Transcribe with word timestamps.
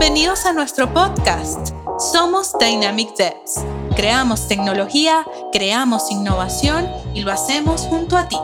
Bienvenidos 0.00 0.46
a 0.46 0.54
nuestro 0.54 0.90
podcast. 0.94 1.74
Somos 1.98 2.54
Dynamic 2.58 3.14
Devs. 3.16 3.62
Creamos 3.94 4.48
tecnología, 4.48 5.26
creamos 5.52 6.10
innovación 6.10 6.88
y 7.12 7.20
lo 7.20 7.30
hacemos 7.30 7.82
junto 7.82 8.16
a 8.16 8.26
ti. 8.26 8.38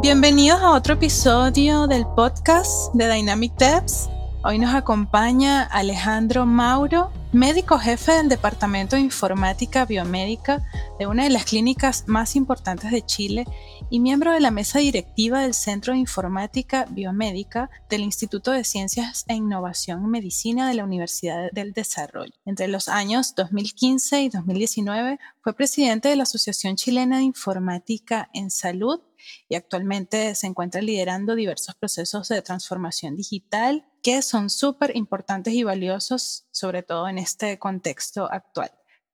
Bienvenidos 0.00 0.62
a 0.62 0.70
otro 0.70 0.94
episodio 0.94 1.88
del 1.88 2.06
podcast 2.06 2.94
de 2.94 3.12
Dynamic 3.12 3.52
Devs. 3.56 4.08
Hoy 4.44 4.60
nos 4.60 4.72
acompaña 4.76 5.64
Alejandro 5.64 6.46
Mauro, 6.46 7.10
médico 7.32 7.78
jefe 7.78 8.12
del 8.12 8.28
Departamento 8.28 8.96
de 8.96 9.02
Informática 9.02 9.84
Biomédica 9.84 10.66
de 10.98 11.06
una 11.06 11.24
de 11.24 11.30
las 11.30 11.44
clínicas 11.44 12.04
más 12.08 12.34
importantes 12.34 12.90
de 12.90 13.06
Chile 13.06 13.46
y 13.88 14.00
miembro 14.00 14.32
de 14.32 14.40
la 14.40 14.50
mesa 14.50 14.80
directiva 14.80 15.40
del 15.40 15.54
Centro 15.54 15.92
de 15.92 16.00
Informática 16.00 16.86
Biomédica 16.90 17.70
del 17.88 18.02
Instituto 18.02 18.50
de 18.50 18.64
Ciencias 18.64 19.24
e 19.28 19.34
Innovación 19.34 20.04
en 20.04 20.10
Medicina 20.10 20.68
de 20.68 20.74
la 20.74 20.84
Universidad 20.84 21.50
del 21.52 21.72
Desarrollo. 21.72 22.32
Entre 22.44 22.66
los 22.66 22.88
años 22.88 23.34
2015 23.36 24.22
y 24.22 24.28
2019 24.28 25.20
fue 25.40 25.54
presidente 25.54 26.08
de 26.08 26.16
la 26.16 26.24
Asociación 26.24 26.74
Chilena 26.74 27.18
de 27.18 27.24
Informática 27.24 28.28
en 28.34 28.50
Salud 28.50 29.00
y 29.48 29.54
actualmente 29.54 30.34
se 30.34 30.46
encuentra 30.46 30.82
liderando 30.82 31.34
diversos 31.34 31.74
procesos 31.74 32.28
de 32.28 32.42
transformación 32.42 33.16
digital 33.16 33.86
que 34.02 34.22
son 34.22 34.50
súper 34.50 34.96
importantes 34.96 35.54
y 35.54 35.62
valiosos, 35.62 36.46
sobre 36.50 36.82
todo 36.82 37.08
en 37.08 37.18
este 37.18 37.58
contexto 37.58 38.30
actual. 38.30 38.70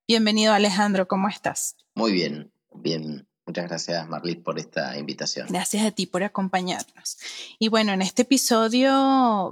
Bienvenido 0.07 0.53
Alejandro, 0.53 1.07
¿cómo 1.07 1.27
estás? 1.27 1.75
Muy 1.93 2.11
bien, 2.13 2.51
bien. 2.73 3.26
Muchas 3.47 3.69
gracias, 3.69 4.09
Marlis, 4.09 4.35
por 4.35 4.59
esta 4.59 4.97
invitación. 4.97 5.47
Gracias 5.49 5.85
a 5.85 5.91
ti 5.91 6.05
por 6.05 6.21
acompañarnos. 6.21 7.17
Y 7.57 7.69
bueno, 7.69 7.93
en 7.93 8.01
este 8.01 8.23
episodio 8.23 8.91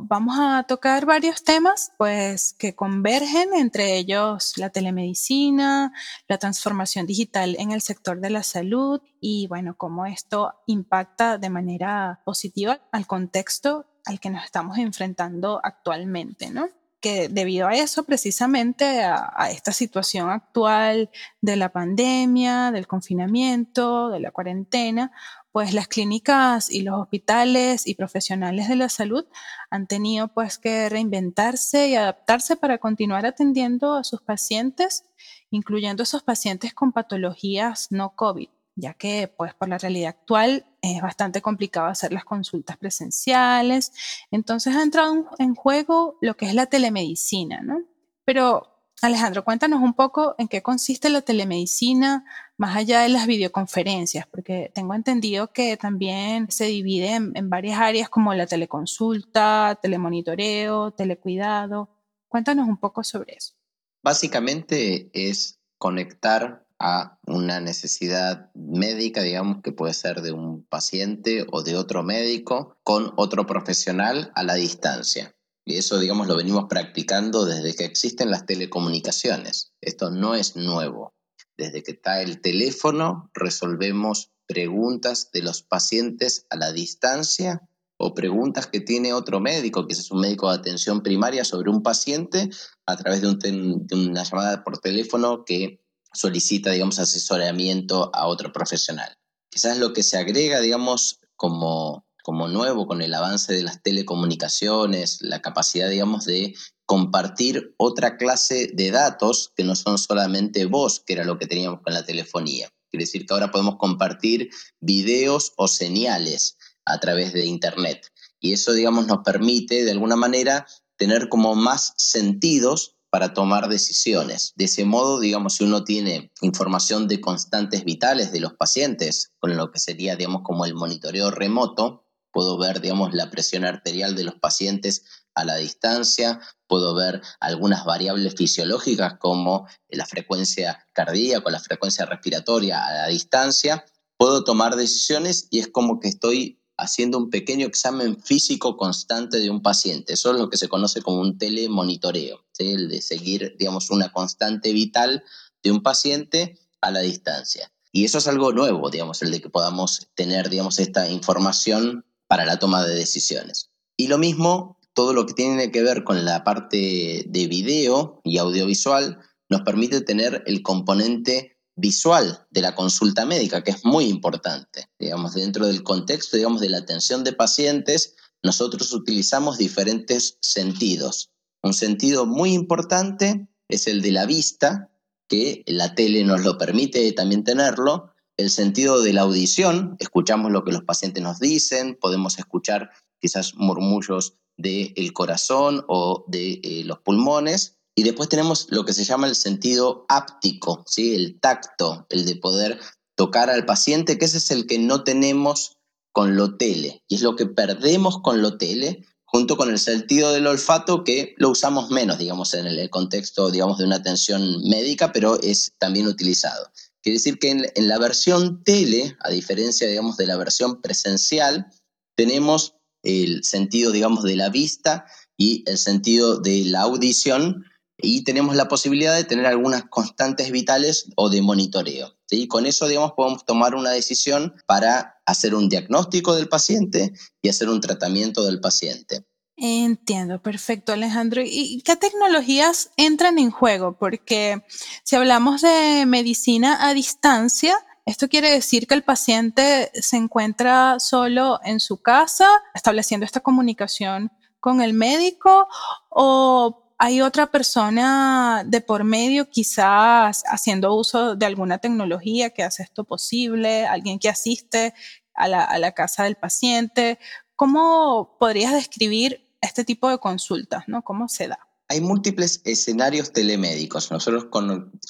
vamos 0.01 0.35
a 0.37 0.63
tocar 0.63 1.05
varios 1.05 1.45
temas, 1.45 1.93
pues, 1.97 2.53
que 2.59 2.75
convergen, 2.75 3.53
entre 3.53 3.95
ellos 3.95 4.57
la 4.57 4.69
telemedicina, 4.69 5.93
la 6.27 6.37
transformación 6.37 7.05
digital 7.05 7.55
en 7.57 7.71
el 7.71 7.79
sector 7.79 8.19
de 8.19 8.31
la 8.31 8.43
salud 8.43 8.99
y, 9.21 9.47
bueno, 9.47 9.77
cómo 9.77 10.05
esto 10.05 10.53
impacta 10.67 11.37
de 11.37 11.49
manera 11.49 12.19
positiva 12.25 12.81
al 12.91 13.07
contexto 13.07 13.85
al 14.03 14.19
que 14.19 14.29
nos 14.29 14.43
estamos 14.43 14.77
enfrentando 14.77 15.61
actualmente, 15.63 16.51
¿no? 16.51 16.67
Que 17.05 17.29
debido 17.29 17.67
a 17.67 17.75
eso, 17.75 18.03
precisamente 18.03 19.03
a, 19.03 19.51
esta 19.51 19.71
situación 19.71 20.31
actual 20.31 21.11
de 21.39 21.55
la 21.55 21.69
pandemia, 21.69 22.71
del 22.71 22.87
confinamiento, 22.87 24.09
de 24.09 24.19
la 24.19 24.31
cuarentena, 24.31 25.11
pues 25.51 25.75
las 25.75 25.87
clínicas 25.87 26.71
y 26.71 26.81
los 26.81 26.99
hospitales 26.99 27.85
y 27.85 27.93
profesionales 27.93 28.69
de 28.69 28.75
la 28.75 28.89
salud 28.89 29.23
han 29.69 29.85
tenido 29.85 30.29
pues 30.29 30.57
que 30.57 30.89
reinventarse 30.89 31.89
y 31.89 31.95
adaptarse 31.95 32.55
para 32.55 32.79
continuar 32.79 33.27
atendiendo 33.27 33.93
a 33.93 34.03
sus 34.03 34.23
pacientes, 34.23 35.03
incluyendo 35.51 36.01
esos 36.01 36.23
pacientes 36.23 36.73
con 36.73 36.91
patologías 36.91 37.91
no 37.91 38.15
COVID 38.15 38.54
ya 38.75 38.93
que 38.93 39.27
pues 39.27 39.53
por 39.53 39.69
la 39.69 39.77
realidad 39.77 40.09
actual 40.09 40.65
es 40.81 41.01
bastante 41.01 41.41
complicado 41.41 41.87
hacer 41.87 42.13
las 42.13 42.25
consultas 42.25 42.77
presenciales. 42.77 43.91
Entonces 44.31 44.75
ha 44.75 44.83
entrado 44.83 45.29
en 45.39 45.55
juego 45.55 46.17
lo 46.21 46.35
que 46.35 46.45
es 46.45 46.53
la 46.53 46.67
telemedicina, 46.67 47.61
¿no? 47.61 47.81
Pero 48.25 48.75
Alejandro, 49.01 49.43
cuéntanos 49.43 49.81
un 49.81 49.93
poco 49.93 50.35
en 50.37 50.47
qué 50.47 50.61
consiste 50.61 51.09
la 51.09 51.21
telemedicina 51.21 52.25
más 52.57 52.75
allá 52.75 53.01
de 53.01 53.09
las 53.09 53.27
videoconferencias, 53.27 54.25
porque 54.27 54.71
tengo 54.73 54.93
entendido 54.93 55.51
que 55.51 55.75
también 55.77 56.49
se 56.49 56.65
divide 56.65 57.15
en, 57.15 57.49
varias 57.49 57.79
áreas 57.79 58.09
como 58.09 58.33
la 58.33 58.47
teleconsulta, 58.47 59.77
telemonitoreo, 59.81 60.91
telecuidado. 60.91 61.89
Cuéntanos 62.29 62.67
un 62.67 62.77
poco 62.77 63.03
sobre 63.03 63.35
eso. 63.35 63.53
Básicamente 64.01 65.09
es 65.13 65.59
conectar 65.77 66.64
a 66.79 67.17
una 67.25 67.59
necesidad 67.59 68.51
médica, 68.53 69.21
digamos, 69.21 69.61
que 69.61 69.71
puede 69.71 69.93
ser 69.93 70.21
de 70.21 70.31
un 70.31 70.65
paciente 70.65 71.45
o 71.51 71.63
de 71.63 71.75
otro 71.75 72.03
médico 72.03 72.77
con 72.83 73.13
otro 73.15 73.45
profesional 73.45 74.31
a 74.35 74.43
la 74.43 74.55
distancia. 74.55 75.35
Y 75.63 75.77
eso, 75.77 75.97
digamos, 75.99 76.27
lo 76.27 76.35
venimos 76.35 76.65
practicando 76.69 77.45
desde 77.45 77.75
que 77.75 77.85
existen 77.85 78.29
las 78.29 78.45
telecomunicaciones. 78.45 79.73
Esto 79.81 80.11
no 80.11 80.35
es 80.35 80.55
nuevo. 80.55 81.15
Desde 81.57 81.81
que 81.81 81.93
está 81.93 82.21
el 82.21 82.41
teléfono, 82.41 83.31
resolvemos 83.33 84.31
preguntas 84.45 85.31
de 85.31 85.41
los 85.41 85.63
pacientes 85.63 86.45
a 86.49 86.57
la 86.57 86.71
distancia 86.71 87.67
o 87.97 88.13
preguntas 88.13 88.67
que 88.67 88.81
tiene 88.81 89.13
otro 89.13 89.39
médico, 89.39 89.87
que 89.87 89.93
es 89.93 90.11
un 90.11 90.19
médico 90.19 90.49
de 90.49 90.57
atención 90.57 91.01
primaria 91.01 91.45
sobre 91.45 91.71
un 91.71 91.81
paciente 91.81 92.49
a 92.85 92.97
través 92.97 93.21
de, 93.21 93.29
de 93.31 93.95
una 93.95 94.23
llamada 94.23 94.63
por 94.63 94.77
teléfono 94.79 95.45
que 95.45 95.79
solicita, 96.15 96.71
digamos, 96.71 96.99
asesoramiento 96.99 98.09
a 98.13 98.27
otro 98.27 98.51
profesional. 98.51 99.15
Quizás 99.49 99.77
lo 99.77 99.93
que 99.93 100.03
se 100.03 100.17
agrega, 100.17 100.59
digamos, 100.59 101.19
como, 101.35 102.05
como 102.23 102.47
nuevo 102.47 102.87
con 102.87 103.01
el 103.01 103.13
avance 103.13 103.53
de 103.53 103.63
las 103.63 103.81
telecomunicaciones, 103.83 105.19
la 105.21 105.41
capacidad, 105.41 105.89
digamos, 105.89 106.25
de 106.25 106.55
compartir 106.85 107.73
otra 107.77 108.17
clase 108.17 108.69
de 108.73 108.91
datos 108.91 109.51
que 109.55 109.63
no 109.63 109.75
son 109.75 109.97
solamente 109.97 110.65
voz, 110.65 111.01
que 111.05 111.13
era 111.13 111.23
lo 111.23 111.37
que 111.37 111.47
teníamos 111.47 111.81
con 111.81 111.93
la 111.93 112.05
telefonía. 112.05 112.69
Quiere 112.89 113.05
decir 113.05 113.25
que 113.25 113.33
ahora 113.33 113.51
podemos 113.51 113.77
compartir 113.77 114.49
videos 114.79 115.53
o 115.57 115.67
señales 115.67 116.57
a 116.85 116.99
través 116.99 117.33
de 117.33 117.45
Internet. 117.45 118.11
Y 118.39 118.53
eso, 118.53 118.73
digamos, 118.73 119.07
nos 119.07 119.19
permite, 119.23 119.83
de 119.83 119.91
alguna 119.91 120.15
manera, 120.15 120.67
tener 120.97 121.29
como 121.29 121.55
más 121.55 121.93
sentidos 121.97 122.94
para 123.15 123.33
tomar 123.33 123.69
decisiones. 123.69 124.51
De 124.57 124.65
ese 124.65 124.83
modo, 124.83 125.21
digamos, 125.21 125.53
si 125.55 125.63
uno 125.63 125.85
tiene 125.85 126.33
información 126.41 127.07
de 127.07 127.21
constantes 127.21 127.85
vitales 127.85 128.33
de 128.33 128.41
los 128.41 128.55
pacientes, 128.55 129.31
con 129.39 129.55
lo 129.55 129.71
que 129.71 129.79
sería, 129.79 130.17
digamos, 130.17 130.41
como 130.43 130.65
el 130.65 130.75
monitoreo 130.75 131.31
remoto, 131.31 132.03
puedo 132.33 132.57
ver, 132.57 132.81
digamos, 132.81 133.13
la 133.13 133.29
presión 133.29 133.63
arterial 133.63 134.17
de 134.17 134.25
los 134.25 134.35
pacientes 134.35 135.05
a 135.33 135.45
la 135.45 135.55
distancia, 135.55 136.41
puedo 136.67 136.93
ver 136.93 137.21
algunas 137.39 137.85
variables 137.85 138.35
fisiológicas 138.35 139.13
como 139.17 139.65
la 139.87 140.05
frecuencia 140.05 140.85
cardíaca 140.91 141.47
o 141.47 141.51
la 141.51 141.61
frecuencia 141.61 142.05
respiratoria 142.05 142.85
a 142.85 142.93
la 142.95 143.07
distancia, 143.07 143.85
puedo 144.17 144.43
tomar 144.43 144.75
decisiones 144.75 145.47
y 145.51 145.59
es 145.59 145.69
como 145.69 146.01
que 146.01 146.09
estoy 146.09 146.61
haciendo 146.77 147.17
un 147.17 147.29
pequeño 147.29 147.65
examen 147.67 148.21
físico 148.21 148.77
constante 148.77 149.39
de 149.39 149.49
un 149.49 149.61
paciente. 149.61 150.13
Eso 150.13 150.31
es 150.31 150.39
lo 150.39 150.49
que 150.49 150.57
se 150.57 150.67
conoce 150.67 151.01
como 151.01 151.21
un 151.21 151.37
telemonitoreo, 151.37 152.45
el 152.57 152.89
de 152.89 153.01
seguir, 153.01 153.55
digamos, 153.57 153.89
una 153.91 154.11
constante 154.11 154.73
vital 154.73 155.23
de 155.63 155.71
un 155.71 155.81
paciente 155.81 156.59
a 156.81 156.91
la 156.91 156.99
distancia. 156.99 157.71
Y 157.91 158.03
eso 158.03 158.17
es 158.17 158.27
algo 158.27 158.51
nuevo, 158.51 158.89
digamos, 158.89 159.21
el 159.21 159.31
de 159.31 159.41
que 159.41 159.49
podamos 159.49 160.07
tener, 160.15 160.49
digamos, 160.49 160.79
esta 160.79 161.09
información 161.09 162.05
para 162.27 162.45
la 162.45 162.59
toma 162.59 162.85
de 162.85 162.93
decisiones. 162.93 163.69
Y 163.95 164.07
lo 164.07 164.17
mismo, 164.17 164.77
todo 164.93 165.13
lo 165.13 165.25
que 165.25 165.33
tiene 165.33 165.71
que 165.71 165.81
ver 165.81 166.03
con 166.03 166.25
la 166.25 166.43
parte 166.43 167.23
de 167.27 167.47
video 167.47 168.19
y 168.23 168.37
audiovisual 168.37 169.19
nos 169.49 169.61
permite 169.61 170.01
tener 170.01 170.43
el 170.45 170.61
componente 170.61 171.54
visual 171.75 172.45
de 172.51 172.61
la 172.61 172.75
consulta 172.75 173.25
médica, 173.25 173.63
que 173.63 173.71
es 173.71 173.83
muy 173.85 174.05
importante. 174.05 174.87
Digamos, 174.99 175.33
dentro 175.33 175.67
del 175.67 175.83
contexto, 175.83 176.37
digamos, 176.37 176.61
de 176.61 176.69
la 176.69 176.77
atención 176.77 177.23
de 177.23 177.33
pacientes, 177.33 178.15
nosotros 178.43 178.93
utilizamos 178.93 179.57
diferentes 179.57 180.37
sentidos. 180.41 181.31
Un 181.63 181.73
sentido 181.73 182.25
muy 182.25 182.53
importante 182.53 183.47
es 183.67 183.87
el 183.87 184.01
de 184.01 184.11
la 184.11 184.25
vista, 184.25 184.89
que 185.27 185.63
la 185.65 185.95
tele 185.95 186.23
nos 186.23 186.43
lo 186.43 186.57
permite 186.57 187.11
también 187.13 187.43
tenerlo. 187.43 188.11
El 188.37 188.49
sentido 188.49 189.01
de 189.01 189.13
la 189.13 189.21
audición, 189.21 189.95
escuchamos 189.99 190.51
lo 190.51 190.63
que 190.63 190.71
los 190.71 190.83
pacientes 190.83 191.23
nos 191.23 191.39
dicen, 191.39 191.97
podemos 191.99 192.37
escuchar 192.37 192.91
quizás 193.19 193.55
murmullos 193.55 194.35
del 194.57 195.13
corazón 195.13 195.83
o 195.87 196.25
de 196.27 196.61
eh, 196.63 196.83
los 196.85 196.99
pulmones, 196.99 197.77
y 197.95 198.03
después 198.03 198.29
tenemos 198.29 198.67
lo 198.69 198.83
que 198.83 198.93
se 198.93 199.05
llama 199.05 199.27
el 199.27 199.35
sentido 199.35 200.05
áptico, 200.09 200.83
¿sí? 200.85 201.15
el 201.15 201.39
tacto, 201.39 202.05
el 202.09 202.25
de 202.25 202.35
poder 202.35 202.79
tocar 203.15 203.49
al 203.49 203.65
paciente, 203.65 204.17
que 204.17 204.25
ese 204.25 204.37
es 204.37 204.51
el 204.51 204.67
que 204.67 204.77
no 204.77 205.03
tenemos 205.03 205.77
con 206.11 206.35
lo 206.35 206.57
tele, 206.57 207.03
y 207.07 207.15
es 207.15 207.21
lo 207.21 207.35
que 207.35 207.45
perdemos 207.45 208.21
con 208.21 208.41
lo 208.41 208.57
tele, 208.57 209.05
junto 209.23 209.57
con 209.57 209.69
el 209.69 209.79
sentido 209.79 210.31
del 210.31 210.47
olfato, 210.47 211.03
que 211.03 211.33
lo 211.37 211.49
usamos 211.49 211.89
menos, 211.89 212.17
digamos, 212.17 212.53
en 212.53 212.67
el 212.67 212.89
contexto, 212.89 213.49
digamos, 213.49 213.77
de 213.77 213.85
una 213.85 213.97
atención 213.97 214.61
médica, 214.67 215.11
pero 215.11 215.41
es 215.41 215.73
también 215.77 216.07
utilizado. 216.07 216.69
Quiere 217.01 217.17
decir 217.17 217.37
que 217.39 217.51
en, 217.51 217.65
en 217.75 217.87
la 217.87 217.97
versión 217.97 218.63
tele, 218.63 219.15
a 219.21 219.29
diferencia, 219.29 219.87
digamos, 219.87 220.17
de 220.17 220.27
la 220.27 220.37
versión 220.37 220.81
presencial, 220.81 221.67
tenemos 222.15 222.75
el 223.03 223.43
sentido, 223.43 223.91
digamos, 223.91 224.23
de 224.23 224.35
la 224.35 224.49
vista 224.49 225.05
y 225.37 225.63
el 225.69 225.77
sentido 225.77 226.39
de 226.39 226.63
la 226.65 226.81
audición, 226.81 227.65
y 227.97 228.23
tenemos 228.23 228.55
la 228.55 228.67
posibilidad 228.67 229.15
de 229.15 229.23
tener 229.23 229.45
algunas 229.45 229.85
constantes 229.85 230.51
vitales 230.51 231.07
o 231.15 231.29
de 231.29 231.41
monitoreo. 231.41 232.15
¿sí? 232.25 232.47
Con 232.47 232.65
eso, 232.65 232.87
digamos, 232.87 233.13
podemos 233.13 233.45
tomar 233.45 233.75
una 233.75 233.91
decisión 233.91 234.53
para 234.65 235.21
hacer 235.25 235.55
un 235.55 235.69
diagnóstico 235.69 236.35
del 236.35 236.49
paciente 236.49 237.13
y 237.41 237.49
hacer 237.49 237.69
un 237.69 237.81
tratamiento 237.81 238.43
del 238.45 238.59
paciente. 238.59 239.25
Entiendo, 239.57 240.41
perfecto, 240.41 240.91
Alejandro. 240.91 241.41
¿Y 241.45 241.81
qué 241.85 241.95
tecnologías 241.95 242.91
entran 242.97 243.39
en 243.39 243.51
juego? 243.51 243.97
Porque 243.97 244.65
si 245.03 245.15
hablamos 245.15 245.61
de 245.61 246.05
medicina 246.05 246.89
a 246.89 246.93
distancia, 246.93 247.77
esto 248.05 248.27
quiere 248.27 248.51
decir 248.51 248.85
que 248.85 248.95
el 248.95 249.03
paciente 249.03 249.91
se 249.93 250.17
encuentra 250.17 250.99
solo 250.99 251.59
en 251.63 251.79
su 251.79 252.01
casa, 252.01 252.49
estableciendo 252.73 253.25
esta 253.25 253.39
comunicación 253.39 254.31
con 254.59 254.81
el 254.81 254.93
médico 254.93 255.67
o 256.09 256.84
hay 256.97 257.21
otra 257.21 257.51
persona 257.51 258.63
de 258.65 258.81
por 258.81 259.03
medio, 259.03 259.49
quizás 259.49 260.43
haciendo 260.47 260.95
uso 260.95 261.35
de 261.35 261.45
alguna 261.45 261.77
tecnología 261.79 262.51
que 262.51 262.63
hace 262.63 262.83
esto 262.83 263.03
posible, 263.03 263.85
alguien 263.85 264.19
que 264.19 264.29
asiste 264.29 264.93
a 265.33 265.47
la, 265.47 265.91
casa 265.91 266.23
del 266.23 266.35
paciente. 266.35 267.19
¿Cómo 267.55 268.37
podrías 268.39 268.73
describir 268.73 269.49
este 269.61 269.83
tipo 269.83 270.09
de 270.09 270.19
consultas, 270.19 270.83
¿no? 270.87 271.01
¿Cómo 271.01 271.27
se 271.27 271.49
da? 271.49 271.59
Hay 271.89 272.01
múltiples 272.01 272.61
escenarios 272.63 273.31
telemédicos. 273.31 274.11
Nosotros 274.11 274.47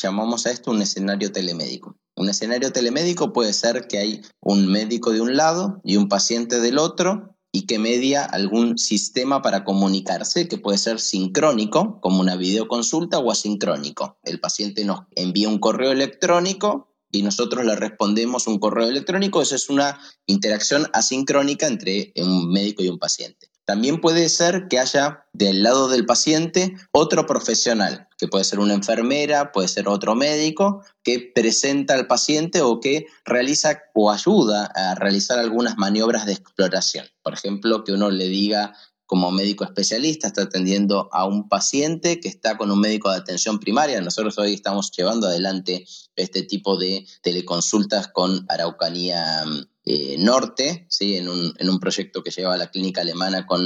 llamamos 0.02 0.46
a 0.46 0.52
esto 0.52 0.72
un 0.72 0.82
escenario 0.82 1.32
telemédico. 1.32 1.96
Un 2.16 2.30
escenario 2.30 2.72
telemédico 2.72 3.32
puede 3.32 3.54
ser 3.54 3.88
que 3.88 4.00
hay 4.00 4.22
un 4.42 4.68
médico 4.68 5.12
de 5.12 5.22
un 5.22 5.38
lado 5.38 5.82
y 5.84 5.98
un 5.98 6.10
paciente 6.10 6.60
del 6.60 6.80
otro 6.80 7.35
y 7.56 7.66
que 7.68 7.80
media 7.80 8.26
algún 8.26 8.78
sistema 8.78 9.42
para 9.42 9.64
comunicarse, 9.64 10.50
que 10.50 10.58
puede 10.58 10.78
ser 10.78 11.00
sincrónico, 11.00 12.02
como 12.02 12.20
una 12.20 12.36
videoconsulta, 12.36 13.20
o 13.20 13.32
asincrónico. 13.32 14.18
El 14.24 14.42
paciente 14.42 14.84
nos 14.84 15.04
envía 15.16 15.48
un 15.48 15.60
correo 15.60 15.94
electrónico 15.94 16.94
y 17.12 17.22
nosotros 17.22 17.64
le 17.64 17.78
respondemos 17.78 18.48
un 18.48 18.60
correo 18.60 18.90
electrónico. 18.90 19.42
Esa 19.42 19.56
es 19.56 19.70
una 19.70 19.98
interacción 20.26 20.88
asincrónica 20.92 21.66
entre 21.66 22.12
un 22.18 22.52
médico 22.52 22.84
y 22.84 22.90
un 22.90 23.00
paciente. 23.00 23.48
También 23.66 24.00
puede 24.00 24.30
ser 24.30 24.68
que 24.70 24.78
haya 24.78 25.26
del 25.34 25.64
lado 25.64 25.88
del 25.88 26.06
paciente 26.06 26.76
otro 26.92 27.26
profesional, 27.26 28.08
que 28.18 28.28
puede 28.28 28.44
ser 28.44 28.60
una 28.60 28.76
enfermera, 28.76 29.52
puede 29.52 29.68
ser 29.68 29.88
otro 29.88 30.14
médico, 30.14 30.84
que 31.04 31.32
presenta 31.34 31.96
al 31.96 32.06
paciente 32.06 32.62
o 32.62 32.80
que 32.80 33.08
realiza 33.26 33.82
o 33.96 34.12
ayuda 34.12 34.72
a 34.76 34.94
realizar 34.96 35.40
algunas 35.40 35.78
maniobras 35.78 36.28
de 36.28 36.34
exploración. 36.34 37.08
Por 37.24 37.34
ejemplo, 37.34 37.84
que 37.84 37.94
uno 37.94 38.12
le 38.12 38.28
diga 38.28 38.74
como 39.08 39.32
médico 39.32 39.64
especialista, 39.64 40.28
está 40.28 40.44
atendiendo 40.44 41.10
a 41.12 41.26
un 41.26 41.48
paciente 41.48 42.20
que 42.20 42.28
está 42.28 42.58
con 42.58 42.72
un 42.72 42.80
médico 42.80 43.12
de 43.12 43.18
atención 43.18 43.60
primaria. 43.60 44.02
Nosotros 44.02 44.38
hoy 44.38 44.54
estamos 44.54 44.92
llevando 44.92 45.28
adelante 45.28 45.86
este 46.16 46.44
tipo 46.44 46.78
de 46.78 47.06
teleconsultas 47.22 48.08
con 48.08 48.46
Araucanía 48.50 49.44
eh, 49.86 50.16
Norte, 50.18 50.88
¿sí? 50.90 51.16
en, 51.16 51.30
un, 51.30 51.54
en 51.58 51.70
un 51.70 51.80
proyecto 51.80 52.24
que 52.24 52.32
lleva 52.32 52.58
la 52.58 52.72
clínica 52.72 53.02
alemana 53.02 53.46
con 53.46 53.62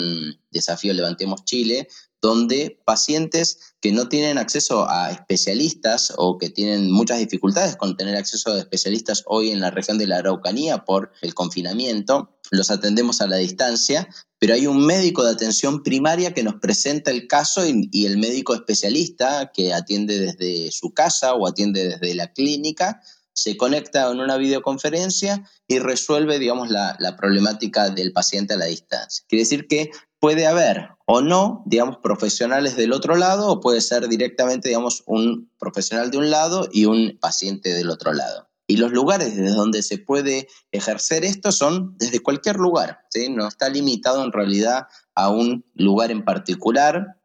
Desafío 0.52 0.94
Levantemos 0.94 1.46
Chile, 1.46 1.88
donde 2.22 2.82
pacientes 2.86 3.76
que 3.80 3.92
no 3.92 4.10
tienen 4.10 4.38
acceso 4.38 4.90
a 4.90 5.12
especialistas 5.12 6.14
o 6.18 6.38
que 6.38 6.50
tienen 6.50 6.92
muchas 6.92 7.20
dificultades 7.20 7.78
con 7.78 7.96
tener 7.96 8.18
acceso 8.18 8.52
a 8.52 8.60
especialistas 8.60 9.24
hoy 9.26 9.52
en 9.52 9.62
la 9.62 9.72
región 9.72 9.98
de 9.98 10.08
la 10.08 10.18
Araucanía 10.18 10.84
por 10.84 11.12
el 11.22 11.34
confinamiento, 11.34 12.38
los 12.52 12.72
atendemos 12.72 13.22
a 13.22 13.28
la 13.28 13.38
distancia, 13.38 14.10
pero 14.40 14.54
hay 14.54 14.68
un 14.68 14.86
médico 14.86 15.24
de 15.24 15.32
atención 15.32 15.84
primaria 15.84 16.34
que 16.34 16.44
nos 16.44 16.56
presenta 16.56 17.12
el 17.12 17.28
caso 17.28 17.66
y, 17.66 18.06
el 18.06 18.18
médico 18.18 18.54
especialista 18.54 19.52
que 19.54 19.74
atiende 19.74 20.20
desde 20.20 20.72
su 20.72 20.94
casa 20.94 21.34
o 21.36 21.48
atiende 21.48 21.88
desde 21.88 22.16
la 22.16 22.34
clínica 22.34 23.02
se 23.42 23.56
conecta 23.56 24.12
en 24.12 24.20
una 24.20 24.36
videoconferencia 24.36 25.50
y 25.66 25.80
resuelve, 25.80 26.40
digamos, 26.40 26.70
la, 26.70 26.98
problemática 27.18 27.90
del 27.90 28.12
paciente 28.12 28.54
a 28.54 28.58
la 28.58 28.66
distancia. 28.66 29.24
Quiere 29.28 29.44
decir 29.44 29.68
que 29.68 29.92
puede 30.20 30.46
haber 30.46 30.90
o 31.06 31.22
no, 31.22 31.64
digamos, 31.66 31.98
profesionales 32.04 32.76
del 32.76 32.92
otro 32.92 33.16
lado 33.16 33.48
o 33.48 33.60
puede 33.62 33.80
ser 33.80 34.10
directamente, 34.10 34.68
digamos, 34.68 35.04
un 35.06 35.50
profesional 35.58 36.12
de 36.12 36.18
un 36.18 36.30
lado 36.30 36.68
y 36.72 36.86
un 36.86 37.18
paciente 37.22 37.74
del 37.74 37.90
otro 37.90 38.14
lado. 38.14 38.50
Y 38.68 38.78
los 38.78 38.92
lugares 38.92 39.36
desde 39.36 39.56
donde 39.56 39.82
se 39.82 39.98
puede 39.98 40.48
ejercer 40.72 41.24
esto 41.24 41.52
son 41.52 41.96
desde 41.98 42.20
cualquier 42.20 42.58
lugar, 42.58 43.00
no 43.30 43.48
está 43.48 43.70
limitado 43.70 44.24
en 44.24 44.32
realidad 44.32 44.88
a 45.16 45.30
un 45.30 45.66
lugar 45.74 46.12
en 46.12 46.24
particular. 46.24 47.16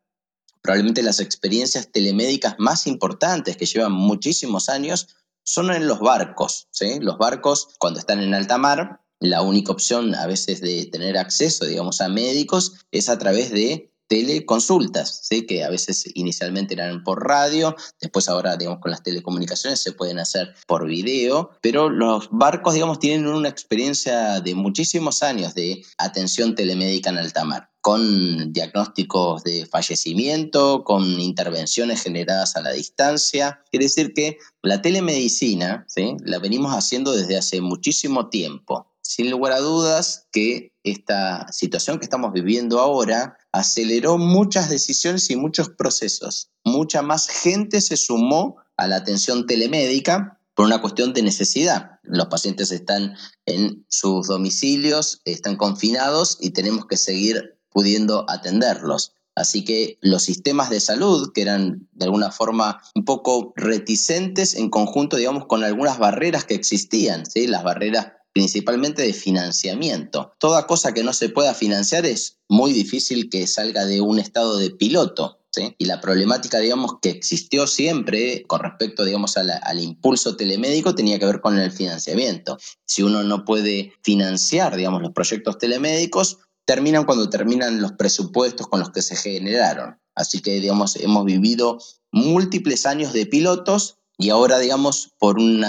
Probablemente 0.62 1.02
las 1.02 1.20
experiencias 1.20 1.92
telemédicas 1.92 2.54
más 2.58 2.86
importantes 2.86 3.56
que 3.56 3.66
llevan 3.66 3.92
muchísimos 3.92 4.70
años 4.70 5.08
son 5.44 5.70
en 5.70 5.86
los 5.86 6.00
barcos. 6.00 6.68
¿sí? 6.70 6.98
Los 7.00 7.18
barcos, 7.18 7.68
cuando 7.78 8.00
están 8.00 8.20
en 8.20 8.34
alta 8.34 8.58
mar, 8.58 9.00
la 9.20 9.42
única 9.42 9.72
opción 9.72 10.14
a 10.14 10.26
veces 10.26 10.60
de 10.60 10.86
tener 10.86 11.16
acceso, 11.16 11.64
digamos, 11.64 12.00
a 12.00 12.08
médicos 12.08 12.74
es 12.90 13.08
a 13.08 13.18
través 13.18 13.50
de 13.50 13.90
teleconsultas, 14.06 15.20
¿sí? 15.24 15.46
que 15.46 15.64
a 15.64 15.70
veces 15.70 16.04
inicialmente 16.14 16.74
eran 16.74 17.02
por 17.04 17.26
radio, 17.26 17.74
después 18.00 18.28
ahora, 18.28 18.56
digamos, 18.56 18.80
con 18.80 18.90
las 18.90 19.02
telecomunicaciones 19.02 19.80
se 19.80 19.92
pueden 19.92 20.18
hacer 20.18 20.54
por 20.66 20.86
video, 20.86 21.50
pero 21.62 21.88
los 21.88 22.28
barcos, 22.30 22.74
digamos, 22.74 22.98
tienen 22.98 23.26
una 23.26 23.48
experiencia 23.48 24.40
de 24.40 24.54
muchísimos 24.54 25.22
años 25.22 25.54
de 25.54 25.82
atención 25.96 26.54
telemédica 26.54 27.10
en 27.10 27.18
alta 27.18 27.44
mar 27.44 27.73
con 27.84 28.50
diagnósticos 28.54 29.44
de 29.44 29.66
fallecimiento, 29.66 30.84
con 30.84 31.04
intervenciones 31.20 32.02
generadas 32.02 32.56
a 32.56 32.62
la 32.62 32.72
distancia. 32.72 33.60
Quiere 33.70 33.84
decir 33.84 34.14
que 34.14 34.38
la 34.62 34.80
telemedicina 34.80 35.86
la 36.24 36.38
venimos 36.38 36.72
haciendo 36.72 37.12
desde 37.12 37.36
hace 37.36 37.60
muchísimo 37.60 38.30
tiempo. 38.30 38.86
Sin 39.02 39.30
lugar 39.30 39.52
a 39.52 39.60
dudas 39.60 40.28
que 40.32 40.72
esta 40.82 41.46
situación 41.52 41.98
que 41.98 42.06
estamos 42.06 42.32
viviendo 42.32 42.80
ahora 42.80 43.36
aceleró 43.52 44.16
muchas 44.16 44.70
decisiones 44.70 45.28
y 45.28 45.36
muchos 45.36 45.68
procesos. 45.68 46.48
Mucha 46.64 47.02
más 47.02 47.28
gente 47.28 47.82
se 47.82 47.98
sumó 47.98 48.56
a 48.78 48.86
la 48.86 48.96
atención 48.96 49.46
telemédica 49.46 50.40
por 50.54 50.64
una 50.64 50.80
cuestión 50.80 51.12
de 51.12 51.22
necesidad. 51.22 51.98
Los 52.02 52.28
pacientes 52.28 52.72
están 52.72 53.14
en 53.44 53.84
sus 53.88 54.28
domicilios, 54.28 55.20
están 55.26 55.56
confinados 55.56 56.38
y 56.40 56.48
tenemos 56.50 56.86
que 56.86 56.96
seguir 56.96 57.54
pudiendo 57.74 58.24
atenderlos. 58.30 59.12
Así 59.34 59.64
que 59.64 59.98
los 60.00 60.22
sistemas 60.22 60.70
de 60.70 60.80
salud, 60.80 61.32
que 61.34 61.42
eran 61.42 61.88
de 61.92 62.06
alguna 62.06 62.30
forma 62.30 62.80
un 62.94 63.04
poco 63.04 63.52
reticentes 63.56 64.54
en 64.54 64.70
conjunto, 64.70 65.16
digamos, 65.16 65.46
con 65.46 65.64
algunas 65.64 65.98
barreras 65.98 66.44
que 66.44 66.54
existían, 66.54 67.26
¿sí? 67.26 67.48
las 67.48 67.64
barreras 67.64 68.12
principalmente 68.32 69.02
de 69.02 69.12
financiamiento. 69.12 70.32
Toda 70.38 70.66
cosa 70.66 70.94
que 70.94 71.04
no 71.04 71.12
se 71.12 71.28
pueda 71.28 71.54
financiar 71.54 72.06
es 72.06 72.38
muy 72.48 72.72
difícil 72.72 73.28
que 73.28 73.46
salga 73.46 73.84
de 73.86 74.00
un 74.00 74.18
estado 74.18 74.56
de 74.58 74.70
piloto. 74.70 75.40
¿Sí? 75.50 75.72
Y 75.78 75.84
la 75.84 76.00
problemática, 76.00 76.58
digamos, 76.58 76.94
que 77.00 77.10
existió 77.10 77.68
siempre 77.68 78.42
con 78.48 78.58
respecto, 78.58 79.04
digamos, 79.04 79.36
al 79.36 79.78
impulso 79.78 80.34
telemédico 80.34 80.96
tenía 80.96 81.20
que 81.20 81.26
ver 81.26 81.40
con 81.40 81.56
el 81.60 81.70
financiamiento. 81.70 82.58
Si 82.84 83.04
uno 83.04 83.22
no 83.22 83.44
puede 83.44 83.92
financiar, 84.02 84.74
digamos, 84.74 85.00
los 85.00 85.12
proyectos 85.12 85.58
telemédicos, 85.58 86.38
terminan 86.64 87.04
cuando 87.04 87.28
terminan 87.30 87.80
los 87.80 87.92
presupuestos 87.92 88.68
con 88.68 88.80
los 88.80 88.90
que 88.90 89.02
se 89.02 89.16
generaron. 89.16 90.00
Así 90.14 90.40
que, 90.40 90.60
digamos, 90.60 90.96
hemos 90.96 91.24
vivido 91.24 91.78
múltiples 92.12 92.86
años 92.86 93.12
de 93.12 93.26
pilotos 93.26 93.98
y 94.16 94.30
ahora, 94.30 94.60
digamos, 94.60 95.12
por 95.18 95.38
un 95.38 95.64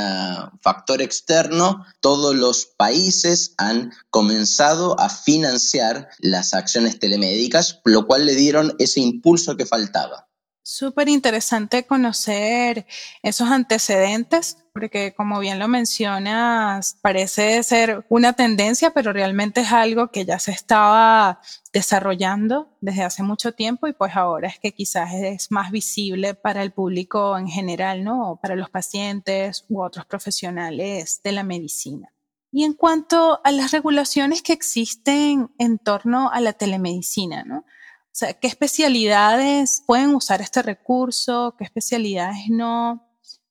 factor 0.62 1.02
externo, 1.02 1.84
todos 2.00 2.36
los 2.36 2.68
países 2.78 3.56
han 3.58 3.92
comenzado 4.12 5.00
a 5.00 5.10
financiar 5.10 6.10
las 6.20 6.54
acciones 6.54 7.00
telemédicas, 7.00 7.82
lo 7.86 8.06
cual 8.06 8.28
le 8.28 8.36
dieron 8.36 8.76
ese 8.78 9.00
impulso 9.00 9.58
que 9.58 9.66
faltaba. 9.66 10.28
Súper 10.62 11.10
interesante 11.10 11.86
conocer 11.88 12.86
esos 13.24 13.50
antecedentes, 13.50 14.58
porque 14.76 15.14
como 15.16 15.40
bien 15.40 15.58
lo 15.58 15.70
mencionas, 15.70 16.98
parece 17.02 17.64
ser 17.64 18.06
una 18.10 18.34
tendencia, 18.34 18.92
pero 18.92 19.14
realmente 19.14 19.62
es 19.62 19.72
algo 19.72 20.12
que 20.12 20.26
ya 20.26 20.38
se 20.38 20.52
estaba 20.52 21.40
desarrollando 21.72 22.76
desde 22.82 23.04
hace 23.04 23.24
mucho 23.24 23.54
tiempo 23.54 23.88
y 23.88 23.94
pues 23.94 24.18
ahora 24.18 24.50
es 24.50 24.60
que 24.60 24.74
quizás 24.74 25.14
es 25.14 25.50
más 25.50 25.72
visible 25.72 26.34
para 26.34 26.62
el 26.62 26.74
público 26.74 27.38
en 27.38 27.48
general, 27.48 28.04
¿no? 28.04 28.32
O 28.32 28.36
para 28.36 28.58
los 28.58 28.70
pacientes 28.70 29.64
u 29.70 29.82
otros 29.82 30.06
profesionales 30.08 31.22
de 31.24 31.32
la 31.32 31.44
medicina. 31.44 32.12
Y 32.52 32.66
en 32.66 32.74
cuanto 32.74 33.40
a 33.46 33.52
las 33.52 33.72
regulaciones 33.72 34.42
que 34.42 34.52
existen 34.52 35.52
en 35.58 35.78
torno 35.78 36.30
a 36.32 36.42
la 36.42 36.52
telemedicina, 36.52 37.46
¿no? 37.46 37.60
O 37.60 38.18
sea, 38.18 38.34
¿qué 38.34 38.48
especialidades 38.48 39.84
pueden 39.88 40.14
usar 40.16 40.42
este 40.42 40.62
recurso? 40.62 41.56
¿Qué 41.58 41.64
especialidades 41.64 42.50
no? 42.50 43.05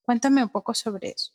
Cuéntame 0.04 0.42
un 0.42 0.50
poco 0.50 0.74
sobre 0.74 1.10
eso. 1.10 1.32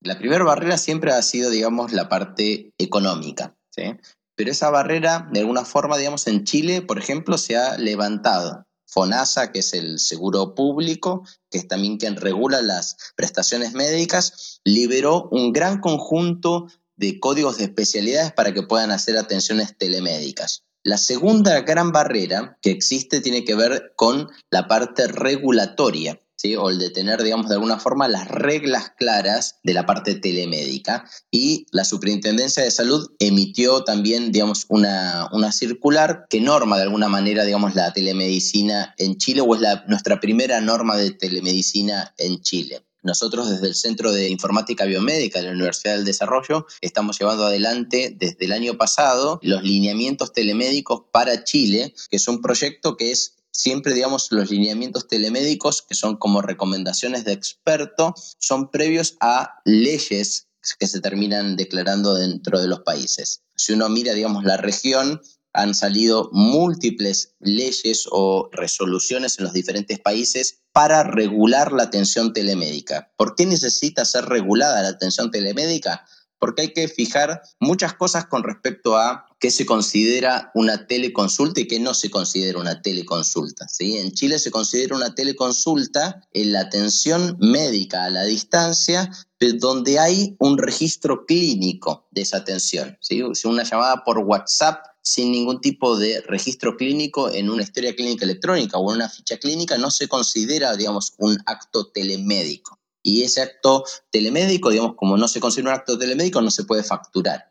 La 0.00 0.18
primera 0.18 0.44
barrera 0.44 0.76
siempre 0.76 1.12
ha 1.12 1.22
sido, 1.22 1.50
digamos, 1.50 1.92
la 1.92 2.08
parte 2.08 2.72
económica, 2.78 3.56
¿sí? 3.70 3.96
Pero 4.36 4.50
esa 4.50 4.70
barrera, 4.70 5.28
de 5.32 5.40
alguna 5.40 5.64
forma, 5.64 5.96
digamos, 5.96 6.26
en 6.26 6.44
Chile, 6.44 6.82
por 6.82 6.98
ejemplo, 6.98 7.38
se 7.38 7.56
ha 7.56 7.78
levantado. 7.78 8.66
FONASA, 8.86 9.50
que 9.50 9.60
es 9.60 9.72
el 9.72 9.98
seguro 9.98 10.54
público, 10.54 11.26
que 11.50 11.58
es 11.58 11.66
también 11.66 11.96
quien 11.96 12.16
regula 12.16 12.62
las 12.62 12.96
prestaciones 13.16 13.72
médicas, 13.72 14.60
liberó 14.62 15.28
un 15.30 15.52
gran 15.52 15.80
conjunto 15.80 16.68
de 16.96 17.18
códigos 17.18 17.56
de 17.58 17.64
especialidades 17.64 18.32
para 18.32 18.52
que 18.52 18.62
puedan 18.62 18.92
hacer 18.92 19.16
atenciones 19.16 19.76
telemédicas. 19.76 20.64
La 20.84 20.98
segunda 20.98 21.62
gran 21.62 21.92
barrera 21.92 22.58
que 22.60 22.70
existe 22.70 23.22
tiene 23.22 23.42
que 23.42 23.54
ver 23.54 23.94
con 23.96 24.28
la 24.50 24.68
parte 24.68 25.08
regulatoria. 25.08 26.20
¿Sí? 26.36 26.56
o 26.56 26.68
el 26.68 26.78
de 26.78 26.90
tener, 26.90 27.22
digamos, 27.22 27.48
de 27.48 27.54
alguna 27.54 27.78
forma 27.78 28.06
las 28.06 28.28
reglas 28.28 28.92
claras 28.98 29.60
de 29.62 29.72
la 29.72 29.86
parte 29.86 30.14
telemédica. 30.16 31.08
Y 31.30 31.64
la 31.70 31.86
Superintendencia 31.86 32.62
de 32.62 32.70
Salud 32.70 33.08
emitió 33.18 33.82
también, 33.84 34.30
digamos, 34.30 34.66
una, 34.68 35.30
una 35.32 35.52
circular 35.52 36.26
que 36.28 36.42
norma 36.42 36.76
de 36.76 36.82
alguna 36.82 37.08
manera, 37.08 37.44
digamos, 37.44 37.74
la 37.74 37.94
telemedicina 37.94 38.94
en 38.98 39.16
Chile 39.16 39.40
o 39.40 39.54
es 39.54 39.62
la, 39.62 39.84
nuestra 39.88 40.20
primera 40.20 40.60
norma 40.60 40.96
de 40.96 41.12
telemedicina 41.12 42.12
en 42.18 42.42
Chile. 42.42 42.84
Nosotros 43.04 43.50
desde 43.50 43.68
el 43.68 43.74
Centro 43.74 44.12
de 44.12 44.30
Informática 44.30 44.86
Biomédica 44.86 45.38
de 45.38 45.46
la 45.46 45.52
Universidad 45.52 45.96
del 45.96 46.06
Desarrollo 46.06 46.66
estamos 46.80 47.18
llevando 47.18 47.44
adelante 47.44 48.16
desde 48.18 48.46
el 48.46 48.52
año 48.52 48.78
pasado 48.78 49.38
los 49.42 49.62
lineamientos 49.62 50.32
telemédicos 50.32 51.02
para 51.12 51.44
Chile, 51.44 51.94
que 52.10 52.16
es 52.16 52.26
un 52.28 52.40
proyecto 52.40 52.96
que 52.96 53.10
es 53.10 53.36
siempre, 53.52 53.92
digamos, 53.92 54.32
los 54.32 54.50
lineamientos 54.50 55.06
telemédicos, 55.06 55.82
que 55.82 55.94
son 55.94 56.16
como 56.16 56.40
recomendaciones 56.40 57.26
de 57.26 57.32
experto, 57.32 58.14
son 58.38 58.70
previos 58.70 59.16
a 59.20 59.60
leyes 59.66 60.48
que 60.78 60.86
se 60.86 61.02
terminan 61.02 61.56
declarando 61.56 62.14
dentro 62.14 62.58
de 62.58 62.68
los 62.68 62.80
países. 62.80 63.42
Si 63.54 63.74
uno 63.74 63.90
mira, 63.90 64.14
digamos, 64.14 64.44
la 64.44 64.56
región, 64.56 65.20
han 65.52 65.74
salido 65.74 66.30
múltiples 66.32 67.34
leyes 67.38 68.08
o 68.10 68.48
resoluciones 68.50 69.38
en 69.38 69.44
los 69.44 69.52
diferentes 69.52 70.00
países 70.00 70.63
para 70.74 71.04
regular 71.04 71.72
la 71.72 71.84
atención 71.84 72.32
telemédica. 72.32 73.12
¿Por 73.16 73.36
qué 73.36 73.46
necesita 73.46 74.04
ser 74.04 74.24
regulada 74.24 74.82
la 74.82 74.88
atención 74.88 75.30
telemédica? 75.30 76.04
Porque 76.40 76.62
hay 76.62 76.72
que 76.72 76.88
fijar 76.88 77.42
muchas 77.60 77.94
cosas 77.94 78.26
con 78.26 78.42
respecto 78.42 78.96
a 78.96 79.24
qué 79.38 79.52
se 79.52 79.66
considera 79.66 80.50
una 80.52 80.88
teleconsulta 80.88 81.60
y 81.60 81.68
qué 81.68 81.78
no 81.78 81.94
se 81.94 82.10
considera 82.10 82.58
una 82.58 82.82
teleconsulta. 82.82 83.68
¿sí? 83.68 83.98
En 83.98 84.14
Chile 84.14 84.40
se 84.40 84.50
considera 84.50 84.96
una 84.96 85.14
teleconsulta 85.14 86.26
en 86.32 86.52
la 86.52 86.62
atención 86.62 87.36
médica 87.38 88.04
a 88.04 88.10
la 88.10 88.24
distancia 88.24 89.12
donde 89.52 89.98
hay 89.98 90.36
un 90.38 90.58
registro 90.58 91.26
clínico 91.26 92.06
de 92.10 92.22
esa 92.22 92.38
atención. 92.38 92.96
¿sí? 93.00 93.22
Una 93.44 93.62
llamada 93.62 94.02
por 94.04 94.18
WhatsApp 94.18 94.84
sin 95.02 95.32
ningún 95.32 95.60
tipo 95.60 95.98
de 95.98 96.22
registro 96.22 96.76
clínico 96.76 97.30
en 97.30 97.50
una 97.50 97.62
historia 97.62 97.94
clínica 97.94 98.24
electrónica 98.24 98.78
o 98.78 98.90
en 98.90 98.96
una 98.96 99.08
ficha 99.08 99.36
clínica 99.36 99.76
no 99.76 99.90
se 99.90 100.08
considera, 100.08 100.74
digamos, 100.76 101.12
un 101.18 101.36
acto 101.46 101.88
telemédico. 101.88 102.78
Y 103.02 103.22
ese 103.22 103.42
acto 103.42 103.84
telemédico, 104.10 104.70
digamos, 104.70 104.96
como 104.96 105.18
no 105.18 105.28
se 105.28 105.40
considera 105.40 105.72
un 105.72 105.78
acto 105.78 105.98
telemédico, 105.98 106.40
no 106.40 106.50
se 106.50 106.64
puede 106.64 106.82
facturar. 106.82 107.46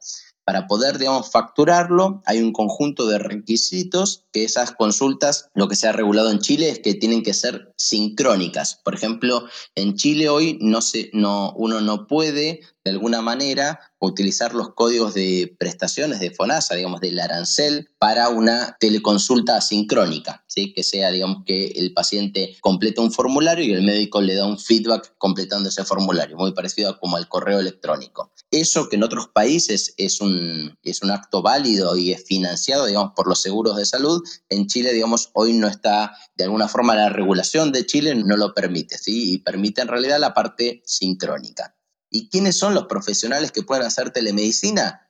Para 0.45 0.67
poder, 0.67 0.97
digamos, 0.97 1.31
facturarlo, 1.31 2.21
hay 2.25 2.41
un 2.41 2.51
conjunto 2.51 3.07
de 3.07 3.17
requisitos 3.17 4.25
que 4.33 4.43
esas 4.43 4.71
consultas, 4.71 5.49
lo 5.53 5.69
que 5.69 5.75
se 5.75 5.87
ha 5.87 5.93
regulado 5.93 6.31
en 6.31 6.39
Chile 6.39 6.69
es 6.69 6.79
que 6.79 6.95
tienen 6.95 7.23
que 7.23 7.33
ser 7.33 7.73
sincrónicas. 7.77 8.79
Por 8.83 8.93
ejemplo, 8.93 9.45
en 9.75 9.95
Chile 9.95 10.27
hoy 10.27 10.57
no 10.59 10.81
se, 10.81 11.09
no, 11.13 11.53
uno 11.55 11.79
no 11.79 12.07
puede, 12.07 12.59
de 12.83 12.91
alguna 12.91 13.21
manera, 13.21 13.79
utilizar 13.99 14.53
los 14.53 14.73
códigos 14.73 15.13
de 15.13 15.55
prestaciones 15.57 16.19
de 16.19 16.31
FONASA, 16.31 16.75
digamos, 16.75 16.99
del 16.99 17.19
arancel, 17.19 17.89
para 17.97 18.27
una 18.27 18.75
teleconsulta 18.81 19.55
asincrónica, 19.55 20.43
¿sí? 20.47 20.73
que 20.73 20.83
sea, 20.83 21.09
digamos, 21.09 21.43
que 21.45 21.67
el 21.67 21.93
paciente 21.93 22.57
completa 22.59 23.01
un 23.01 23.13
formulario 23.13 23.63
y 23.63 23.71
el 23.71 23.83
médico 23.83 24.21
le 24.21 24.35
da 24.35 24.45
un 24.45 24.59
feedback 24.59 25.15
completando 25.17 25.69
ese 25.69 25.85
formulario, 25.85 26.35
muy 26.35 26.51
parecido 26.51 26.89
a 26.89 26.99
como 26.99 27.15
al 27.15 27.29
correo 27.29 27.61
electrónico. 27.61 28.32
Eso 28.53 28.87
que 28.87 28.97
en 28.97 29.03
otros 29.03 29.29
países 29.29 29.95
es 29.97 30.21
un, 30.21 30.77
es 30.83 31.01
un 31.01 31.09
acto 31.09 31.41
válido 31.41 31.97
y 31.97 32.11
es 32.11 32.23
financiado, 32.23 32.85
digamos, 32.85 33.13
por 33.15 33.27
los 33.27 33.41
seguros 33.41 33.77
de 33.77 33.83
salud, 33.83 34.21
en 34.47 34.67
Chile, 34.67 34.93
digamos, 34.93 35.31
hoy 35.33 35.53
no 35.53 35.67
está, 35.67 36.15
de 36.35 36.43
alguna 36.43 36.67
forma, 36.67 36.93
la 36.93 37.09
regulación 37.09 37.71
de 37.71 37.83
Chile 37.87 38.13
no 38.13 38.37
lo 38.37 38.53
permite, 38.53 38.99
¿sí? 38.99 39.33
Y 39.33 39.37
permite 39.39 39.81
en 39.81 39.87
realidad 39.87 40.19
la 40.19 40.35
parte 40.35 40.83
sincrónica. 40.85 41.75
¿Y 42.11 42.29
quiénes 42.29 42.55
son 42.55 42.75
los 42.75 42.85
profesionales 42.85 43.51
que 43.51 43.63
pueden 43.63 43.87
hacer 43.87 44.11
telemedicina? 44.11 45.09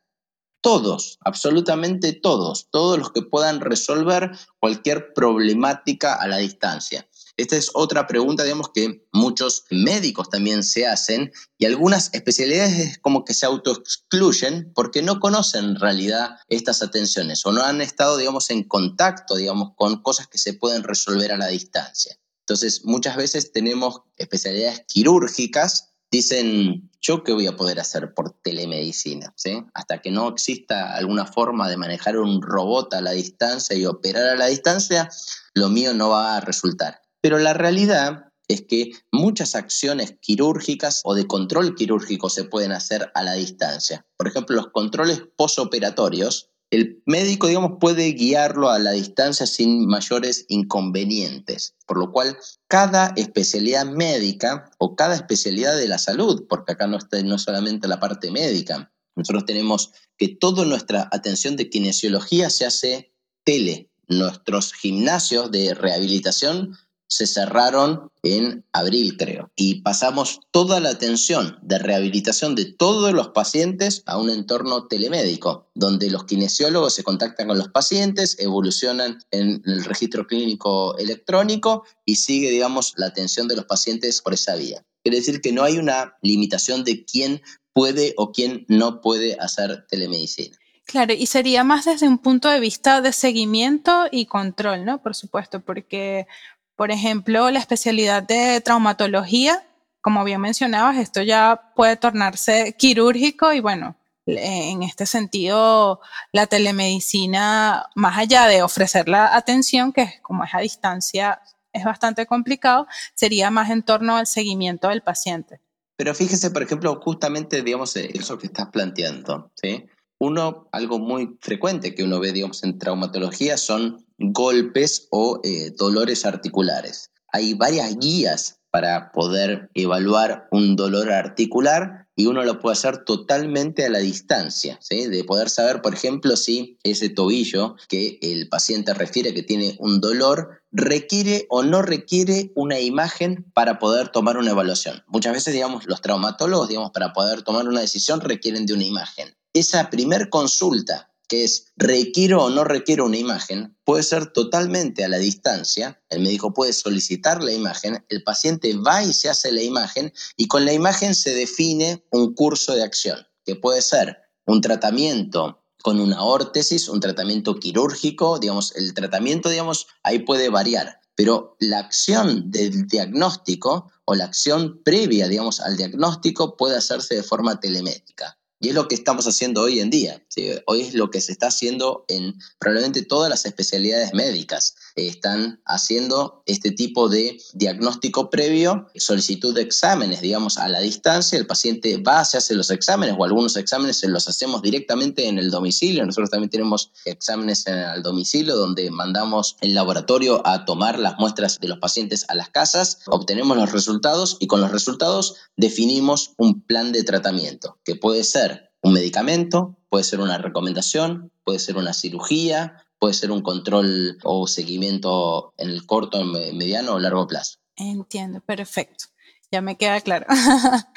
Todos, 0.62 1.20
absolutamente 1.20 2.14
todos, 2.14 2.70
todos 2.72 2.98
los 2.98 3.12
que 3.12 3.24
puedan 3.24 3.60
resolver 3.60 4.32
cualquier 4.58 5.14
problemática 5.14 6.14
a 6.14 6.30
la 6.30 6.38
distancia. 6.38 7.10
Esta 7.36 7.58
es 7.58 7.72
otra 7.74 8.06
pregunta, 8.06 8.44
digamos, 8.44 8.70
que 8.74 9.08
muchos 9.12 9.66
médicos 9.72 10.30
también 10.30 10.64
se 10.64 10.86
hacen 10.86 11.32
y 11.58 11.66
algunas 11.66 12.14
especialidades 12.14 13.00
como 13.00 13.26
que 13.26 13.34
se 13.34 13.48
autoexcluyen 13.48 14.72
porque 14.76 15.02
no 15.02 15.20
conocen 15.20 15.66
en 15.66 15.80
realidad 15.80 16.38
estas 16.48 16.84
atenciones 16.84 17.44
o 17.46 17.52
no 17.52 17.64
han 17.64 17.82
estado, 17.82 18.18
digamos, 18.18 18.52
en 18.52 18.64
contacto, 18.64 19.36
digamos, 19.36 19.72
con 19.76 20.04
cosas 20.04 20.28
que 20.28 20.38
se 20.38 20.54
pueden 20.54 20.84
resolver 20.84 21.32
a 21.32 21.38
la 21.38 21.48
distancia. 21.48 22.16
Entonces, 22.42 22.82
muchas 22.84 23.16
veces 23.16 23.52
tenemos 23.52 24.02
especialidades 24.18 24.84
quirúrgicas 24.88 25.94
dicen, 26.14 26.92
¿yo 27.02 27.24
qué 27.24 27.34
voy 27.34 27.48
a 27.48 27.56
poder 27.56 27.80
hacer 27.80 28.14
por 28.14 28.38
telemedicina? 28.44 29.34
¿Sí? 29.36 29.66
Hasta 29.74 30.00
que 30.00 30.12
no 30.12 30.30
exista 30.30 30.94
alguna 30.96 31.26
forma 31.26 31.68
de 31.68 31.76
manejar 31.76 32.20
un 32.20 32.42
robot 32.42 32.94
a 32.94 33.02
la 33.02 33.12
distancia 33.12 33.76
y 33.76 33.88
operar 33.88 34.28
a 34.28 34.36
la 34.36 34.46
distancia, 34.46 35.10
lo 35.56 35.70
mío 35.70 35.96
no 35.96 36.10
va 36.10 36.38
a 36.38 36.42
resultar. 36.42 37.03
Pero 37.24 37.40
la 37.40 37.54
realidad 37.54 38.26
es 38.50 38.64
que 38.64 38.92
muchas 39.12 39.56
acciones 39.56 40.18
quirúrgicas 40.20 41.02
o 41.06 41.16
de 41.16 41.26
control 41.26 41.74
quirúrgico 41.74 42.30
se 42.30 42.44
pueden 42.44 42.74
hacer 42.74 43.10
a 43.16 43.24
la 43.24 43.34
distancia. 43.34 44.06
Por 44.18 44.28
ejemplo, 44.28 44.58
los 44.58 44.68
controles 44.72 45.24
posoperatorios 45.38 46.54
el 46.74 47.04
médico, 47.06 47.46
digamos, 47.46 47.74
puede 47.80 48.14
guiarlo 48.14 48.72
a 48.72 48.80
la 48.80 48.94
distancia 48.94 49.46
sin 49.46 49.86
mayores 49.86 50.46
inconvenientes, 50.48 51.76
por 51.86 52.00
lo 52.00 52.12
cual 52.12 52.36
cada 52.68 53.14
especialidad 53.16 53.86
médica 53.86 54.72
o 54.80 54.96
cada 54.96 55.14
especialidad 55.14 55.78
de 55.78 55.88
la 55.88 56.00
salud, 56.00 56.48
porque 56.50 56.72
acá 56.72 56.88
no 56.88 56.98
está 56.98 57.22
no 57.22 57.38
solamente 57.38 57.88
la 57.88 58.00
parte 58.00 58.32
médica, 58.32 58.92
nosotros 59.16 59.46
tenemos 59.46 59.92
que 60.18 60.30
toda 60.30 60.66
nuestra 60.66 61.08
atención 61.12 61.56
de 61.58 61.70
kinesiología 61.70 62.50
se 62.50 62.66
hace 62.66 63.14
tele. 63.44 63.92
Nuestros 64.08 64.74
gimnasios 64.74 65.52
de 65.52 65.76
rehabilitación 65.76 66.76
se 67.14 67.28
cerraron 67.28 68.10
en 68.24 68.66
abril, 68.74 69.18
creo. 69.18 69.52
Y 69.56 69.82
pasamos 69.82 70.40
toda 70.52 70.80
la 70.80 70.90
atención 70.90 71.60
de 71.62 71.78
rehabilitación 71.78 72.56
de 72.56 72.66
todos 72.66 73.14
los 73.14 73.30
pacientes 73.30 74.02
a 74.06 74.18
un 74.18 74.30
entorno 74.30 74.88
telemédico, 74.88 75.70
donde 75.76 76.10
los 76.10 76.26
kinesiólogos 76.26 76.96
se 76.96 77.04
contactan 77.04 77.48
con 77.48 77.58
los 77.58 77.70
pacientes, 77.70 78.38
evolucionan 78.40 79.20
en 79.32 79.62
el 79.66 79.84
registro 79.86 80.26
clínico 80.26 80.98
electrónico 80.98 81.84
y 82.06 82.16
sigue, 82.16 82.50
digamos, 82.50 82.94
la 82.98 83.08
atención 83.08 83.48
de 83.48 83.58
los 83.58 83.66
pacientes 83.66 84.22
por 84.22 84.34
esa 84.34 84.56
vía. 84.56 84.84
Quiere 85.04 85.18
decir 85.18 85.42
que 85.42 85.52
no 85.52 85.64
hay 85.64 85.78
una 85.78 86.16
limitación 86.22 86.84
de 86.84 87.06
quién 87.06 87.42
puede 87.74 88.14
o 88.18 88.32
quién 88.32 88.66
no 88.70 89.02
puede 89.02 89.38
hacer 89.40 89.86
telemedicina. 89.88 90.58
Claro, 90.86 91.14
y 91.14 91.28
sería 91.28 91.64
más 91.64 91.86
desde 91.86 92.08
un 92.08 92.18
punto 92.18 92.50
de 92.50 92.60
vista 92.60 93.02
de 93.02 93.14
seguimiento 93.14 94.06
y 94.12 94.26
control, 94.26 94.86
¿no? 94.86 95.02
Por 95.02 95.16
supuesto, 95.16 95.62
porque 95.62 96.28
por 96.76 96.92
ejemplo, 96.92 97.50
la 97.52 97.60
especialidad 97.60 98.24
de 98.24 98.62
traumatología, 98.62 99.64
como 100.02 100.24
bien 100.24 100.42
mencionabas, 100.42 100.98
esto 100.98 101.22
ya 101.22 101.72
puede 101.76 101.96
tornarse 101.96 102.76
quirúrgico 102.78 103.54
y 103.54 103.60
bueno, 103.60 103.96
en 104.26 104.84
este 104.84 105.06
sentido, 105.06 106.00
la 106.32 106.48
telemedicina, 106.48 107.90
más 107.96 108.18
allá 108.18 108.48
de 108.48 108.64
ofrecer 108.64 109.10
la 109.10 109.36
atención, 109.36 109.92
que 109.92 110.20
como 110.22 110.44
es 110.44 110.54
a 110.54 110.60
distancia, 110.60 111.42
es 111.74 111.84
bastante 111.84 112.26
complicado, 112.26 112.88
sería 113.16 113.50
más 113.52 113.70
en 113.70 113.84
torno 113.84 114.16
al 114.16 114.28
seguimiento 114.28 114.90
del 114.90 115.02
paciente. 115.02 115.60
Pero 115.98 116.14
fíjese, 116.16 116.52
por 116.52 116.64
ejemplo, 116.64 117.00
justamente, 117.02 117.62
digamos, 117.62 117.96
eso 117.96 118.38
que 118.38 118.48
estás 118.48 118.70
planteando, 118.70 119.52
¿sí? 119.56 119.86
Uno, 120.20 120.70
algo 120.72 121.00
muy 121.00 121.38
frecuente 121.42 121.94
que 121.94 122.04
uno 122.04 122.20
ve, 122.20 122.32
digamos, 122.32 122.64
en 122.64 122.78
traumatología 122.78 123.58
son 123.58 124.06
golpes 124.18 125.08
o 125.12 125.40
eh, 125.44 125.72
dolores 125.78 126.26
articulares. 126.26 127.12
Hay 127.32 127.54
varias 127.54 127.98
guías 127.98 128.60
para 128.74 129.12
poder 129.12 129.70
evaluar 129.76 130.48
un 130.52 130.76
dolor 130.76 131.12
articular 131.12 132.08
y 132.16 132.28
uno 132.28 132.44
lo 132.44 132.60
puede 132.60 132.74
hacer 132.74 133.04
totalmente 133.06 133.86
a 133.86 133.90
la 133.90 134.00
distancia, 134.00 134.80
de 134.90 135.24
poder 135.24 135.50
saber, 135.50 135.82
por 135.82 135.94
ejemplo, 135.94 136.36
si 136.36 136.78
ese 136.84 137.10
tobillo 137.10 137.76
que 137.88 138.20
el 138.22 138.50
paciente 138.50 138.94
refiere 138.94 139.34
que 139.34 139.44
tiene 139.44 139.76
un 139.80 140.00
dolor 140.00 140.62
requiere 140.72 141.46
o 141.50 141.64
no 141.64 141.82
requiere 141.82 142.52
una 142.56 142.80
imagen 142.80 143.46
para 143.54 143.80
poder 143.80 144.10
tomar 144.10 144.38
una 144.38 144.52
evaluación. 144.52 145.04
Muchas 145.08 145.34
veces, 145.34 145.54
digamos, 145.54 145.86
los 145.86 146.02
traumatólogos, 146.02 146.70
digamos, 146.70 146.92
para 146.92 147.14
poder 147.14 147.42
tomar 147.44 147.68
una 147.68 147.82
decisión 147.82 148.22
requieren 148.22 148.66
de 148.66 148.74
una 148.74 148.86
imagen. 148.86 149.36
Esa 149.54 149.90
primer 149.90 150.30
consulta 150.30 151.13
es 151.34 151.72
requiero 151.76 152.44
o 152.44 152.50
no 152.50 152.64
requiero 152.64 153.06
una 153.06 153.18
imagen, 153.18 153.76
puede 153.84 154.04
ser 154.04 154.32
totalmente 154.34 155.04
a 155.04 155.10
la 155.10 155.18
distancia. 155.18 156.02
El 156.10 156.22
médico 156.22 156.54
puede 156.54 156.74
solicitar 156.74 157.42
la 157.42 157.52
imagen, 157.52 158.06
el 158.10 158.24
paciente 158.24 158.76
va 158.76 159.04
y 159.04 159.14
se 159.14 159.30
hace 159.30 159.52
la 159.52 159.64
imagen 159.64 160.14
y 160.38 160.48
con 160.48 160.66
la 160.66 160.74
imagen 160.74 161.16
se 161.16 161.34
define 161.34 162.06
un 162.12 162.36
curso 162.36 162.76
de 162.76 162.84
acción, 162.84 163.26
que 163.46 163.56
puede 163.56 163.82
ser 163.82 164.18
un 164.46 164.62
tratamiento 164.62 165.64
con 165.82 166.00
una 166.00 166.24
órtesis, 166.24 166.88
un 166.88 167.00
tratamiento 167.00 167.56
quirúrgico, 167.56 168.40
digamos, 168.40 168.74
el 168.76 168.94
tratamiento, 168.94 169.50
digamos, 169.50 169.88
ahí 170.04 170.20
puede 170.20 170.50
variar, 170.50 171.02
pero 171.16 171.58
la 171.60 171.80
acción 171.80 172.50
del 172.52 172.88
diagnóstico 172.88 173.92
o 174.06 174.16
la 174.16 174.26
acción 174.26 174.82
previa, 174.84 175.28
digamos, 175.28 175.60
al 175.60 175.76
diagnóstico 175.76 176.56
puede 176.56 176.78
hacerse 176.78 177.16
de 177.16 177.24
forma 177.24 177.60
telemétrica. 177.60 178.38
Y 178.60 178.70
es 178.70 178.76
lo 178.76 178.88
que 178.88 178.96
estamos 178.96 179.28
haciendo 179.28 179.62
hoy 179.62 179.82
en 179.82 179.90
día. 179.90 180.23
Hoy 180.66 180.82
es 180.82 180.94
lo 180.94 181.10
que 181.10 181.22
se 181.22 181.32
está 181.32 181.48
haciendo 181.48 182.06
en 182.08 182.36
probablemente 182.60 183.04
todas 183.04 183.30
las 183.30 183.46
especialidades 183.46 184.14
médicas. 184.14 184.76
están 184.96 185.62
haciendo 185.66 186.44
este 186.46 186.72
tipo 186.72 187.10
de 187.10 187.38
diagnóstico 187.54 188.30
previo, 188.30 188.88
solicitud 188.96 189.54
de 189.54 189.62
exámenes, 189.62 190.22
digamos, 190.22 190.58
a 190.58 190.70
la 190.70 190.80
distancia. 190.80 191.38
El 191.38 191.48
paciente 191.48 191.98
va, 191.98 192.24
se 192.26 192.38
hace 192.38 192.56
los 192.56 192.70
exámenes 192.70 193.16
o 193.18 193.24
algunos 193.24 193.56
exámenes 193.58 193.98
se 193.98 194.08
los 194.08 194.28
hacemos 194.28 194.62
directamente 194.62 195.28
en 195.28 195.38
el 195.38 195.50
domicilio. 195.50 196.06
Nosotros 196.06 196.30
también 196.30 196.50
tenemos 196.50 196.92
exámenes 197.06 197.66
en 197.68 197.78
el 197.78 198.04
domicilio 198.04 198.56
donde 198.56 198.90
mandamos 198.92 199.58
el 199.62 199.74
laboratorio 199.74 200.46
a 200.46 200.66
tomar 200.66 201.00
las 201.00 201.18
muestras 201.18 201.60
de 201.60 201.68
los 201.68 201.80
pacientes 201.80 202.26
a 202.28 202.36
las 202.36 202.50
casas, 202.50 203.00
obtenemos 203.08 203.58
los 203.58 203.72
resultados 203.72 204.38
y 204.40 204.48
con 204.48 204.62
los 204.62 204.72
resultados 204.72 205.36
definimos 205.58 206.34
un 206.38 206.62
plan 206.62 206.92
de 206.92 207.04
tratamiento 207.04 207.80
que 207.84 207.96
puede 207.96 208.24
ser 208.24 208.72
un 208.82 208.94
medicamento, 208.94 209.78
puede 209.94 210.06
ser 210.06 210.22
una 210.22 210.40
recomendación, 210.40 211.32
puede 211.44 211.60
ser 211.60 211.78
una 211.78 211.94
cirugía, 211.94 212.84
puede 212.98 213.14
ser 213.14 213.30
un 213.30 213.44
control 213.44 214.18
o 214.24 214.48
seguimiento 214.48 215.54
en 215.56 215.70
el 215.70 215.86
corto, 215.86 216.24
mediano 216.24 216.94
o 216.94 217.00
largo 217.00 217.28
plazo. 217.28 217.60
Entiendo, 217.76 218.42
perfecto. 218.42 219.06
Ya 219.52 219.62
me 219.62 219.78
queda 219.78 220.02
claro. 220.02 220.26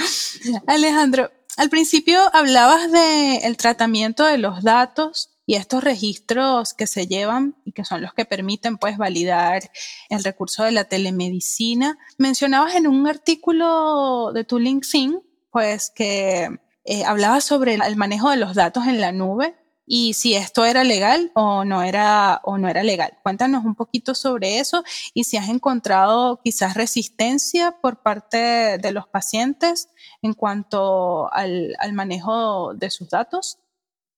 Alejandro, 0.66 1.30
al 1.58 1.68
principio 1.68 2.22
hablabas 2.34 2.90
del 2.90 3.40
el 3.42 3.58
tratamiento 3.58 4.24
de 4.24 4.38
los 4.38 4.62
datos 4.62 5.28
y 5.44 5.56
estos 5.56 5.84
registros 5.84 6.72
que 6.72 6.86
se 6.86 7.06
llevan 7.06 7.54
y 7.66 7.72
que 7.72 7.84
son 7.84 8.00
los 8.00 8.14
que 8.14 8.24
permiten 8.24 8.78
pues 8.78 8.96
validar 8.96 9.70
el 10.08 10.24
recurso 10.24 10.64
de 10.64 10.72
la 10.72 10.84
telemedicina. 10.84 11.98
Mencionabas 12.16 12.76
en 12.76 12.86
un 12.86 13.06
artículo 13.06 14.32
de 14.32 14.44
tu 14.44 14.58
LinkedIn 14.58 15.20
pues 15.50 15.92
que 15.94 16.48
eh, 16.86 17.04
hablaba 17.04 17.40
sobre 17.40 17.74
el 17.74 17.96
manejo 17.96 18.30
de 18.30 18.36
los 18.36 18.54
datos 18.54 18.86
en 18.86 19.00
la 19.00 19.12
nube 19.12 19.56
y 19.86 20.14
si 20.14 20.34
esto 20.34 20.64
era 20.64 20.82
legal 20.82 21.30
o 21.34 21.64
no 21.64 21.82
era, 21.82 22.40
o 22.44 22.58
no 22.58 22.68
era 22.68 22.82
legal. 22.82 23.16
Cuéntanos 23.22 23.64
un 23.64 23.76
poquito 23.76 24.14
sobre 24.14 24.58
eso 24.58 24.82
y 25.14 25.24
si 25.24 25.36
has 25.36 25.48
encontrado 25.48 26.40
quizás 26.42 26.74
resistencia 26.74 27.78
por 27.80 28.02
parte 28.02 28.78
de 28.78 28.92
los 28.92 29.06
pacientes 29.06 29.88
en 30.22 30.34
cuanto 30.34 31.32
al, 31.32 31.76
manejo 31.92 32.74
de 32.74 32.90
sus 32.90 33.08
datos. 33.08 33.58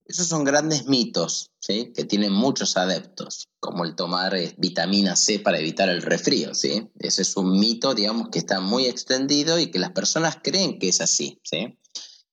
Esos 0.05 0.27
son 0.27 0.43
grandes 0.43 0.87
mitos 0.87 1.51
¿sí? 1.59 1.93
que 1.95 2.03
tienen 2.03 2.33
muchos 2.33 2.77
adeptos, 2.77 3.47
como 3.59 3.85
el 3.85 3.95
tomar 3.95 4.33
eh, 4.33 4.55
vitamina 4.57 5.15
C 5.15 5.37
para 5.37 5.59
evitar 5.59 5.87
el 5.87 6.01
resfrío. 6.01 6.55
¿sí? 6.55 6.89
Ese 6.97 7.21
es 7.21 7.37
un 7.37 7.59
mito, 7.59 7.93
digamos, 7.93 8.29
que 8.29 8.39
está 8.39 8.59
muy 8.59 8.87
extendido 8.87 9.59
y 9.59 9.69
que 9.69 9.77
las 9.77 9.91
personas 9.91 10.39
creen 10.41 10.79
que 10.79 10.89
es 10.89 10.99
así. 10.99 11.39
¿sí? 11.43 11.77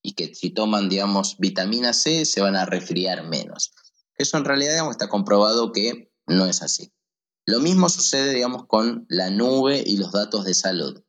Y 0.06 0.12
que 0.12 0.32
si 0.36 0.50
toman, 0.50 0.88
digamos, 0.88 1.36
vitamina 1.38 1.92
C 1.92 2.24
se 2.24 2.40
van 2.40 2.54
a 2.54 2.64
resfriar 2.64 3.26
menos. 3.26 3.72
Eso 4.16 4.36
en 4.36 4.44
realidad, 4.44 4.88
está 4.88 5.08
comprobado 5.08 5.72
que 5.72 6.12
no 6.28 6.46
es 6.46 6.62
así. 6.62 6.92
Lo 7.44 7.58
mismo 7.58 7.88
sucede, 7.88 8.32
digamos, 8.32 8.66
con 8.66 9.04
la 9.08 9.30
nube 9.30 9.82
y 9.84 9.96
los 9.96 10.12
datos 10.12 10.44
de 10.44 10.54
salud. 10.54 11.02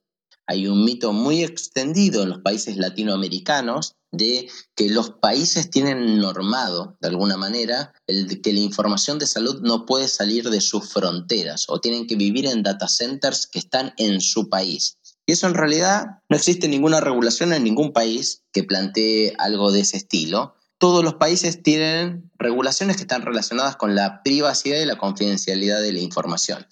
Hay 0.47 0.65
un 0.65 0.83
mito 0.83 1.13
muy 1.13 1.43
extendido 1.43 2.23
en 2.23 2.29
los 2.29 2.39
países 2.39 2.77
latinoamericanos 2.77 3.93
de 4.11 4.49
que 4.75 4.89
los 4.89 5.11
países 5.11 5.69
tienen 5.69 6.17
normado, 6.17 6.97
de 6.99 7.09
alguna 7.09 7.37
manera, 7.37 7.93
que 8.07 8.53
la 8.53 8.59
información 8.61 9.19
de 9.19 9.27
salud 9.27 9.61
no 9.61 9.85
puede 9.85 10.07
salir 10.07 10.49
de 10.49 10.61
sus 10.61 10.89
fronteras 10.89 11.65
o 11.67 11.79
tienen 11.79 12.07
que 12.07 12.15
vivir 12.15 12.47
en 12.47 12.63
data 12.63 12.87
centers 12.87 13.45
que 13.45 13.59
están 13.59 13.93
en 13.97 14.21
su 14.21 14.49
país. 14.49 14.97
Y 15.27 15.33
eso 15.33 15.45
en 15.45 15.55
realidad 15.55 16.21
no 16.29 16.37
existe 16.37 16.69
ninguna 16.69 17.01
regulación 17.01 17.51
en 17.51 17.65
ningún 17.65 17.91
país 17.91 18.43
que 18.53 18.63
plantee 18.63 19.33
algo 19.37 19.73
de 19.73 19.81
ese 19.81 19.97
estilo. 19.97 20.55
Todos 20.77 21.03
los 21.03 21.15
países 21.15 21.61
tienen 21.61 22.31
regulaciones 22.39 22.95
que 22.95 23.01
están 23.01 23.23
relacionadas 23.23 23.75
con 23.75 23.93
la 23.93 24.23
privacidad 24.23 24.79
y 24.79 24.85
la 24.85 24.97
confidencialidad 24.97 25.81
de 25.81 25.91
la 25.91 25.99
información, 25.99 26.65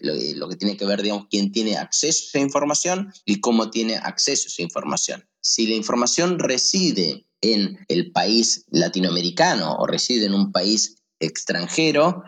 lo, 0.00 0.48
que 0.48 0.56
tiene 0.56 0.76
que 0.76 0.84
ver, 0.84 1.00
digamos, 1.00 1.28
quién 1.30 1.52
tiene 1.52 1.78
acceso 1.78 2.24
a 2.24 2.28
esa 2.28 2.38
información 2.40 3.14
y 3.24 3.40
cómo 3.40 3.70
tiene 3.70 3.96
acceso 3.96 4.44
a 4.46 4.52
esa 4.52 4.62
información. 4.62 5.24
Si 5.40 5.66
la 5.66 5.74
información 5.74 6.38
reside 6.38 7.24
en 7.40 7.78
el 7.88 8.12
país 8.12 8.66
latinoamericano 8.70 9.74
o 9.76 9.86
reside 9.86 10.26
en 10.26 10.34
un 10.34 10.52
país 10.52 10.96
extranjero, 11.18 12.24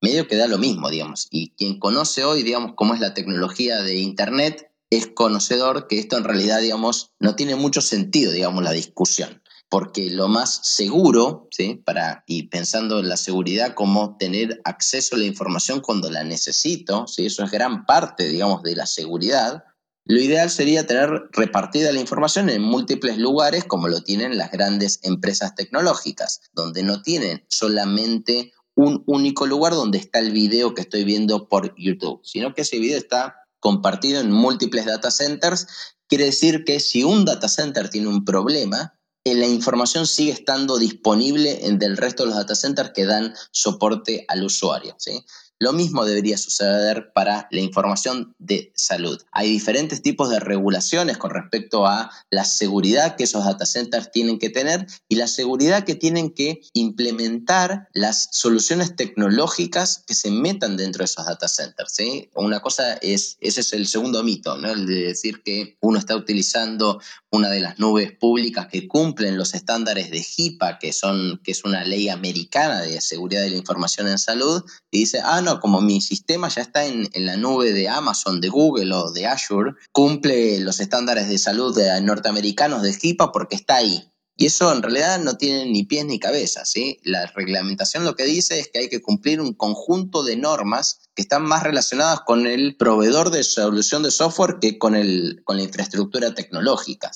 medio 0.00 0.26
que 0.28 0.36
da 0.36 0.46
lo 0.46 0.56
mismo, 0.56 0.88
digamos. 0.88 1.26
Y 1.30 1.50
quien 1.50 1.78
conoce 1.78 2.24
hoy, 2.24 2.42
digamos, 2.42 2.72
cómo 2.74 2.94
es 2.94 3.00
la 3.00 3.12
tecnología 3.12 3.82
de 3.82 3.96
Internet, 3.96 4.70
es 4.90 5.08
conocedor 5.08 5.88
que 5.88 5.98
esto 5.98 6.16
en 6.16 6.24
realidad, 6.24 6.60
digamos, 6.60 7.12
no 7.18 7.34
tiene 7.34 7.56
mucho 7.56 7.80
sentido, 7.80 8.32
digamos, 8.32 8.62
la 8.62 8.72
discusión. 8.72 9.42
Porque 9.68 10.10
lo 10.10 10.28
más 10.28 10.60
seguro, 10.62 11.48
¿sí? 11.50 11.82
Para, 11.84 12.22
y 12.28 12.44
pensando 12.44 13.00
en 13.00 13.08
la 13.08 13.16
seguridad 13.16 13.74
como 13.74 14.16
tener 14.16 14.60
acceso 14.64 15.16
a 15.16 15.18
la 15.18 15.24
información 15.24 15.80
cuando 15.80 16.08
la 16.08 16.22
necesito, 16.22 17.06
¿sí? 17.08 17.26
Eso 17.26 17.42
es 17.42 17.50
gran 17.50 17.84
parte, 17.84 18.28
digamos, 18.28 18.62
de 18.62 18.76
la 18.76 18.86
seguridad. 18.86 19.64
Lo 20.04 20.20
ideal 20.20 20.50
sería 20.50 20.86
tener 20.86 21.30
repartida 21.32 21.90
la 21.92 22.00
información 22.00 22.48
en 22.48 22.62
múltiples 22.62 23.18
lugares 23.18 23.64
como 23.64 23.88
lo 23.88 24.02
tienen 24.02 24.38
las 24.38 24.52
grandes 24.52 25.00
empresas 25.02 25.56
tecnológicas, 25.56 26.42
donde 26.52 26.84
no 26.84 27.02
tienen 27.02 27.44
solamente 27.48 28.52
un 28.76 29.02
único 29.06 29.46
lugar 29.46 29.72
donde 29.72 29.98
está 29.98 30.20
el 30.20 30.30
video 30.30 30.74
que 30.74 30.82
estoy 30.82 31.02
viendo 31.02 31.48
por 31.48 31.74
YouTube, 31.76 32.20
sino 32.22 32.54
que 32.54 32.62
ese 32.62 32.78
video 32.78 32.98
está 32.98 33.45
compartido 33.66 34.20
en 34.20 34.30
múltiples 34.30 34.86
data 34.86 35.10
centers, 35.10 35.66
quiere 36.06 36.26
decir 36.26 36.62
que 36.64 36.78
si 36.78 37.02
un 37.02 37.24
data 37.24 37.48
center 37.48 37.88
tiene 37.88 38.06
un 38.06 38.24
problema, 38.24 38.96
eh, 39.24 39.34
la 39.34 39.48
información 39.48 40.06
sigue 40.06 40.30
estando 40.30 40.78
disponible 40.78 41.58
del 41.72 41.96
resto 41.96 42.22
de 42.22 42.28
los 42.28 42.38
data 42.38 42.54
centers 42.54 42.92
que 42.94 43.06
dan 43.06 43.34
soporte 43.50 44.24
al 44.28 44.44
usuario. 44.44 44.94
¿sí? 44.98 45.24
Lo 45.58 45.72
mismo 45.72 46.04
debería 46.04 46.36
suceder 46.36 47.12
para 47.14 47.48
la 47.50 47.60
información 47.60 48.34
de 48.38 48.72
salud. 48.74 49.20
Hay 49.32 49.50
diferentes 49.50 50.02
tipos 50.02 50.28
de 50.28 50.38
regulaciones 50.38 51.16
con 51.16 51.30
respecto 51.30 51.86
a 51.86 52.10
la 52.30 52.44
seguridad 52.44 53.16
que 53.16 53.24
esos 53.24 53.44
data 53.44 53.64
centers 53.64 54.10
tienen 54.10 54.38
que 54.38 54.50
tener 54.50 54.86
y 55.08 55.16
la 55.16 55.26
seguridad 55.26 55.84
que 55.84 55.94
tienen 55.94 56.30
que 56.30 56.60
implementar 56.74 57.88
las 57.94 58.28
soluciones 58.32 58.96
tecnológicas 58.96 60.04
que 60.06 60.14
se 60.14 60.30
metan 60.30 60.76
dentro 60.76 61.00
de 61.00 61.06
esos 61.06 61.24
data 61.24 61.48
centers. 61.48 61.92
¿sí? 61.94 62.28
Una 62.34 62.60
cosa 62.60 62.94
es, 62.94 63.38
ese 63.40 63.62
es 63.62 63.72
el 63.72 63.86
segundo 63.86 64.22
mito, 64.22 64.58
¿no? 64.58 64.70
el 64.70 64.86
de 64.86 65.06
decir 65.06 65.42
que 65.42 65.78
uno 65.80 65.98
está 65.98 66.16
utilizando 66.16 67.00
una 67.30 67.48
de 67.50 67.60
las 67.60 67.78
nubes 67.78 68.12
públicas 68.12 68.66
que 68.66 68.88
cumplen 68.88 69.36
los 69.36 69.54
estándares 69.54 70.10
de 70.10 70.24
HIPAA, 70.24 70.78
que, 70.78 70.92
son, 70.92 71.40
que 71.42 71.52
es 71.52 71.64
una 71.64 71.84
ley 71.84 72.08
americana 72.08 72.82
de 72.82 73.00
seguridad 73.00 73.42
de 73.42 73.50
la 73.50 73.56
información 73.56 74.08
en 74.08 74.18
salud, 74.18 74.62
y 74.90 75.00
dice, 75.00 75.20
ah, 75.22 75.40
como 75.60 75.80
mi 75.80 76.00
sistema 76.00 76.48
ya 76.48 76.62
está 76.62 76.84
en, 76.84 77.08
la 77.14 77.36
nube 77.36 77.72
de 77.72 77.88
Amazon, 77.88 78.40
de 78.40 78.48
Google 78.48 78.94
o 78.94 79.10
de 79.12 79.26
Azure, 79.26 79.72
cumple 79.92 80.60
los 80.60 80.80
estándares 80.80 81.28
de 81.28 81.38
salud 81.38 81.74
de 81.74 82.00
norteamericanos 82.00 82.82
de 82.82 82.96
HIPAA 83.00 83.32
porque 83.32 83.56
está 83.56 83.76
ahí. 83.76 84.12
Y 84.38 84.46
eso 84.46 84.70
en 84.70 84.82
realidad 84.82 85.18
no 85.18 85.38
tiene 85.38 85.64
ni 85.64 85.84
pies 85.84 86.04
ni 86.04 86.18
cabeza. 86.18 86.62
La 87.04 87.26
reglamentación 87.34 88.04
lo 88.04 88.14
que 88.14 88.24
dice 88.24 88.60
es 88.60 88.68
que 88.68 88.80
hay 88.80 88.88
que 88.90 89.00
cumplir 89.00 89.40
un 89.40 89.54
conjunto 89.54 90.24
de 90.24 90.36
normas 90.36 91.00
que 91.14 91.22
están 91.22 91.42
más 91.42 91.62
relacionadas 91.62 92.20
con 92.20 92.46
el 92.46 92.76
proveedor 92.76 93.30
de 93.30 93.42
solución 93.42 94.02
de 94.02 94.10
software 94.10 94.58
que 94.60 94.78
con, 94.78 94.92
la 94.92 95.62
infraestructura 95.62 96.34
tecnológica. 96.34 97.12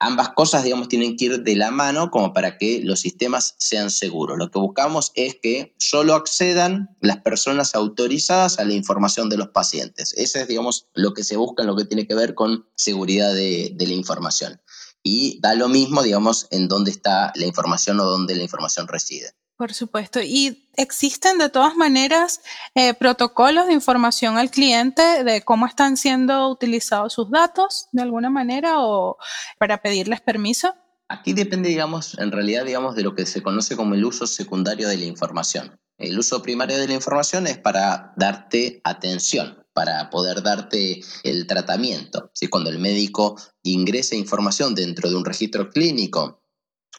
Ambas 0.00 0.30
cosas, 0.30 0.64
digamos, 0.64 0.88
tienen 0.88 1.16
que 1.16 1.26
ir 1.26 1.42
de 1.42 1.56
la 1.56 1.70
mano 1.70 2.10
como 2.10 2.32
para 2.32 2.58
que 2.58 2.80
los 2.82 3.00
sistemas 3.00 3.54
sean 3.58 3.90
seguros. 3.90 4.36
Lo 4.38 4.50
que 4.50 4.58
buscamos 4.58 5.12
es 5.14 5.36
que 5.40 5.74
solo 5.78 6.14
accedan 6.14 6.96
las 7.00 7.18
personas 7.18 7.74
autorizadas 7.74 8.58
a 8.58 8.64
la 8.64 8.74
información 8.74 9.28
de 9.28 9.36
los 9.36 9.48
pacientes. 9.48 10.12
Ese 10.16 10.42
es, 10.42 10.48
digamos, 10.48 10.88
lo 10.94 11.14
que 11.14 11.24
se 11.24 11.36
busca 11.36 11.62
en 11.62 11.68
lo 11.68 11.76
que 11.76 11.84
tiene 11.84 12.06
que 12.06 12.14
ver 12.14 12.34
con 12.34 12.66
seguridad 12.74 13.32
de, 13.32 13.72
de 13.74 13.86
la 13.86 13.92
información. 13.94 14.60
Y 15.02 15.38
da 15.40 15.54
lo 15.54 15.68
mismo, 15.68 16.02
digamos, 16.02 16.48
en 16.50 16.66
dónde 16.66 16.90
está 16.90 17.32
la 17.36 17.46
información 17.46 18.00
o 18.00 18.04
dónde 18.04 18.34
la 18.34 18.42
información 18.42 18.88
reside. 18.88 19.34
Por 19.56 19.72
supuesto. 19.72 20.20
Y 20.20 20.68
existen 20.76 21.38
de 21.38 21.48
todas 21.48 21.76
maneras 21.76 22.40
eh, 22.74 22.92
protocolos 22.94 23.66
de 23.68 23.72
información 23.72 24.36
al 24.36 24.50
cliente 24.50 25.22
de 25.22 25.42
cómo 25.42 25.66
están 25.66 25.96
siendo 25.96 26.48
utilizados 26.48 27.12
sus 27.12 27.30
datos 27.30 27.86
de 27.92 28.02
alguna 28.02 28.30
manera 28.30 28.80
o 28.80 29.16
para 29.58 29.80
pedirles 29.80 30.20
permiso. 30.20 30.74
Aquí 31.08 31.34
depende, 31.34 31.68
digamos, 31.68 32.18
en 32.18 32.32
realidad, 32.32 32.64
digamos, 32.64 32.96
de 32.96 33.04
lo 33.04 33.14
que 33.14 33.26
se 33.26 33.42
conoce 33.42 33.76
como 33.76 33.94
el 33.94 34.04
uso 34.04 34.26
secundario 34.26 34.88
de 34.88 34.96
la 34.96 35.04
información. 35.04 35.78
El 35.98 36.18
uso 36.18 36.42
primario 36.42 36.76
de 36.76 36.88
la 36.88 36.94
información 36.94 37.46
es 37.46 37.58
para 37.58 38.12
darte 38.16 38.80
atención, 38.82 39.64
para 39.72 40.10
poder 40.10 40.42
darte 40.42 41.00
el 41.22 41.46
tratamiento. 41.46 42.30
Si 42.34 42.48
Cuando 42.48 42.70
el 42.70 42.80
médico 42.80 43.36
ingresa 43.62 44.16
información 44.16 44.74
dentro 44.74 45.08
de 45.08 45.16
un 45.16 45.24
registro 45.24 45.70
clínico 45.70 46.43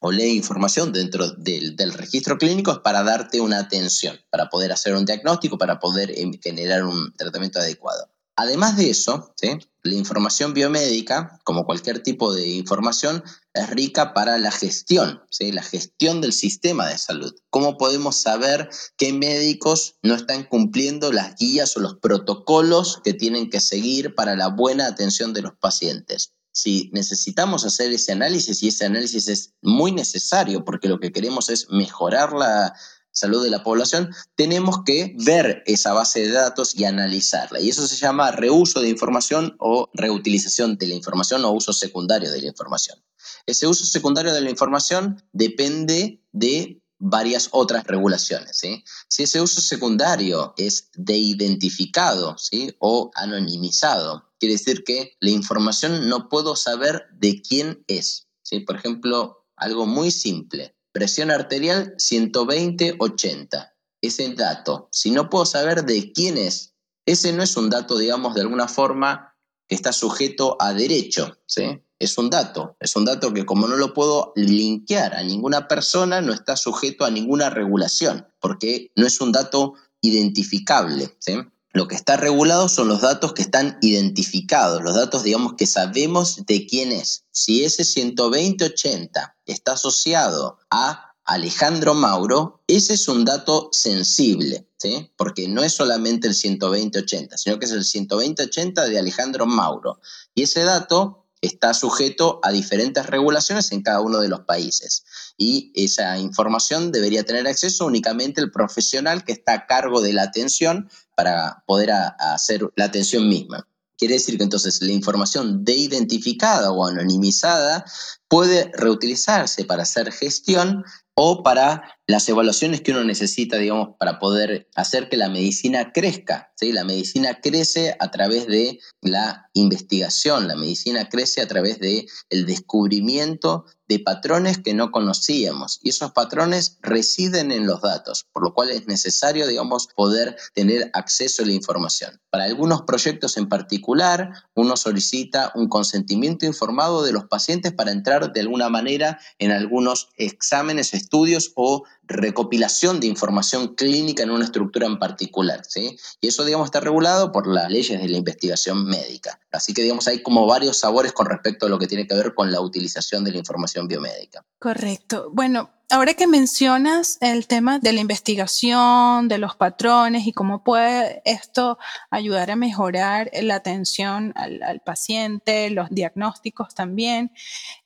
o 0.05 0.11
lee 0.11 0.35
información 0.35 0.93
dentro 0.93 1.31
del, 1.31 1.93
registro 1.93 2.37
clínico 2.37 2.71
es 2.71 2.77
para 2.77 3.01
darte 3.01 3.41
una 3.41 3.57
atención, 3.57 4.15
para 4.29 4.51
poder 4.51 4.71
hacer 4.71 4.93
un 4.93 5.03
diagnóstico, 5.03 5.57
para 5.57 5.79
poder 5.79 6.11
em, 6.15 6.31
generar 6.39 6.83
un 6.83 7.11
tratamiento 7.13 7.57
adecuado. 7.57 8.07
Además 8.35 8.77
de 8.77 8.91
eso, 8.91 9.33
la 9.81 9.95
información 9.95 10.53
biomédica, 10.53 11.39
como 11.43 11.65
cualquier 11.65 12.03
tipo 12.03 12.31
de 12.35 12.49
información, 12.49 13.23
es 13.55 13.67
rica 13.71 14.13
para 14.13 14.37
la 14.37 14.51
gestión, 14.51 15.23
la 15.39 15.63
gestión 15.63 16.21
del 16.21 16.33
sistema 16.33 16.87
de 16.87 16.99
salud. 16.99 17.33
¿Cómo 17.49 17.79
podemos 17.79 18.17
saber 18.17 18.69
qué 18.97 19.11
médicos 19.11 19.95
no 20.03 20.13
están 20.13 20.43
cumpliendo 20.43 21.11
las 21.11 21.35
guías 21.35 21.75
o 21.77 21.79
los 21.79 21.95
protocolos 21.95 23.01
que 23.03 23.13
tienen 23.15 23.49
que 23.49 23.59
seguir 23.59 24.13
para 24.13 24.35
la 24.35 24.49
buena 24.49 24.85
atención 24.85 25.33
de 25.33 25.41
los 25.41 25.53
pacientes? 25.55 26.34
Si 26.55 26.89
necesitamos 26.93 27.65
hacer 27.65 27.91
ese 27.91 28.13
análisis 28.13 28.63
y 28.63 28.69
ese 28.69 28.85
análisis 28.85 29.27
es 29.27 29.53
muy 29.61 29.91
necesario 29.91 30.65
porque 30.65 30.87
lo 30.87 30.99
que 30.99 31.11
queremos 31.11 31.49
es 31.49 31.69
mejorar 31.69 32.33
la, 32.33 32.73
salud 33.15 33.41
de 33.43 33.49
la 33.49 33.63
población, 33.63 34.13
tenemos 34.35 34.83
que 34.83 35.15
ver 35.25 35.63
esa 35.65 35.93
base 35.93 36.19
de 36.19 36.31
datos 36.31 36.75
y 36.75 36.83
analizarla. 36.83 37.61
Y 37.61 37.69
eso 37.69 37.87
se 37.87 37.95
llama 37.95 38.31
reuso 38.31 38.81
de 38.81 38.89
información 38.89 39.55
o 39.59 39.89
reutilización 39.93 40.77
de 40.77 40.87
la 40.87 40.95
información 40.95 41.43
o 41.45 41.51
uso 41.51 41.71
secundario 41.71 42.29
de 42.29 42.41
la 42.41 42.47
información. 42.47 43.01
Ese 43.45 43.67
uso 43.67 43.85
secundario 43.85 44.33
de 44.33 44.41
la 44.41 44.49
información 44.49 45.23
depende 45.31 46.21
de 46.33 46.81
varias 46.99 47.49
otras 47.51 47.85
regulaciones. 47.85 48.61
Si 49.07 49.23
ese 49.23 49.41
uso 49.41 49.61
secundario 49.61 50.53
es 50.57 50.89
de 50.95 51.15
identificado 51.15 52.37
¿sí? 52.37 52.75
o 52.79 53.11
anonimizado, 53.15 54.29
quiere 54.45 54.59
decir 54.59 54.83
que 54.83 55.17
la 55.21 55.31
información 55.31 56.07
no 56.07 56.29
puedo 56.29 56.55
saber 56.55 57.07
de 57.13 57.41
quién 57.41 57.83
es. 57.87 58.27
¿sí? 58.43 58.59
Por 58.59 58.75
ejemplo, 58.75 59.47
algo 59.55 59.87
muy 59.87 60.11
simple. 60.11 60.75
Presión 60.91 61.31
arterial 61.31 61.95
120-80. 61.97 63.73
Ese 64.01 64.35
dato, 64.35 64.87
si 64.91 65.09
no 65.09 65.31
puedo 65.31 65.47
saber 65.47 65.83
de 65.83 66.11
quién 66.13 66.37
es, 66.37 66.75
ese 67.07 67.33
no 67.33 67.41
es 67.41 67.57
un 67.57 67.71
dato, 67.71 67.97
digamos, 67.97 68.35
de 68.35 68.41
alguna 68.41 68.67
forma 68.67 69.35
que 69.67 69.73
está 69.73 69.91
sujeto 69.91 70.57
a 70.59 70.75
derecho, 70.75 71.39
¿sí? 71.47 71.81
Es 71.97 72.15
un 72.19 72.29
dato, 72.29 72.77
es 72.79 72.95
un 72.95 73.05
dato 73.05 73.33
que 73.33 73.47
como 73.47 73.67
no 73.67 73.77
lo 73.77 73.95
puedo 73.95 74.31
linkear 74.35 75.15
a 75.15 75.23
ninguna 75.23 75.67
persona, 75.67 76.21
no 76.21 76.33
está 76.33 76.55
sujeto 76.55 77.03
a 77.03 77.09
ninguna 77.09 77.49
regulación, 77.49 78.27
porque 78.39 78.91
no 78.95 79.07
es 79.07 79.19
un 79.21 79.31
dato 79.31 79.73
identificable, 80.01 81.15
¿sí? 81.17 81.33
Lo 81.75 81.89
que 81.89 81.95
está 81.95 82.15
regulado 82.15 82.69
son 82.69 82.87
los 82.87 83.01
datos 83.01 83.33
que 83.33 83.41
están 83.41 83.77
identificados, 83.81 84.81
los 84.81 84.95
datos, 84.95 85.23
digamos, 85.23 85.55
que 85.55 85.67
sabemos 85.67 86.45
de 86.45 86.65
quién 86.67 86.93
es. 86.93 87.25
Si 87.31 87.65
ese 87.65 87.83
12080 87.83 89.35
está 89.45 89.73
asociado 89.73 90.57
a 90.69 91.13
Alejandro 91.25 91.93
Mauro, 91.93 92.63
ese 92.65 92.93
es 92.93 93.09
un 93.09 93.25
dato 93.25 93.67
sensible, 93.73 94.69
¿sí? 94.77 95.11
Porque 95.17 95.49
no 95.49 95.65
es 95.65 95.73
solamente 95.73 96.29
el 96.29 96.33
12080, 96.33 97.35
sino 97.35 97.59
que 97.59 97.65
es 97.65 97.71
el 97.71 97.83
12080 97.83 98.85
de 98.85 98.97
Alejandro 98.97 99.45
Mauro. 99.45 99.99
Y 100.33 100.43
ese 100.43 100.63
dato 100.63 101.24
está 101.45 101.73
sujeto 101.73 102.39
a 102.43 102.51
diferentes 102.51 103.05
regulaciones 103.07 103.71
en 103.71 103.81
cada 103.81 104.01
uno 104.01 104.19
de 104.19 104.29
los 104.29 104.41
países. 104.41 105.03
Y 105.37 105.71
esa 105.75 106.17
información 106.17 106.91
debería 106.91 107.23
tener 107.23 107.47
acceso 107.47 107.85
únicamente 107.85 108.41
el 108.41 108.51
profesional 108.51 109.23
que 109.23 109.33
está 109.33 109.53
a 109.53 109.65
cargo 109.67 110.01
de 110.01 110.13
la 110.13 110.23
atención 110.23 110.89
para 111.15 111.63
poder 111.65 111.91
hacer 111.91 112.69
la 112.75 112.85
atención 112.85 113.27
misma. 113.27 113.67
Quiere 113.97 114.15
decir 114.15 114.37
que 114.37 114.43
entonces 114.43 114.81
la 114.81 114.91
información 114.91 115.63
de 115.63 115.73
identificada 115.73 116.71
o 116.71 116.85
anonimizada 116.85 117.85
puede 118.27 118.71
reutilizarse 118.73 119.63
para 119.63 119.83
hacer 119.83 120.11
gestión 120.11 120.83
o 121.15 121.43
para 121.43 121.97
las 122.07 122.27
evaluaciones 122.27 122.81
que 122.81 122.91
uno 122.91 123.03
necesita, 123.03 123.57
digamos, 123.57 123.95
para 123.97 124.19
poder 124.19 124.67
hacer 124.75 125.07
que 125.09 125.17
la 125.17 125.29
medicina 125.29 125.91
crezca. 125.93 126.51
¿sí? 126.55 126.71
La 126.73 126.83
medicina 126.83 127.39
crece 127.41 127.95
a 127.99 128.11
través 128.11 128.47
de 128.47 128.79
la 129.01 129.49
investigación, 129.53 130.47
la 130.47 130.55
medicina 130.55 131.07
crece 131.09 131.41
a 131.41 131.47
través 131.47 131.79
del 131.79 132.05
el 132.29 132.45
descubrimiento 132.45 133.65
de 133.87 133.99
patrones 133.99 134.57
que 134.57 134.73
no 134.73 134.91
conocíamos 134.91 135.79
y 135.83 135.89
esos 135.89 136.11
patrones 136.11 136.77
residen 136.81 137.51
en 137.51 137.67
los 137.67 137.81
datos, 137.81 138.25
por 138.31 138.43
lo 138.43 138.53
cual 138.53 138.69
es 138.69 138.87
necesario, 138.87 139.47
digamos, 139.47 139.87
poder 139.95 140.35
tener 140.53 140.89
acceso 140.93 141.43
a 141.43 141.45
la 141.45 141.53
información. 141.53 142.19
Para 142.29 142.45
algunos 142.45 142.81
proyectos 142.83 143.37
en 143.37 143.47
particular, 143.47 144.31
uno 144.55 144.75
solicita 144.77 145.51
un 145.55 145.67
consentimiento 145.67 146.45
informado 146.45 147.03
de 147.03 147.11
los 147.11 147.25
pacientes 147.25 147.73
para 147.73 147.91
entrar 147.91 148.33
de 148.33 148.41
alguna 148.41 148.69
manera 148.69 149.19
en 149.39 149.51
algunos 149.51 150.09
exámenes, 150.17 150.93
estudios 150.93 151.51
o 151.55 151.83
recopilación 152.07 152.99
de 152.99 153.07
información 153.07 153.75
clínica 153.75 154.23
en 154.23 154.31
una 154.31 154.45
estructura 154.45 154.87
en 154.87 154.99
particular, 154.99 155.61
¿sí? 155.67 155.97
Y 156.21 156.27
eso, 156.27 156.45
digamos, 156.45 156.65
está 156.67 156.79
regulado 156.79 157.31
por 157.31 157.47
las 157.47 157.69
leyes 157.69 158.01
de 158.01 158.07
la 158.07 158.17
investigación 158.17 158.85
médica. 158.85 159.39
Así 159.51 159.73
que, 159.73 159.81
digamos, 159.81 160.07
hay 160.07 160.21
como 160.21 160.45
varios 160.45 160.77
sabores 160.77 161.13
con 161.13 161.25
respecto 161.25 161.65
a 161.65 161.69
lo 161.69 161.79
que 161.79 161.87
tiene 161.87 162.07
que 162.07 162.15
ver 162.15 162.33
con 162.33 162.51
la 162.51 162.61
utilización 162.61 163.23
de 163.23 163.31
la 163.31 163.37
información 163.37 163.87
biomédica. 163.87 164.45
Correcto. 164.59 165.29
Bueno, 165.33 165.69
Ahora 165.91 166.15
que 166.15 166.25
mencionas 166.25 167.19
el 167.21 167.45
tema 167.45 167.77
de 167.77 167.93
la 167.93 168.01
investigación, 168.01 169.27
de 169.27 169.37
los 169.37 169.55
patrones 169.55 170.25
y 170.25 170.31
cómo 170.31 170.63
puede 170.63 171.21
esto 171.25 171.77
ayudar 172.09 172.49
a 172.49 172.55
mejorar 172.55 173.29
la 173.43 173.55
atención 173.55 174.33
al, 174.35 174.81
paciente, 174.83 175.69
los 175.69 175.89
diagnósticos 175.91 176.73
también, 176.73 177.31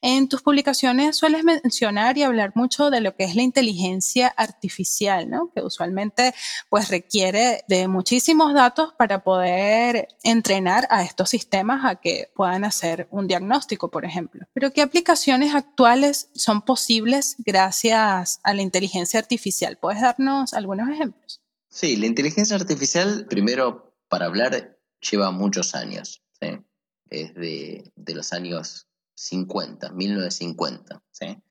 en 0.02 0.30
tus 0.30 0.42
publicaciones 0.42 1.18
sueles 1.18 1.44
mencionar 1.44 2.18
y 2.18 2.24
hablar 2.24 2.54
mucho 2.56 2.90
de 2.90 3.02
lo 3.02 3.18
que 3.18 3.26
es 3.26 3.36
la 3.36 3.42
inteligencia 3.42 4.30
artificial, 4.30 5.30
¿no? 5.30 5.52
que 5.54 5.62
usualmente 5.62 6.34
pues 6.70 6.88
requiere 6.88 7.66
de 7.68 7.90
muchísimos 7.90 8.54
datos 8.54 8.94
para 8.98 9.24
poder 9.24 10.08
entrenar 10.24 10.88
a 10.90 11.04
estos 11.04 11.30
sistemas 11.30 11.84
a 11.84 11.96
que 11.96 12.32
puedan 12.34 12.64
hacer 12.64 13.10
un 13.12 13.28
diagnóstico, 13.28 13.92
por 13.92 14.06
ejemplo. 14.06 14.46
Pero 14.54 14.72
¿qué 14.72 14.82
aplicaciones 14.82 15.54
actuales 15.54 16.30
son 16.34 16.62
posibles 16.62 17.36
gracias 17.40 17.89
a 17.92 18.26
la 18.54 18.62
inteligencia 18.62 19.20
artificial. 19.20 19.78
¿Puedes 19.78 20.02
darnos 20.02 20.54
algunos 20.54 20.90
ejemplos? 20.90 21.42
Sí, 21.70 21.96
la 21.96 22.08
inteligencia 22.08 22.56
artificial, 22.56 23.28
primero, 23.30 23.96
para 24.08 24.26
hablar, 24.26 24.78
lleva 25.00 25.32
muchos 25.32 25.76
años. 25.76 26.22
Es 27.12 27.34
de, 27.34 27.92
los 28.14 28.34
años 28.34 28.88
50, 29.16 29.92
1950. 29.92 31.04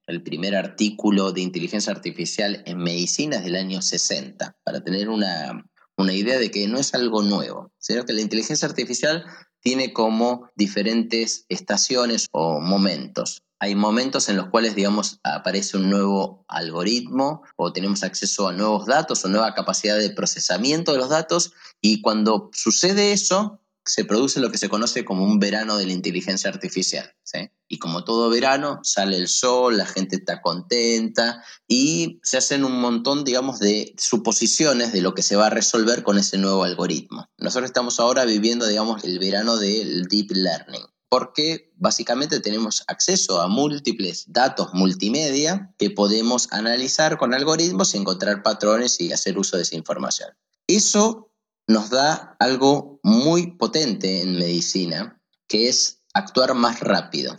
El 0.07 0.22
primer 0.22 0.55
artículo 0.55 1.33
de 1.33 1.40
inteligencia 1.40 1.92
artificial 1.92 2.62
en 2.66 2.79
medicina 2.79 3.37
es 3.37 3.44
del 3.44 3.57
año 3.57 3.83
60, 3.83 4.57
para 4.62 4.83
tener 4.83 5.09
una, 5.09 5.64
una 5.96 6.12
idea 6.12 6.38
de 6.38 6.51
que 6.51 6.66
no 6.68 6.79
es 6.79 6.94
algo 6.94 7.22
nuevo, 7.22 7.72
sino 7.79 8.05
que 8.05 8.12
la 8.12 8.20
inteligencia 8.20 8.68
artificial 8.68 9.24
tiene 9.61 9.92
como 9.92 10.48
diferentes 10.55 11.44
estaciones 11.48 12.29
o 12.31 12.61
momentos 12.61 13.42
hay 13.60 13.74
momentos 13.74 14.28
en 14.28 14.36
los 14.36 14.48
cuales, 14.48 14.74
digamos, 14.74 15.18
aparece 15.24 15.76
un 15.76 15.90
nuevo 15.90 16.44
algoritmo 16.48 17.42
o 17.56 17.72
tenemos 17.72 18.02
acceso 18.02 18.48
a 18.48 18.52
nuevos 18.52 18.86
datos 18.86 19.24
o 19.24 19.28
nueva 19.28 19.54
capacidad 19.54 19.98
de 19.98 20.10
procesamiento 20.10 20.92
de 20.92 20.98
los 20.98 21.08
datos 21.08 21.52
y 21.80 22.00
cuando 22.00 22.50
sucede 22.52 23.12
eso, 23.12 23.60
se 23.84 24.04
produce 24.04 24.40
lo 24.40 24.50
que 24.50 24.58
se 24.58 24.68
conoce 24.68 25.04
como 25.04 25.24
un 25.24 25.38
verano 25.38 25.78
de 25.78 25.86
la 25.86 25.92
inteligencia 25.92 26.50
artificial. 26.50 27.10
Y 27.68 27.78
como 27.78 28.04
todo 28.04 28.30
verano, 28.30 28.80
sale 28.82 29.16
el 29.16 29.28
sol, 29.28 29.76
la 29.76 29.86
gente 29.86 30.16
está 30.16 30.40
contenta 30.40 31.42
y 31.66 32.20
se 32.22 32.38
hacen 32.38 32.64
un 32.64 32.80
montón, 32.80 33.24
digamos, 33.24 33.58
de 33.58 33.94
suposiciones 33.98 34.92
de 34.92 35.00
lo 35.00 35.14
que 35.14 35.22
se 35.22 35.36
va 35.36 35.46
a 35.46 35.50
resolver 35.50 36.02
con 36.02 36.18
ese 36.18 36.38
nuevo 36.38 36.64
algoritmo. 36.64 37.28
Nosotros 37.38 37.68
estamos 37.68 37.98
ahora 37.98 38.24
viviendo, 38.24 38.66
digamos, 38.66 39.04
el 39.04 39.18
verano 39.18 39.56
del 39.56 40.04
deep 40.04 40.30
learning 40.32 40.86
porque 41.08 41.72
básicamente 41.76 42.40
tenemos 42.40 42.84
acceso 42.86 43.40
a 43.40 43.48
múltiples 43.48 44.24
datos 44.28 44.68
multimedia 44.74 45.74
que 45.78 45.90
podemos 45.90 46.48
analizar 46.52 47.16
con 47.16 47.34
algoritmos 47.34 47.94
y 47.94 47.98
encontrar 47.98 48.42
patrones 48.42 49.00
y 49.00 49.12
hacer 49.12 49.38
uso 49.38 49.56
de 49.56 49.62
esa 49.62 49.76
información. 49.76 50.30
Eso 50.66 51.32
nos 51.66 51.90
da 51.90 52.36
algo 52.38 53.00
muy 53.02 53.52
potente 53.52 54.22
en 54.22 54.38
medicina, 54.38 55.20
que 55.46 55.68
es 55.68 55.98
actuar 56.14 56.54
más 56.54 56.80
rápido. 56.80 57.38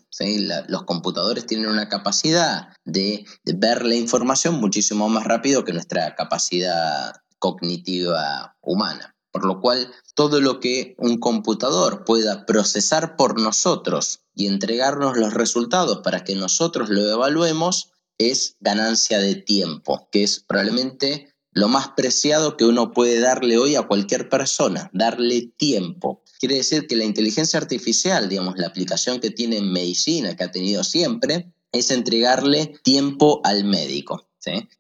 los 0.68 0.84
computadores 0.84 1.46
tienen 1.46 1.70
una 1.70 1.90
capacidad 1.90 2.70
de 2.86 3.26
ver 3.44 3.86
la 3.86 3.96
información 3.96 4.56
muchísimo 4.56 5.10
más 5.10 5.26
rápido 5.26 5.64
que 5.64 5.74
nuestra 5.74 6.16
capacidad 6.16 7.14
cognitiva 7.40 8.56
humana. 8.62 9.16
Por 9.32 9.46
lo 9.46 9.62
cual, 9.62 9.92
todo 10.16 10.42
lo 10.42 10.60
que 10.60 10.96
un 10.98 11.20
computador 11.20 12.04
pueda 12.04 12.46
procesar 12.46 13.16
por 13.16 13.40
nosotros 13.40 14.22
y 14.36 14.48
entregarnos 14.48 15.18
los 15.18 15.34
resultados 15.34 16.00
para 16.04 16.24
que 16.24 16.36
nosotros 16.36 16.90
lo 16.90 17.08
evaluemos 17.10 17.92
es 18.18 18.58
ganancia 18.60 19.20
de 19.20 19.36
tiempo, 19.36 20.08
que 20.12 20.24
es 20.24 20.40
probablemente 20.40 21.34
lo 21.52 21.68
más 21.68 21.90
preciado 21.90 22.58
que 22.58 22.66
uno 22.66 22.92
puede 22.92 23.20
darle 23.20 23.58
hoy 23.58 23.76
a 23.76 23.88
cualquier 23.88 24.30
persona, 24.30 24.90
darle 24.94 25.52
tiempo. 25.58 26.24
Quiere 26.40 26.56
decir 26.56 26.88
que 26.88 26.96
la 26.96 27.06
inteligencia 27.06 27.60
artificial, 27.60 28.30
digamos, 28.30 28.58
la 28.58 28.68
aplicación 28.68 29.20
que 29.20 29.32
tiene 29.32 29.58
en 29.58 29.72
medicina, 29.72 30.36
que 30.36 30.44
ha 30.44 30.52
tenido 30.52 30.84
siempre, 30.84 31.52
es 31.72 31.92
entregarle 31.92 32.80
tiempo 32.84 33.42
al 33.44 33.64
médico. 33.64 34.26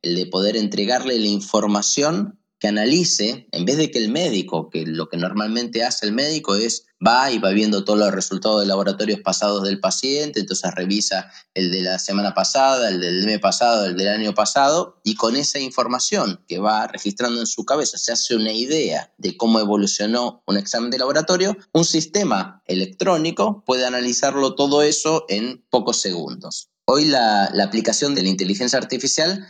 El 0.02 0.16
de 0.16 0.26
poder 0.26 0.56
entregarle 0.56 1.20
la 1.20 1.28
información 1.28 2.40
que 2.60 2.68
analice, 2.68 3.48
en 3.52 3.66
vez 3.66 3.78
de 3.78 3.90
que 3.90 4.00
el 4.00 4.10
médico, 4.10 4.70
que 4.70 4.86
lo 4.86 5.08
que 5.08 5.18
normalmente 5.18 5.84
hace 5.84 6.06
el 6.06 6.12
médico 6.12 6.56
es 6.56 6.86
va 7.06 7.32
y 7.32 7.40
va 7.40 7.52
viendo 7.52 7.86
todos 7.86 7.98
los 7.98 8.12
resultados 8.12 8.60
de 8.60 8.68
laboratorios 8.68 9.22
pasados 9.22 9.64
del 9.64 9.80
paciente, 9.80 10.42
entonces 10.42 10.70
revisa 10.76 11.32
el 11.54 11.72
de 11.72 11.82
la 11.82 11.98
semana 11.98 12.34
pasada, 12.34 12.90
el 12.90 13.00
del 13.00 13.26
mes 13.26 13.40
pasado, 13.40 13.86
el 13.86 13.96
del 13.96 14.10
año 14.10 14.34
pasado, 14.34 15.00
y 15.04 15.16
con 15.16 15.38
esa 15.38 15.60
información 15.60 16.44
que 16.48 16.60
va 16.60 16.88
registrando 16.88 17.40
en 17.40 17.48
su 17.48 17.64
cabeza 17.64 17.98
se 17.98 18.12
hace 18.12 18.36
una 18.36 18.52
idea 18.52 19.14
de 19.18 19.38
cómo 19.38 19.60
evolucionó 19.60 20.44
un 20.46 20.58
examen 20.58 20.92
de 20.92 21.00
laboratorio, 21.00 21.58
un 21.72 21.86
sistema 21.86 22.62
electrónico 22.68 23.64
puede 23.66 23.86
analizarlo 23.86 24.56
todo 24.56 24.82
eso 24.82 25.26
en 25.30 25.64
pocos 25.70 26.02
segundos. 26.02 26.70
Hoy 26.86 27.06
la, 27.06 27.52
la 27.54 27.66
aplicación 27.66 28.16
de 28.16 28.24
la 28.24 28.30
inteligencia 28.30 28.80
artificial 28.80 29.46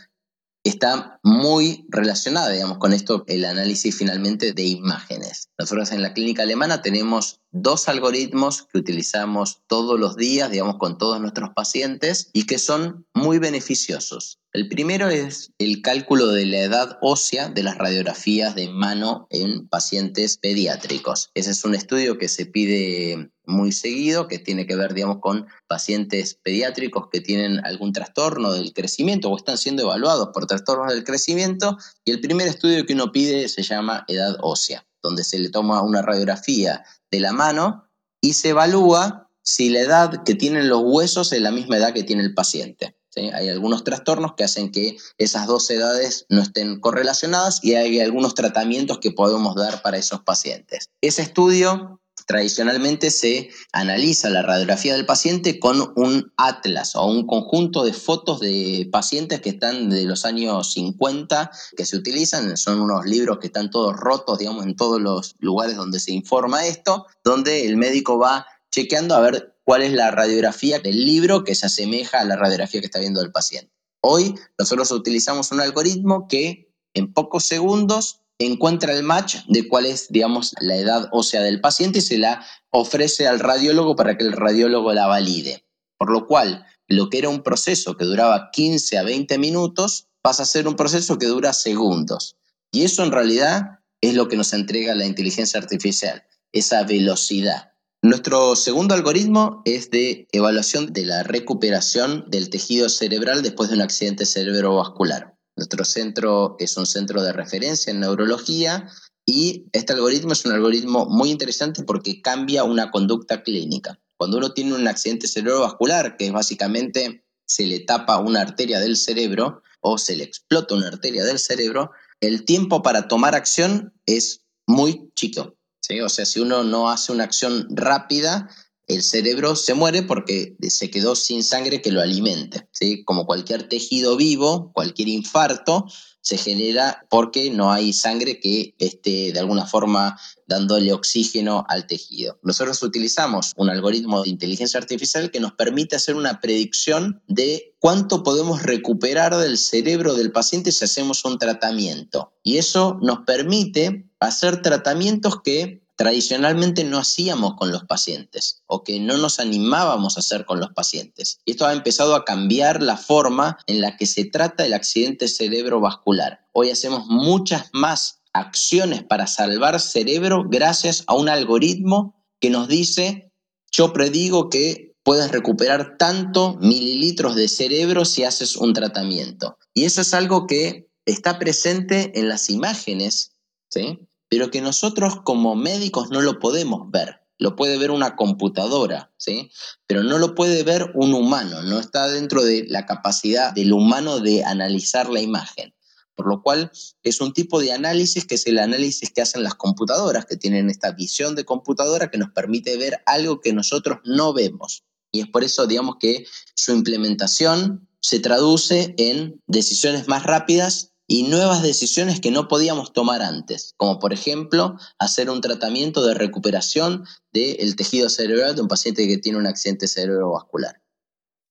está 0.64 1.18
muy 1.22 1.86
relacionada, 1.88 2.50
digamos, 2.50 2.78
con 2.78 2.92
esto, 2.92 3.24
el 3.26 3.44
análisis 3.44 3.96
finalmente 3.96 4.52
de 4.52 4.64
imágenes. 4.64 5.48
Nosotros 5.58 5.92
en 5.92 6.02
la 6.02 6.12
clínica 6.12 6.42
alemana 6.42 6.82
tenemos 6.82 7.39
dos 7.52 7.88
algoritmos 7.88 8.62
que 8.62 8.78
utilizamos 8.78 9.62
todos 9.66 9.98
los 9.98 10.16
días, 10.16 10.50
digamos, 10.50 10.76
con 10.76 10.98
todos 10.98 11.20
nuestros 11.20 11.50
pacientes 11.50 12.30
y 12.32 12.46
que 12.46 12.58
son 12.58 13.06
muy 13.14 13.38
beneficiosos. 13.38 14.38
El 14.52 14.68
primero 14.68 15.08
es 15.08 15.52
el 15.58 15.80
cálculo 15.80 16.28
de 16.28 16.44
la 16.44 16.58
edad 16.58 16.98
ósea 17.02 17.48
de 17.48 17.62
las 17.62 17.78
radiografías 17.78 18.56
de 18.56 18.68
mano 18.68 19.28
en 19.30 19.68
pacientes 19.68 20.38
pediátricos. 20.38 21.30
Ese 21.34 21.52
es 21.52 21.64
un 21.64 21.76
estudio 21.76 22.18
que 22.18 22.28
se 22.28 22.46
pide 22.46 23.30
muy 23.46 23.70
seguido, 23.70 24.26
que 24.26 24.40
tiene 24.40 24.66
que 24.66 24.74
ver, 24.74 24.92
digamos, 24.92 25.18
con 25.20 25.46
pacientes 25.68 26.34
pediátricos 26.42 27.08
que 27.12 27.20
tienen 27.20 27.64
algún 27.64 27.92
trastorno 27.92 28.52
del 28.52 28.72
crecimiento 28.72 29.30
o 29.30 29.36
están 29.36 29.58
siendo 29.58 29.82
evaluados 29.82 30.30
por 30.34 30.46
trastornos 30.46 30.92
del 30.92 31.04
crecimiento. 31.04 31.76
Y 32.04 32.10
el 32.10 32.20
primer 32.20 32.48
estudio 32.48 32.84
que 32.86 32.94
uno 32.94 33.12
pide 33.12 33.48
se 33.48 33.62
llama 33.62 34.04
edad 34.08 34.36
ósea, 34.40 34.84
donde 35.00 35.22
se 35.22 35.38
le 35.38 35.50
toma 35.50 35.82
una 35.82 36.02
radiografía 36.02 36.84
de 37.10 37.20
la 37.20 37.32
mano 37.32 37.88
y 38.20 38.34
se 38.34 38.50
evalúa 38.50 39.28
si 39.42 39.70
la 39.70 39.80
edad 39.80 40.22
que 40.24 40.34
tienen 40.34 40.68
los 40.68 40.82
huesos 40.84 41.32
es 41.32 41.40
la 41.40 41.50
misma 41.50 41.78
edad 41.78 41.92
que 41.92 42.04
tiene 42.04 42.22
el 42.22 42.34
paciente. 42.34 42.96
Hay 43.16 43.48
algunos 43.48 43.82
trastornos 43.82 44.34
que 44.34 44.44
hacen 44.44 44.70
que 44.70 44.96
esas 45.18 45.46
dos 45.46 45.68
edades 45.70 46.26
no 46.28 46.42
estén 46.42 46.80
correlacionadas 46.80 47.62
y 47.62 47.74
hay 47.74 48.00
algunos 48.00 48.34
tratamientos 48.34 48.98
que 48.98 49.10
podemos 49.10 49.56
dar 49.56 49.82
para 49.82 49.98
esos 49.98 50.22
pacientes. 50.22 50.90
Ese 51.00 51.22
estudio 51.22 51.99
tradicionalmente 52.26 53.10
se 53.10 53.50
analiza 53.72 54.30
la 54.30 54.42
radiografía 54.42 54.94
del 54.94 55.06
paciente 55.06 55.58
con 55.58 55.92
un 55.96 56.32
atlas 56.36 56.94
o 56.96 57.06
un 57.06 57.26
conjunto 57.26 57.84
de 57.84 57.92
fotos 57.92 58.40
de 58.40 58.88
pacientes 58.90 59.40
que 59.40 59.50
están 59.50 59.90
de 59.90 60.04
los 60.04 60.24
años 60.24 60.72
50 60.72 61.50
que 61.76 61.86
se 61.86 61.96
utilizan, 61.96 62.56
son 62.56 62.80
unos 62.80 63.06
libros 63.06 63.38
que 63.38 63.48
están 63.48 63.70
todos 63.70 63.96
rotos, 63.96 64.38
digamos, 64.38 64.64
en 64.64 64.76
todos 64.76 65.00
los 65.00 65.36
lugares 65.38 65.76
donde 65.76 66.00
se 66.00 66.12
informa 66.12 66.66
esto, 66.66 67.06
donde 67.24 67.66
el 67.66 67.76
médico 67.76 68.18
va 68.18 68.46
chequeando 68.70 69.14
a 69.14 69.20
ver 69.20 69.56
cuál 69.64 69.82
es 69.82 69.92
la 69.92 70.10
radiografía 70.10 70.78
del 70.78 71.04
libro 71.04 71.44
que 71.44 71.54
se 71.54 71.66
asemeja 71.66 72.20
a 72.20 72.24
la 72.24 72.36
radiografía 72.36 72.80
que 72.80 72.86
está 72.86 72.98
viendo 72.98 73.20
el 73.20 73.32
paciente. 73.32 73.72
Hoy 74.02 74.34
nosotros 74.58 74.90
utilizamos 74.92 75.52
un 75.52 75.60
algoritmo 75.60 76.26
que 76.28 76.72
en 76.94 77.12
pocos 77.12 77.44
segundos 77.44 78.20
encuentra 78.40 78.94
el 78.94 79.02
match 79.02 79.36
de 79.48 79.68
cuál 79.68 79.86
es, 79.86 80.08
digamos, 80.08 80.54
la 80.60 80.76
edad 80.76 81.08
ósea 81.12 81.42
del 81.42 81.60
paciente 81.60 81.98
y 81.98 82.02
se 82.02 82.18
la 82.18 82.44
ofrece 82.70 83.28
al 83.28 83.38
radiólogo 83.38 83.94
para 83.96 84.16
que 84.16 84.24
el 84.24 84.32
radiólogo 84.32 84.92
la 84.92 85.06
valide. 85.06 85.64
Por 85.98 86.10
lo 86.10 86.26
cual, 86.26 86.64
lo 86.88 87.10
que 87.10 87.18
era 87.18 87.28
un 87.28 87.42
proceso 87.42 87.96
que 87.96 88.04
duraba 88.04 88.50
15 88.50 88.98
a 88.98 89.02
20 89.02 89.38
minutos 89.38 90.08
pasa 90.22 90.42
a 90.42 90.46
ser 90.46 90.66
un 90.66 90.76
proceso 90.76 91.18
que 91.18 91.26
dura 91.26 91.52
segundos. 91.52 92.36
Y 92.72 92.84
eso 92.84 93.04
en 93.04 93.12
realidad 93.12 93.80
es 94.00 94.14
lo 94.14 94.28
que 94.28 94.36
nos 94.36 94.52
entrega 94.52 94.94
la 94.94 95.06
inteligencia 95.06 95.60
artificial, 95.60 96.24
esa 96.52 96.82
velocidad. 96.84 97.72
Nuestro 98.02 98.56
segundo 98.56 98.94
algoritmo 98.94 99.60
es 99.66 99.90
de 99.90 100.26
evaluación 100.32 100.94
de 100.94 101.04
la 101.04 101.22
recuperación 101.22 102.24
del 102.28 102.48
tejido 102.48 102.88
cerebral 102.88 103.42
después 103.42 103.68
de 103.68 103.76
un 103.76 103.82
accidente 103.82 104.24
cerebrovascular. 104.24 105.36
Nuestro 105.60 105.84
centro 105.84 106.56
es 106.58 106.78
un 106.78 106.86
centro 106.86 107.22
de 107.22 107.34
referencia 107.34 107.90
en 107.90 108.00
neurología 108.00 108.88
y 109.26 109.66
este 109.72 109.92
algoritmo 109.92 110.32
es 110.32 110.46
un 110.46 110.52
algoritmo 110.52 111.04
muy 111.04 111.28
interesante 111.30 111.82
porque 111.82 112.22
cambia 112.22 112.64
una 112.64 112.90
conducta 112.90 113.42
clínica. 113.42 114.00
Cuando 114.16 114.38
uno 114.38 114.54
tiene 114.54 114.72
un 114.72 114.88
accidente 114.88 115.28
cerebrovascular, 115.28 116.16
que 116.16 116.28
es 116.28 116.32
básicamente 116.32 117.26
se 117.44 117.66
le 117.66 117.80
tapa 117.80 118.16
una 118.20 118.40
arteria 118.40 118.80
del 118.80 118.96
cerebro 118.96 119.60
o 119.80 119.98
se 119.98 120.16
le 120.16 120.24
explota 120.24 120.76
una 120.76 120.88
arteria 120.88 121.26
del 121.26 121.38
cerebro, 121.38 121.90
el 122.20 122.46
tiempo 122.46 122.80
para 122.80 123.06
tomar 123.06 123.34
acción 123.34 123.92
es 124.06 124.46
muy 124.66 125.12
chico. 125.14 125.58
O 126.02 126.08
sea, 126.08 126.24
si 126.24 126.40
uno 126.40 126.64
no 126.64 126.88
hace 126.88 127.12
una 127.12 127.24
acción 127.24 127.66
rápida, 127.68 128.48
el 128.94 129.02
cerebro 129.02 129.54
se 129.54 129.74
muere 129.74 130.02
porque 130.02 130.56
se 130.68 130.90
quedó 130.90 131.14
sin 131.14 131.44
sangre 131.44 131.80
que 131.80 131.92
lo 131.92 132.00
alimente. 132.00 132.68
Como 133.04 133.24
cualquier 133.24 133.68
tejido 133.68 134.16
vivo, 134.16 134.72
cualquier 134.72 135.08
infarto 135.08 135.86
se 136.22 136.36
genera 136.36 137.06
porque 137.08 137.50
no 137.50 137.72
hay 137.72 137.92
sangre 137.92 138.40
que 138.40 138.74
esté 138.78 139.32
de 139.32 139.38
alguna 139.38 139.66
forma 139.66 140.18
dándole 140.46 140.92
oxígeno 140.92 141.64
al 141.68 141.86
tejido. 141.86 142.38
Nosotros 142.42 142.82
utilizamos 142.82 143.52
un 143.56 143.70
algoritmo 143.70 144.22
de 144.22 144.30
inteligencia 144.30 144.78
artificial 144.78 145.30
que 145.30 145.40
nos 145.40 145.52
permite 145.52 145.96
hacer 145.96 146.16
una 146.16 146.40
predicción 146.40 147.22
de 147.28 147.74
cuánto 147.78 148.22
podemos 148.22 148.62
recuperar 148.62 149.36
del 149.36 149.56
cerebro 149.56 150.14
del 150.14 150.32
paciente 150.32 150.72
si 150.72 150.84
hacemos 150.84 151.24
un 151.24 151.38
tratamiento. 151.38 152.32
Y 152.42 152.58
eso 152.58 152.98
nos 153.00 153.20
permite 153.20 154.10
hacer 154.18 154.60
tratamientos 154.60 155.40
que 155.42 155.80
tradicionalmente 156.00 156.82
no 156.82 156.96
hacíamos 156.96 157.56
con 157.56 157.70
los 157.70 157.84
pacientes 157.84 158.62
o 158.64 158.82
que 158.84 158.98
no 159.00 159.18
nos 159.18 159.38
animábamos 159.38 160.16
a 160.16 160.20
hacer 160.20 160.46
con 160.46 160.58
los 160.58 160.70
pacientes. 160.70 161.40
Y 161.44 161.50
esto 161.50 161.66
ha 161.66 161.74
empezado 161.74 162.14
a 162.14 162.24
cambiar 162.24 162.82
la 162.82 162.96
forma 162.96 163.58
en 163.66 163.82
la 163.82 163.98
que 163.98 164.06
se 164.06 164.24
trata 164.24 164.64
el 164.64 164.72
accidente 164.72 165.28
cerebrovascular. 165.28 166.46
Hoy 166.52 166.70
hacemos 166.70 167.04
muchas 167.08 167.68
más 167.74 168.22
acciones 168.32 169.02
para 169.02 169.26
salvar 169.26 169.78
cerebro 169.78 170.46
gracias 170.48 171.04
a 171.06 171.12
un 171.12 171.28
algoritmo 171.28 172.24
que 172.40 172.48
nos 172.48 172.66
dice, 172.66 173.30
yo 173.70 173.92
predigo 173.92 174.48
que 174.48 174.96
puedes 175.02 175.30
recuperar 175.30 175.98
tanto 175.98 176.56
mililitros 176.62 177.36
de 177.36 177.46
cerebro 177.46 178.06
si 178.06 178.24
haces 178.24 178.56
un 178.56 178.72
tratamiento. 178.72 179.58
Y 179.74 179.84
eso 179.84 180.00
es 180.00 180.14
algo 180.14 180.46
que 180.46 180.88
está 181.04 181.38
presente 181.38 182.18
en 182.18 182.30
las 182.30 182.48
imágenes, 182.48 183.32
¿sí? 183.68 183.98
Pero 184.30 184.50
que 184.50 184.62
nosotros 184.62 185.20
como 185.24 185.56
médicos 185.56 186.08
no 186.10 186.22
lo 186.22 186.38
podemos 186.38 186.90
ver. 186.90 187.20
Lo 187.38 187.56
puede 187.56 187.78
ver 187.78 187.90
una 187.90 188.16
computadora, 188.16 189.10
¿sí? 189.16 189.50
Pero 189.86 190.04
no 190.04 190.18
lo 190.18 190.34
puede 190.34 190.62
ver 190.62 190.92
un 190.94 191.14
humano, 191.14 191.62
no 191.62 191.80
está 191.80 192.08
dentro 192.08 192.44
de 192.44 192.64
la 192.68 192.86
capacidad 192.86 193.52
del 193.52 193.72
humano 193.72 194.20
de 194.20 194.44
analizar 194.44 195.10
la 195.10 195.20
imagen. 195.20 195.74
Por 196.14 196.28
lo 196.28 196.42
cual 196.42 196.70
es 197.02 197.20
un 197.20 197.32
tipo 197.32 197.60
de 197.60 197.72
análisis 197.72 198.24
que 198.24 198.36
es 198.36 198.46
el 198.46 198.58
análisis 198.58 199.10
que 199.10 199.22
hacen 199.22 199.42
las 199.42 199.54
computadoras, 199.54 200.26
que 200.26 200.36
tienen 200.36 200.70
esta 200.70 200.92
visión 200.92 201.34
de 201.34 201.44
computadora 201.44 202.10
que 202.10 202.18
nos 202.18 202.30
permite 202.30 202.76
ver 202.76 203.02
algo 203.06 203.40
que 203.40 203.52
nosotros 203.52 203.98
no 204.04 204.32
vemos. 204.32 204.84
Y 205.10 205.20
es 205.20 205.26
por 205.26 205.42
eso, 205.42 205.66
digamos, 205.66 205.96
que 205.98 206.26
su 206.54 206.72
implementación 206.72 207.88
se 208.00 208.20
traduce 208.20 208.94
en 208.96 209.42
decisiones 209.46 210.08
más 210.08 210.22
rápidas 210.22 210.89
y 211.10 211.24
nuevas 211.24 211.60
decisiones 211.60 212.20
que 212.20 212.30
no 212.30 212.46
podíamos 212.46 212.92
tomar 212.92 213.20
antes, 213.20 213.74
como 213.76 213.98
por 213.98 214.12
ejemplo 214.12 214.78
hacer 214.96 215.28
un 215.28 215.40
tratamiento 215.40 216.06
de 216.06 216.14
recuperación 216.14 217.04
del 217.32 217.74
tejido 217.74 218.08
cerebral 218.08 218.54
de 218.54 218.62
un 218.62 218.68
paciente 218.68 219.08
que 219.08 219.18
tiene 219.18 219.36
un 219.36 219.48
accidente 219.48 219.88
cerebrovascular. 219.88 220.80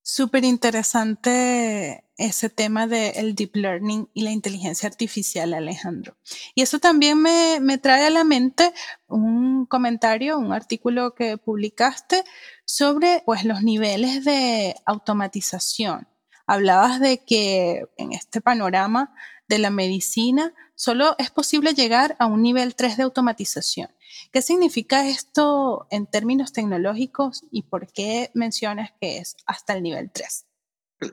Súper 0.01 0.45
interesante 0.45 2.05
ese 2.15 2.49
tema 2.49 2.87
del 2.87 3.35
deep 3.35 3.57
learning 3.57 4.09
y 4.13 4.21
la 4.21 4.31
inteligencia 4.31 4.87
artificial, 4.87 5.53
Alejandro. 5.53 6.15
Y 6.55 6.61
eso 6.61 6.79
también 6.79 7.21
me, 7.21 7.59
me 7.59 7.77
trae 7.77 8.07
a 8.07 8.11
la 8.11 8.23
mente 8.23 8.73
un 9.07 9.65
comentario, 9.65 10.39
un 10.39 10.53
artículo 10.53 11.13
que 11.15 11.37
publicaste 11.37 12.23
sobre 12.63 13.23
pues, 13.25 13.43
los 13.43 13.61
niveles 13.61 14.23
de 14.23 14.73
automatización. 14.85 16.07
Hablabas 16.47 17.01
de 17.01 17.25
que 17.25 17.83
en 17.97 18.13
este 18.13 18.39
panorama 18.39 19.13
de 19.49 19.57
la 19.57 19.71
medicina, 19.71 20.53
solo 20.75 21.15
es 21.17 21.31
posible 21.31 21.73
llegar 21.73 22.15
a 22.19 22.27
un 22.27 22.41
nivel 22.41 22.75
3 22.75 22.95
de 22.97 23.03
automatización. 23.03 23.89
¿Qué 24.31 24.41
significa 24.41 25.07
esto 25.09 25.87
en 25.89 26.05
términos 26.05 26.53
tecnológicos 26.53 27.43
y 27.51 27.63
por 27.63 27.91
qué 27.91 28.31
mencionas 28.33 28.91
que 29.01 29.17
es 29.17 29.35
hasta 29.45 29.73
el 29.73 29.83
nivel 29.83 30.11
3? 30.11 30.45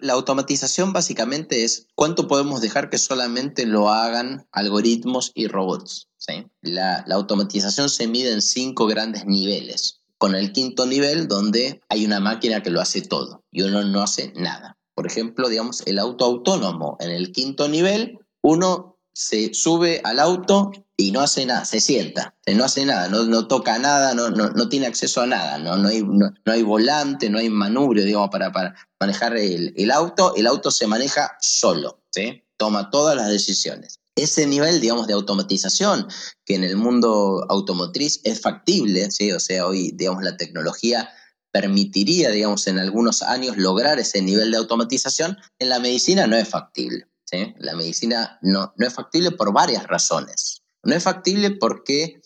La 0.00 0.14
automatización 0.14 0.92
básicamente 0.92 1.64
es 1.64 1.86
cuánto 1.94 2.26
podemos 2.26 2.60
dejar 2.60 2.90
que 2.90 2.98
solamente 2.98 3.66
lo 3.66 3.88
hagan 3.88 4.46
algoritmos 4.52 5.32
y 5.34 5.46
robots. 5.46 6.08
La, 6.60 7.04
la 7.06 7.14
automatización 7.14 7.88
se 7.88 8.08
mide 8.08 8.32
en 8.32 8.42
cinco 8.42 8.86
grandes 8.86 9.26
niveles. 9.26 10.02
con 10.18 10.34
el 10.34 10.52
quinto 10.52 10.86
nivel 10.86 11.28
donde 11.28 11.82
hay 11.90 12.06
una 12.06 12.20
máquina 12.20 12.62
que 12.62 12.70
lo 12.70 12.80
hace 12.80 13.02
todo 13.02 13.44
y 13.52 13.62
uno 13.62 13.84
no 13.84 14.02
hace 14.02 14.32
nada. 14.34 14.78
Por 14.94 15.06
ejemplo, 15.06 15.50
digamos, 15.50 15.82
el 15.86 15.98
auto 15.98 16.24
autónomo 16.24 16.96
en 17.00 17.10
el 17.10 17.32
quinto 17.32 17.68
nivel, 17.68 18.18
uno 18.46 18.96
se 19.12 19.52
sube 19.54 20.00
al 20.04 20.20
auto 20.20 20.70
y 20.96 21.10
no 21.10 21.20
hace 21.20 21.44
nada, 21.44 21.64
se 21.64 21.80
sienta, 21.80 22.34
no 22.46 22.64
hace 22.64 22.84
nada, 22.84 23.08
no, 23.08 23.48
toca 23.48 23.76
nada, 23.78 24.14
no, 24.14 24.68
tiene 24.68 24.86
acceso 24.86 25.20
a 25.20 25.26
nada, 25.26 25.58
no, 25.58 25.88
hay, 25.88 26.62
volante, 26.62 27.28
no 27.28 27.38
hay 27.38 27.50
manubrio, 27.50 28.04
digamos, 28.04 28.30
para, 28.30 28.52
para 28.52 28.74
manejar 29.00 29.36
el, 29.36 29.74
el, 29.76 29.90
auto, 29.90 30.34
el 30.36 30.46
auto 30.46 30.70
se 30.70 30.86
maneja 30.86 31.36
solo, 31.40 32.00
¿sí? 32.10 32.44
toma 32.56 32.90
todas 32.90 33.16
las 33.16 33.28
decisiones. 33.28 33.98
Ese 34.14 34.46
nivel, 34.46 34.80
digamos, 34.80 35.08
de 35.08 35.14
automatización 35.14 36.06
que 36.44 36.54
en 36.54 36.62
el 36.62 36.76
mundo 36.76 37.44
automotriz 37.48 38.20
es 38.22 38.40
factible, 38.40 39.10
¿sí? 39.10 39.32
o 39.32 39.40
sea, 39.40 39.66
hoy, 39.66 39.90
digamos, 39.92 40.22
la 40.22 40.36
tecnología 40.36 41.10
permitiría, 41.50 42.30
digamos, 42.30 42.66
en 42.68 42.78
algunos 42.78 43.22
años 43.22 43.56
lograr 43.56 43.98
ese 43.98 44.22
nivel 44.22 44.52
de 44.52 44.58
automatización, 44.58 45.36
en 45.58 45.68
la 45.68 45.80
medicina 45.80 46.26
no 46.26 46.36
es 46.36 46.48
factible. 46.48 47.08
La 47.58 47.74
medicina 47.74 48.38
no, 48.42 48.72
no 48.76 48.86
es 48.86 48.94
factible 48.94 49.32
por 49.32 49.52
varias 49.52 49.86
razones. 49.86 50.62
No 50.82 50.94
es 50.94 51.02
factible 51.02 51.50
porque 51.52 52.20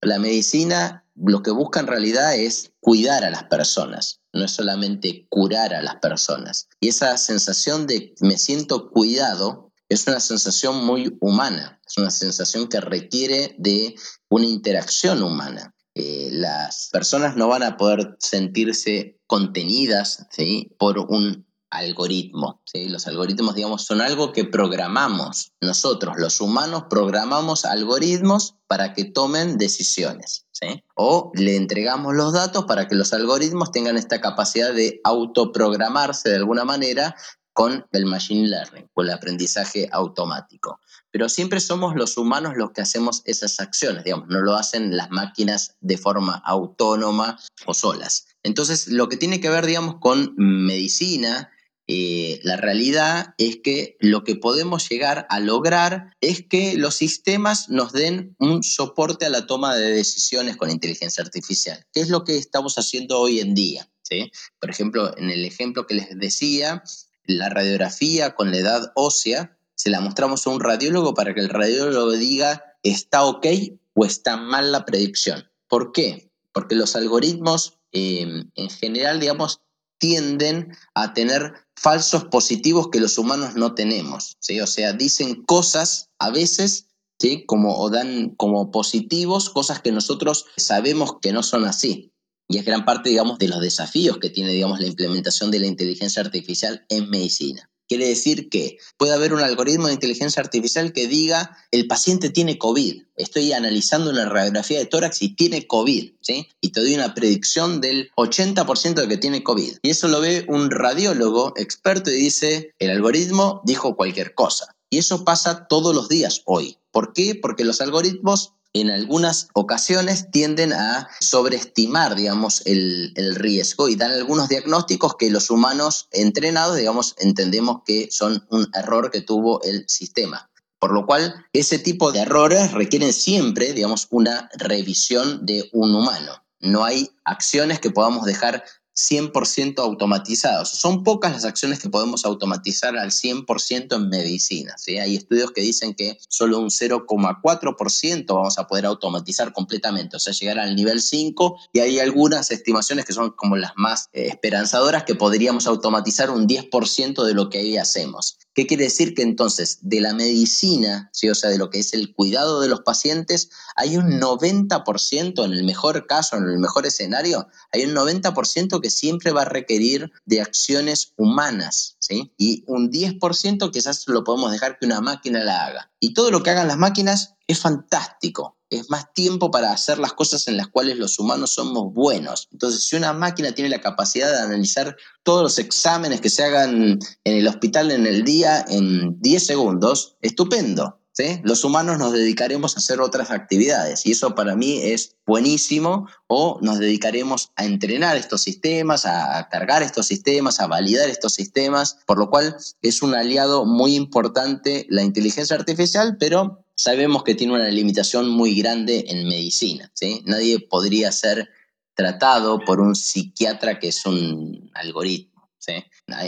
la 0.00 0.18
medicina 0.18 1.04
lo 1.16 1.42
que 1.42 1.50
busca 1.50 1.80
en 1.80 1.86
realidad 1.86 2.34
es 2.36 2.72
cuidar 2.80 3.24
a 3.24 3.30
las 3.30 3.44
personas, 3.44 4.20
no 4.32 4.44
es 4.44 4.50
solamente 4.50 5.26
curar 5.28 5.74
a 5.74 5.82
las 5.82 5.96
personas. 5.96 6.68
Y 6.80 6.88
esa 6.88 7.16
sensación 7.16 7.86
de 7.86 8.14
me 8.20 8.36
siento 8.36 8.90
cuidado 8.90 9.72
es 9.88 10.06
una 10.06 10.20
sensación 10.20 10.84
muy 10.84 11.16
humana, 11.20 11.80
es 11.86 11.98
una 11.98 12.10
sensación 12.10 12.68
que 12.68 12.80
requiere 12.80 13.54
de 13.58 13.94
una 14.28 14.46
interacción 14.46 15.22
humana. 15.22 15.74
Eh, 15.94 16.30
las 16.32 16.88
personas 16.92 17.36
no 17.36 17.46
van 17.46 17.62
a 17.62 17.76
poder 17.76 18.16
sentirse 18.18 19.20
contenidas 19.28 20.26
¿sí? 20.30 20.74
por 20.78 20.98
un 20.98 21.46
algoritmo. 21.74 22.62
¿sí? 22.64 22.88
Los 22.88 23.06
algoritmos, 23.06 23.54
digamos, 23.54 23.84
son 23.84 24.00
algo 24.00 24.32
que 24.32 24.44
programamos. 24.44 25.52
Nosotros, 25.60 26.14
los 26.18 26.40
humanos, 26.40 26.84
programamos 26.88 27.64
algoritmos 27.64 28.56
para 28.66 28.94
que 28.94 29.04
tomen 29.04 29.58
decisiones. 29.58 30.46
O 30.94 31.30
le 31.34 31.56
entregamos 31.56 32.14
los 32.14 32.32
datos 32.32 32.64
para 32.64 32.88
que 32.88 32.94
los 32.94 33.12
algoritmos 33.12 33.70
tengan 33.70 33.96
esta 33.96 34.20
capacidad 34.20 34.72
de 34.72 35.00
autoprogramarse 35.04 36.30
de 36.30 36.36
alguna 36.36 36.64
manera 36.64 37.14
con 37.52 37.86
el 37.92 38.06
machine 38.06 38.48
learning, 38.48 38.88
con 38.92 39.06
el 39.06 39.12
aprendizaje 39.12 39.88
automático. 39.92 40.80
Pero 41.12 41.28
siempre 41.28 41.60
somos 41.60 41.94
los 41.94 42.16
humanos 42.16 42.54
los 42.56 42.72
que 42.72 42.80
hacemos 42.80 43.22
esas 43.26 43.60
acciones, 43.60 44.02
digamos, 44.02 44.26
no 44.28 44.40
lo 44.40 44.54
hacen 44.56 44.96
las 44.96 45.10
máquinas 45.10 45.76
de 45.80 45.96
forma 45.96 46.42
autónoma 46.44 47.38
o 47.66 47.72
solas. 47.72 48.26
Entonces, 48.42 48.88
lo 48.88 49.08
que 49.08 49.16
tiene 49.16 49.40
que 49.40 49.50
ver, 49.50 49.66
digamos, 49.66 49.96
con 50.00 50.34
medicina, 50.36 51.52
eh, 51.86 52.40
la 52.42 52.56
realidad 52.56 53.34
es 53.36 53.58
que 53.62 53.96
lo 54.00 54.24
que 54.24 54.36
podemos 54.36 54.88
llegar 54.88 55.26
a 55.28 55.38
lograr 55.38 56.14
es 56.20 56.42
que 56.46 56.76
los 56.76 56.94
sistemas 56.94 57.68
nos 57.68 57.92
den 57.92 58.34
un 58.38 58.62
soporte 58.62 59.26
a 59.26 59.30
la 59.30 59.46
toma 59.46 59.74
de 59.74 59.90
decisiones 59.92 60.56
con 60.56 60.70
inteligencia 60.70 61.22
artificial, 61.22 61.84
que 61.92 62.00
es 62.00 62.08
lo 62.08 62.24
que 62.24 62.38
estamos 62.38 62.76
haciendo 62.76 63.20
hoy 63.20 63.40
en 63.40 63.54
día. 63.54 63.88
¿sí? 64.02 64.30
Por 64.60 64.70
ejemplo, 64.70 65.16
en 65.18 65.30
el 65.30 65.44
ejemplo 65.44 65.86
que 65.86 65.94
les 65.94 66.18
decía, 66.18 66.82
la 67.26 67.50
radiografía 67.50 68.34
con 68.34 68.50
la 68.50 68.58
edad 68.58 68.92
ósea, 68.94 69.58
se 69.74 69.90
la 69.90 70.00
mostramos 70.00 70.46
a 70.46 70.50
un 70.50 70.60
radiólogo 70.60 71.14
para 71.14 71.34
que 71.34 71.40
el 71.40 71.48
radiólogo 71.48 72.12
diga 72.12 72.64
está 72.82 73.24
ok 73.24 73.46
o 73.94 74.04
está 74.04 74.36
mal 74.36 74.72
la 74.72 74.84
predicción. 74.84 75.50
¿Por 75.68 75.92
qué? 75.92 76.30
Porque 76.52 76.76
los 76.76 76.96
algoritmos 76.96 77.78
em, 77.92 78.50
en 78.54 78.70
general, 78.70 79.20
digamos, 79.20 79.60
tienden 79.98 80.76
a 80.94 81.14
tener 81.14 81.63
falsos 81.76 82.24
positivos 82.24 82.88
que 82.88 83.00
los 83.00 83.18
humanos 83.18 83.56
no 83.56 83.74
tenemos. 83.74 84.36
O 84.62 84.66
sea, 84.66 84.92
dicen 84.92 85.42
cosas 85.44 86.10
a 86.18 86.30
veces 86.30 86.88
¿sí? 87.18 87.44
como, 87.46 87.76
o 87.78 87.90
dan 87.90 88.30
como 88.36 88.70
positivos 88.70 89.50
cosas 89.50 89.80
que 89.80 89.92
nosotros 89.92 90.46
sabemos 90.56 91.16
que 91.20 91.32
no 91.32 91.42
son 91.42 91.64
así. 91.64 92.12
Y 92.48 92.58
es 92.58 92.64
gran 92.64 92.84
parte, 92.84 93.08
digamos, 93.08 93.38
de 93.38 93.48
los 93.48 93.60
desafíos 93.60 94.18
que 94.18 94.30
tiene, 94.30 94.50
digamos, 94.50 94.78
la 94.80 94.86
implementación 94.86 95.50
de 95.50 95.60
la 95.60 95.66
inteligencia 95.66 96.22
artificial 96.22 96.84
en 96.90 97.08
medicina. 97.08 97.70
Quiere 97.88 98.08
decir 98.08 98.48
que 98.48 98.78
puede 98.96 99.12
haber 99.12 99.34
un 99.34 99.40
algoritmo 99.40 99.86
de 99.86 99.94
inteligencia 99.94 100.42
artificial 100.42 100.92
que 100.92 101.06
diga, 101.06 101.56
el 101.70 101.86
paciente 101.86 102.30
tiene 102.30 102.58
COVID. 102.58 103.02
Estoy 103.16 103.52
analizando 103.52 104.10
una 104.10 104.28
radiografía 104.28 104.78
de 104.78 104.86
tórax 104.86 105.22
y 105.22 105.34
tiene 105.34 105.66
COVID, 105.66 106.12
¿sí? 106.20 106.48
Y 106.60 106.70
te 106.70 106.80
doy 106.80 106.94
una 106.94 107.14
predicción 107.14 107.80
del 107.80 108.10
80% 108.16 108.94
de 108.94 109.08
que 109.08 109.18
tiene 109.18 109.42
COVID. 109.42 109.78
Y 109.82 109.90
eso 109.90 110.08
lo 110.08 110.20
ve 110.20 110.46
un 110.48 110.70
radiólogo 110.70 111.52
experto 111.56 112.10
y 112.10 112.14
dice, 112.14 112.74
el 112.78 112.90
algoritmo 112.90 113.60
dijo 113.64 113.96
cualquier 113.96 114.34
cosa. 114.34 114.74
Y 114.90 114.98
eso 114.98 115.24
pasa 115.24 115.66
todos 115.68 115.94
los 115.94 116.08
días 116.08 116.42
hoy. 116.46 116.78
¿Por 116.90 117.12
qué? 117.12 117.34
Porque 117.34 117.64
los 117.64 117.80
algoritmos 117.80 118.52
en 118.74 118.90
algunas 118.90 119.48
ocasiones 119.54 120.30
tienden 120.32 120.72
a 120.72 121.08
sobreestimar, 121.20 122.16
digamos, 122.16 122.62
el, 122.66 123.12
el, 123.14 123.36
riesgo 123.36 123.88
y 123.88 123.94
dan 123.94 124.10
algunos 124.10 124.48
diagnósticos 124.48 125.14
que 125.14 125.30
los 125.30 125.48
humanos 125.48 126.08
entrenados, 126.10 126.76
digamos, 126.76 127.14
entendemos 127.18 127.82
que 127.86 128.08
son 128.10 128.44
un 128.50 128.68
error 128.74 129.12
que 129.12 129.20
tuvo 129.20 129.62
el 129.62 129.84
sistema. 129.88 130.50
Por 130.80 130.92
lo 130.92 131.06
cual, 131.06 131.46
ese 131.52 131.78
tipo 131.78 132.12
de 132.12 132.20
errores 132.20 132.72
requieren 132.72 133.12
siempre, 133.12 133.72
digamos, 133.72 134.08
una 134.10 134.50
revisión 134.54 135.46
de 135.46 135.70
un 135.72 135.94
humano. 135.94 136.44
No 136.60 136.84
hay 136.84 137.10
acciones 137.24 137.78
que 137.78 137.90
podamos 137.90 138.26
dejar 138.26 138.64
100% 138.96 139.78
automatizados. 139.80 140.70
Son 140.70 141.02
pocas 141.02 141.32
las 141.32 141.44
acciones 141.44 141.78
que 141.78 141.88
podemos 141.88 142.24
automatizar 142.24 142.96
al 142.96 143.10
100% 143.10 143.96
en 143.96 144.08
medicina. 144.08 144.76
Hay 144.86 145.16
estudios 145.16 145.52
que 145.52 145.60
dicen 145.60 145.94
que 145.94 146.18
solo 146.28 146.58
un 146.58 146.70
0,4% 146.70 148.26
vamos 148.26 148.58
a 148.58 148.66
poder 148.66 148.86
automatizar 148.86 149.52
completamente, 149.52 150.16
o 150.16 150.20
sea, 150.20 150.32
llegar 150.32 150.58
al 150.58 150.76
nivel 150.76 151.00
5 151.00 151.58
y 151.72 151.80
hay 151.80 151.98
algunas 151.98 152.50
estimaciones 152.50 153.04
que 153.04 153.12
son 153.12 153.30
como 153.30 153.56
las 153.56 153.72
más 153.76 154.08
eh, 154.12 154.28
esperanzadoras 154.28 155.04
que 155.04 155.14
podríamos 155.14 155.66
automatizar 155.66 156.30
un 156.30 156.46
10% 156.46 157.24
de 157.24 157.34
lo 157.34 157.50
que 157.50 157.58
ahí 157.58 157.76
hacemos. 157.76 158.38
¿Qué 158.54 158.66
quiere 158.66 158.84
decir? 158.84 159.14
Que 159.14 159.22
entonces 159.22 159.78
de 159.82 160.00
la 160.00 160.14
medicina, 160.14 161.10
¿sí? 161.12 161.28
o 161.28 161.34
sea, 161.34 161.50
de 161.50 161.58
lo 161.58 161.70
que 161.70 161.80
es 161.80 161.92
el 161.92 162.14
cuidado 162.14 162.60
de 162.60 162.68
los 162.68 162.82
pacientes, 162.82 163.50
hay 163.74 163.96
un 163.96 164.20
90%, 164.20 165.44
en 165.44 165.52
el 165.52 165.64
mejor 165.64 166.06
caso, 166.06 166.36
en 166.36 166.44
el 166.44 166.58
mejor 166.58 166.86
escenario, 166.86 167.48
hay 167.72 167.84
un 167.84 167.94
90% 167.94 168.80
que 168.80 168.90
siempre 168.90 169.32
va 169.32 169.42
a 169.42 169.46
requerir 169.46 170.12
de 170.24 170.40
acciones 170.40 171.12
humanas, 171.16 171.96
¿sí? 171.98 172.32
Y 172.38 172.62
un 172.66 172.92
10% 172.92 173.72
quizás 173.72 174.06
lo 174.06 174.22
podemos 174.22 174.52
dejar 174.52 174.78
que 174.78 174.86
una 174.86 175.00
máquina 175.00 175.42
la 175.42 175.66
haga. 175.66 175.90
Y 175.98 176.14
todo 176.14 176.30
lo 176.30 176.42
que 176.42 176.50
hagan 176.50 176.68
las 176.68 176.78
máquinas 176.78 177.34
es 177.46 177.58
fantástico, 177.58 178.56
es 178.76 178.90
más 178.90 179.12
tiempo 179.12 179.50
para 179.50 179.72
hacer 179.72 179.98
las 179.98 180.12
cosas 180.12 180.48
en 180.48 180.56
las 180.56 180.68
cuales 180.68 180.96
los 180.96 181.18
humanos 181.18 181.54
somos 181.54 181.92
buenos. 181.92 182.48
Entonces, 182.52 182.86
si 182.86 182.96
una 182.96 183.12
máquina 183.12 183.52
tiene 183.52 183.70
la 183.70 183.80
capacidad 183.80 184.30
de 184.30 184.38
analizar 184.38 184.96
todos 185.22 185.42
los 185.42 185.58
exámenes 185.58 186.20
que 186.20 186.30
se 186.30 186.44
hagan 186.44 186.98
en 187.24 187.36
el 187.36 187.48
hospital 187.48 187.90
en 187.90 188.06
el 188.06 188.24
día 188.24 188.64
en 188.68 189.20
10 189.20 189.46
segundos, 189.46 190.16
estupendo. 190.20 191.00
¿Sí? 191.16 191.40
Los 191.44 191.62
humanos 191.62 192.00
nos 192.00 192.12
dedicaremos 192.12 192.74
a 192.74 192.80
hacer 192.80 193.00
otras 193.00 193.30
actividades 193.30 194.04
y 194.04 194.10
eso 194.10 194.34
para 194.34 194.56
mí 194.56 194.80
es 194.82 195.14
buenísimo 195.24 196.08
o 196.26 196.58
nos 196.60 196.80
dedicaremos 196.80 197.52
a 197.54 197.64
entrenar 197.64 198.16
estos 198.16 198.42
sistemas, 198.42 199.06
a 199.06 199.48
cargar 199.48 199.84
estos 199.84 200.08
sistemas, 200.08 200.58
a 200.58 200.66
validar 200.66 201.08
estos 201.08 201.34
sistemas, 201.34 201.98
por 202.04 202.18
lo 202.18 202.30
cual 202.30 202.56
es 202.82 203.00
un 203.00 203.14
aliado 203.14 203.64
muy 203.64 203.94
importante 203.94 204.86
la 204.88 205.04
inteligencia 205.04 205.54
artificial, 205.54 206.16
pero 206.18 206.63
sabemos 206.76 207.22
que 207.22 207.34
tiene 207.34 207.54
una 207.54 207.68
limitación 207.68 208.28
muy 208.28 208.54
grande 208.54 209.04
en 209.08 209.26
medicina. 209.28 209.90
¿sí? 209.94 210.22
Nadie 210.26 210.60
podría 210.60 211.12
ser 211.12 211.50
tratado 211.94 212.60
por 212.60 212.80
un 212.80 212.94
psiquiatra 212.94 213.78
que 213.78 213.88
es 213.88 214.04
un 214.06 214.70
algoritmo. 214.74 215.50
¿sí? 215.58 215.72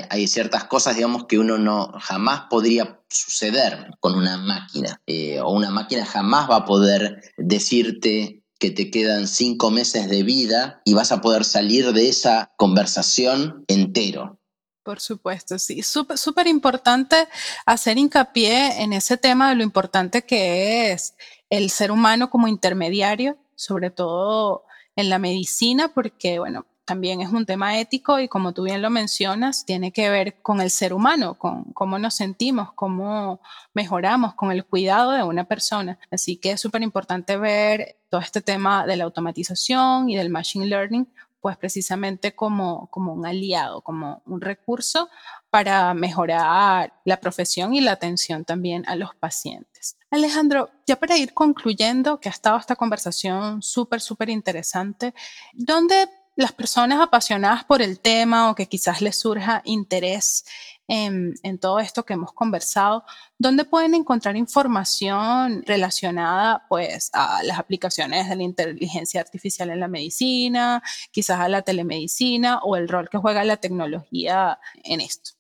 Hay, 0.09 0.27
ciertas 0.29 0.65
cosas, 0.65 0.97
digamos, 0.97 1.27
que 1.27 1.39
uno 1.39 1.59
no 1.59 1.93
jamás 2.01 2.45
podría 2.49 3.01
suceder 3.09 3.91
con 4.01 4.15
una 4.15 4.37
máquina. 4.37 5.01
Eh, 5.07 5.41
o 5.41 5.51
una 5.51 5.71
máquina 5.71 6.05
jamás 6.05 6.49
va 6.49 6.57
a 6.57 6.65
poder 6.65 7.21
decirte 7.37 8.43
que 8.59 8.71
te 8.71 8.91
quedan 8.91 9.29
cinco 9.29 9.71
meses 9.71 10.09
de 10.09 10.23
vida 10.23 10.81
y 10.85 10.95
vas 10.95 11.13
a 11.13 11.21
poder 11.21 11.45
salir 11.45 11.93
de 11.93 12.09
esa 12.09 12.53
conversación 12.57 13.65
entero. 13.69 14.41
Por 14.87 15.01
supuesto, 15.01 15.59
sí. 15.59 15.83
Súper 15.83 16.47
importante 16.47 17.27
hacer 17.65 17.99
hincapié 17.99 18.81
en 18.85 18.93
ese 18.93 19.17
tema 19.17 19.49
de 19.49 19.57
lo 19.57 19.65
importante 19.65 20.23
que 20.23 20.93
es 20.93 21.17
el 21.51 21.71
ser 21.71 21.91
humano 21.91 22.31
como 22.31 22.47
intermediario, 22.47 23.37
sobre 23.57 23.91
todo 23.91 24.63
en 24.95 25.11
la 25.11 25.19
medicina, 25.19 25.89
porque, 25.89 26.39
bueno, 26.39 26.67
también 26.85 27.21
es 27.21 27.33
un 27.33 27.47
tema 27.47 27.81
ético 27.81 28.21
y 28.21 28.29
como 28.29 28.53
tú 28.53 28.63
bien 28.63 28.81
lo 28.81 28.91
mencionas, 28.91 29.67
tiene 29.67 29.91
que 29.91 30.09
ver 30.09 30.41
con 30.41 30.61
el 30.61 30.71
ser 30.71 30.93
humano, 30.93 31.35
con 31.35 31.65
cómo 31.73 31.99
nos 31.99 32.15
sentimos, 32.15 32.73
cómo 32.75 33.41
mejoramos 33.75 34.35
con 34.35 34.53
el 34.53 34.65
cuidado 34.65 35.11
de 35.11 35.25
una 35.25 35.49
persona. 35.49 35.99
Así 36.13 36.37
que 36.37 36.53
es 36.53 36.61
súper 36.61 36.83
importante 36.83 37.37
ver 37.37 37.97
todo 38.09 38.21
este 38.21 38.41
tema 38.41 38.87
de 38.87 38.97
la 38.97 39.03
automatización 39.03 40.09
y 40.09 40.15
del 40.15 40.31
machine 40.31 40.67
learning 40.67 41.09
pues 41.47 41.59
precisamente 41.59 42.35
como, 42.35 42.89
como 42.91 43.13
un 43.13 43.25
aliado, 43.25 43.81
como 43.83 44.21
un 44.27 44.41
recurso 44.41 45.09
para 45.49 45.95
mejorar 45.95 46.93
la 47.05 47.21
profesión 47.21 47.73
y 47.73 47.81
la 47.81 47.93
atención 47.93 48.45
también 48.45 48.83
a 48.89 48.97
los 48.97 49.15
pacientes. 49.15 49.97
Alejandro, 50.11 50.71
ya 50.89 50.97
para 50.97 51.17
ir 51.17 51.35
concluyendo, 51.35 52.19
que 52.19 52.29
ha 52.29 52.33
estado 52.33 52.59
esta 52.59 52.75
conversación 52.75 53.63
súper, 53.63 54.01
súper 54.01 54.29
interesante, 54.29 55.15
¿dónde 55.53 56.09
las 56.37 56.53
personas 56.53 57.01
apasionadas 57.01 57.65
por 57.65 57.83
el 57.83 57.99
tema 57.99 58.51
o 58.51 58.55
que 58.55 58.67
quizás 58.67 59.01
les 59.01 59.19
surja 59.19 59.63
interés 59.65 60.45
en, 60.89 61.59
todo 61.59 61.81
esto 61.81 62.05
que 62.05 62.15
hemos 62.15 62.33
conversado, 62.33 63.05
¿dónde 63.39 63.65
pueden 63.65 63.95
encontrar 63.95 64.37
información 64.37 65.65
relacionada 65.67 66.65
pues 66.69 67.11
a 67.13 67.43
las 67.43 67.59
aplicaciones 67.59 68.29
de 68.29 68.37
la 68.37 68.43
inteligencia 68.43 69.21
artificial 69.21 69.71
en 69.71 69.81
la 69.81 69.89
medicina, 69.89 70.83
quizás 71.11 71.41
a 71.41 71.49
la 71.49 71.63
telemedicina 71.63 72.61
o 72.63 72.77
el 72.77 72.89
rol 72.89 73.09
que 73.09 73.19
juega 73.19 73.43
la 73.45 73.57
tecnología 73.57 74.61
en 74.85 75.01
esto? 75.01 75.36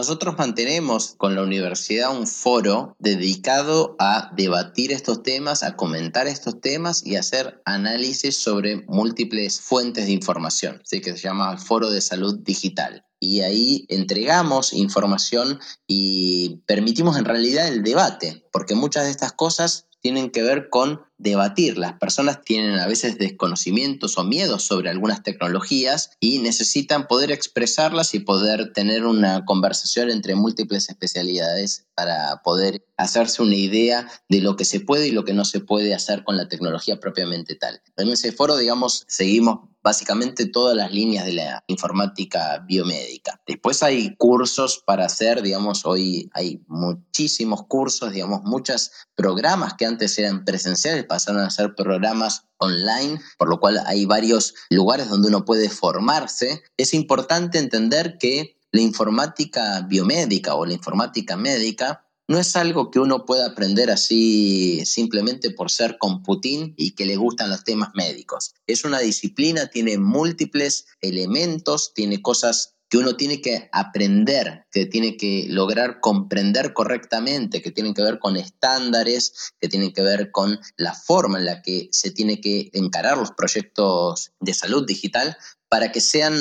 Nosotros 0.00 0.38
mantenemos 0.38 1.14
con 1.18 1.34
la 1.34 1.42
universidad 1.42 2.18
un 2.18 2.26
foro 2.26 2.96
dedicado 2.98 3.96
a 3.98 4.32
debatir 4.34 4.92
estos 4.92 5.22
temas, 5.22 5.62
a 5.62 5.76
comentar 5.76 6.26
estos 6.26 6.58
temas 6.62 7.04
y 7.04 7.16
hacer 7.16 7.60
análisis 7.66 8.38
sobre 8.38 8.82
múltiples 8.86 9.60
fuentes 9.60 10.06
de 10.06 10.12
información, 10.12 10.80
¿sí? 10.84 11.02
que 11.02 11.12
se 11.12 11.18
llama 11.18 11.58
Foro 11.58 11.90
de 11.90 12.00
Salud 12.00 12.38
Digital. 12.38 13.04
Y 13.20 13.42
ahí 13.42 13.84
entregamos 13.90 14.72
información 14.72 15.60
y 15.86 16.62
permitimos 16.64 17.18
en 17.18 17.26
realidad 17.26 17.68
el 17.68 17.82
debate, 17.82 18.46
porque 18.52 18.74
muchas 18.74 19.04
de 19.04 19.10
estas 19.10 19.32
cosas 19.32 19.86
tienen 20.00 20.30
que 20.30 20.42
ver 20.42 20.70
con 20.70 21.02
debatir. 21.20 21.76
Las 21.76 21.92
personas 21.94 22.42
tienen 22.42 22.78
a 22.78 22.86
veces 22.86 23.18
desconocimientos 23.18 24.16
o 24.16 24.24
miedos 24.24 24.64
sobre 24.64 24.90
algunas 24.90 25.22
tecnologías 25.22 26.10
y 26.18 26.38
necesitan 26.38 27.06
poder 27.06 27.30
expresarlas 27.30 28.14
y 28.14 28.20
poder 28.20 28.72
tener 28.72 29.04
una 29.04 29.44
conversación 29.44 30.10
entre 30.10 30.34
múltiples 30.34 30.88
especialidades 30.88 31.86
para 31.94 32.40
poder 32.42 32.82
hacerse 32.96 33.42
una 33.42 33.54
idea 33.54 34.10
de 34.28 34.40
lo 34.40 34.56
que 34.56 34.64
se 34.64 34.80
puede 34.80 35.08
y 35.08 35.12
lo 35.12 35.24
que 35.24 35.34
no 35.34 35.44
se 35.44 35.60
puede 35.60 35.94
hacer 35.94 36.24
con 36.24 36.36
la 36.36 36.48
tecnología 36.48 36.98
propiamente 36.98 37.54
tal. 37.54 37.80
En 37.96 38.08
ese 38.08 38.32
foro, 38.32 38.56
digamos, 38.56 39.04
seguimos 39.06 39.70
básicamente 39.82 40.46
todas 40.46 40.76
las 40.76 40.92
líneas 40.92 41.24
de 41.24 41.32
la 41.32 41.64
informática 41.66 42.62
biomédica. 42.66 43.40
Después 43.46 43.82
hay 43.82 44.14
cursos 44.16 44.82
para 44.84 45.06
hacer, 45.06 45.42
digamos, 45.42 45.86
hoy 45.86 46.30
hay 46.34 46.62
muchísimos 46.66 47.66
cursos, 47.66 48.12
digamos, 48.12 48.42
muchos 48.44 48.90
programas 49.14 49.74
que 49.74 49.86
antes 49.86 50.18
eran 50.18 50.44
presenciales 50.44 51.04
pasaron 51.10 51.42
a 51.42 51.50
ser 51.50 51.74
programas 51.74 52.44
online, 52.58 53.20
por 53.36 53.48
lo 53.48 53.58
cual 53.58 53.82
hay 53.84 54.06
varios 54.06 54.54
lugares 54.70 55.08
donde 55.08 55.26
uno 55.26 55.44
puede 55.44 55.68
formarse. 55.68 56.62
Es 56.76 56.94
importante 56.94 57.58
entender 57.58 58.16
que 58.16 58.56
la 58.70 58.80
informática 58.80 59.80
biomédica 59.88 60.54
o 60.54 60.64
la 60.64 60.74
informática 60.74 61.36
médica 61.36 62.06
no 62.28 62.38
es 62.38 62.54
algo 62.54 62.92
que 62.92 63.00
uno 63.00 63.26
pueda 63.26 63.46
aprender 63.46 63.90
así 63.90 64.86
simplemente 64.86 65.50
por 65.50 65.68
ser 65.68 65.98
computín 65.98 66.74
y 66.76 66.92
que 66.92 67.04
le 67.04 67.16
gustan 67.16 67.50
los 67.50 67.64
temas 67.64 67.90
médicos. 67.94 68.54
Es 68.68 68.84
una 68.84 69.00
disciplina, 69.00 69.66
tiene 69.66 69.98
múltiples 69.98 70.86
elementos, 71.00 71.92
tiene 71.92 72.22
cosas 72.22 72.76
que 72.90 72.98
uno 72.98 73.14
tiene 73.14 73.40
que 73.40 73.70
aprender, 73.72 74.66
que 74.72 74.84
tiene 74.84 75.16
que 75.16 75.46
lograr 75.48 76.00
comprender 76.00 76.72
correctamente, 76.72 77.62
que 77.62 77.70
tienen 77.70 77.94
que 77.94 78.02
ver 78.02 78.18
con 78.18 78.36
estándares, 78.36 79.52
que 79.60 79.68
tienen 79.68 79.92
que 79.92 80.02
ver 80.02 80.32
con 80.32 80.58
la 80.76 80.92
forma 80.92 81.38
en 81.38 81.44
la 81.44 81.62
que 81.62 81.88
se 81.92 82.10
tiene 82.10 82.40
que 82.40 82.68
encarar 82.72 83.16
los 83.16 83.30
proyectos 83.30 84.32
de 84.40 84.54
salud 84.54 84.84
digital 84.84 85.36
para 85.68 85.92
que 85.92 86.00
sean 86.00 86.34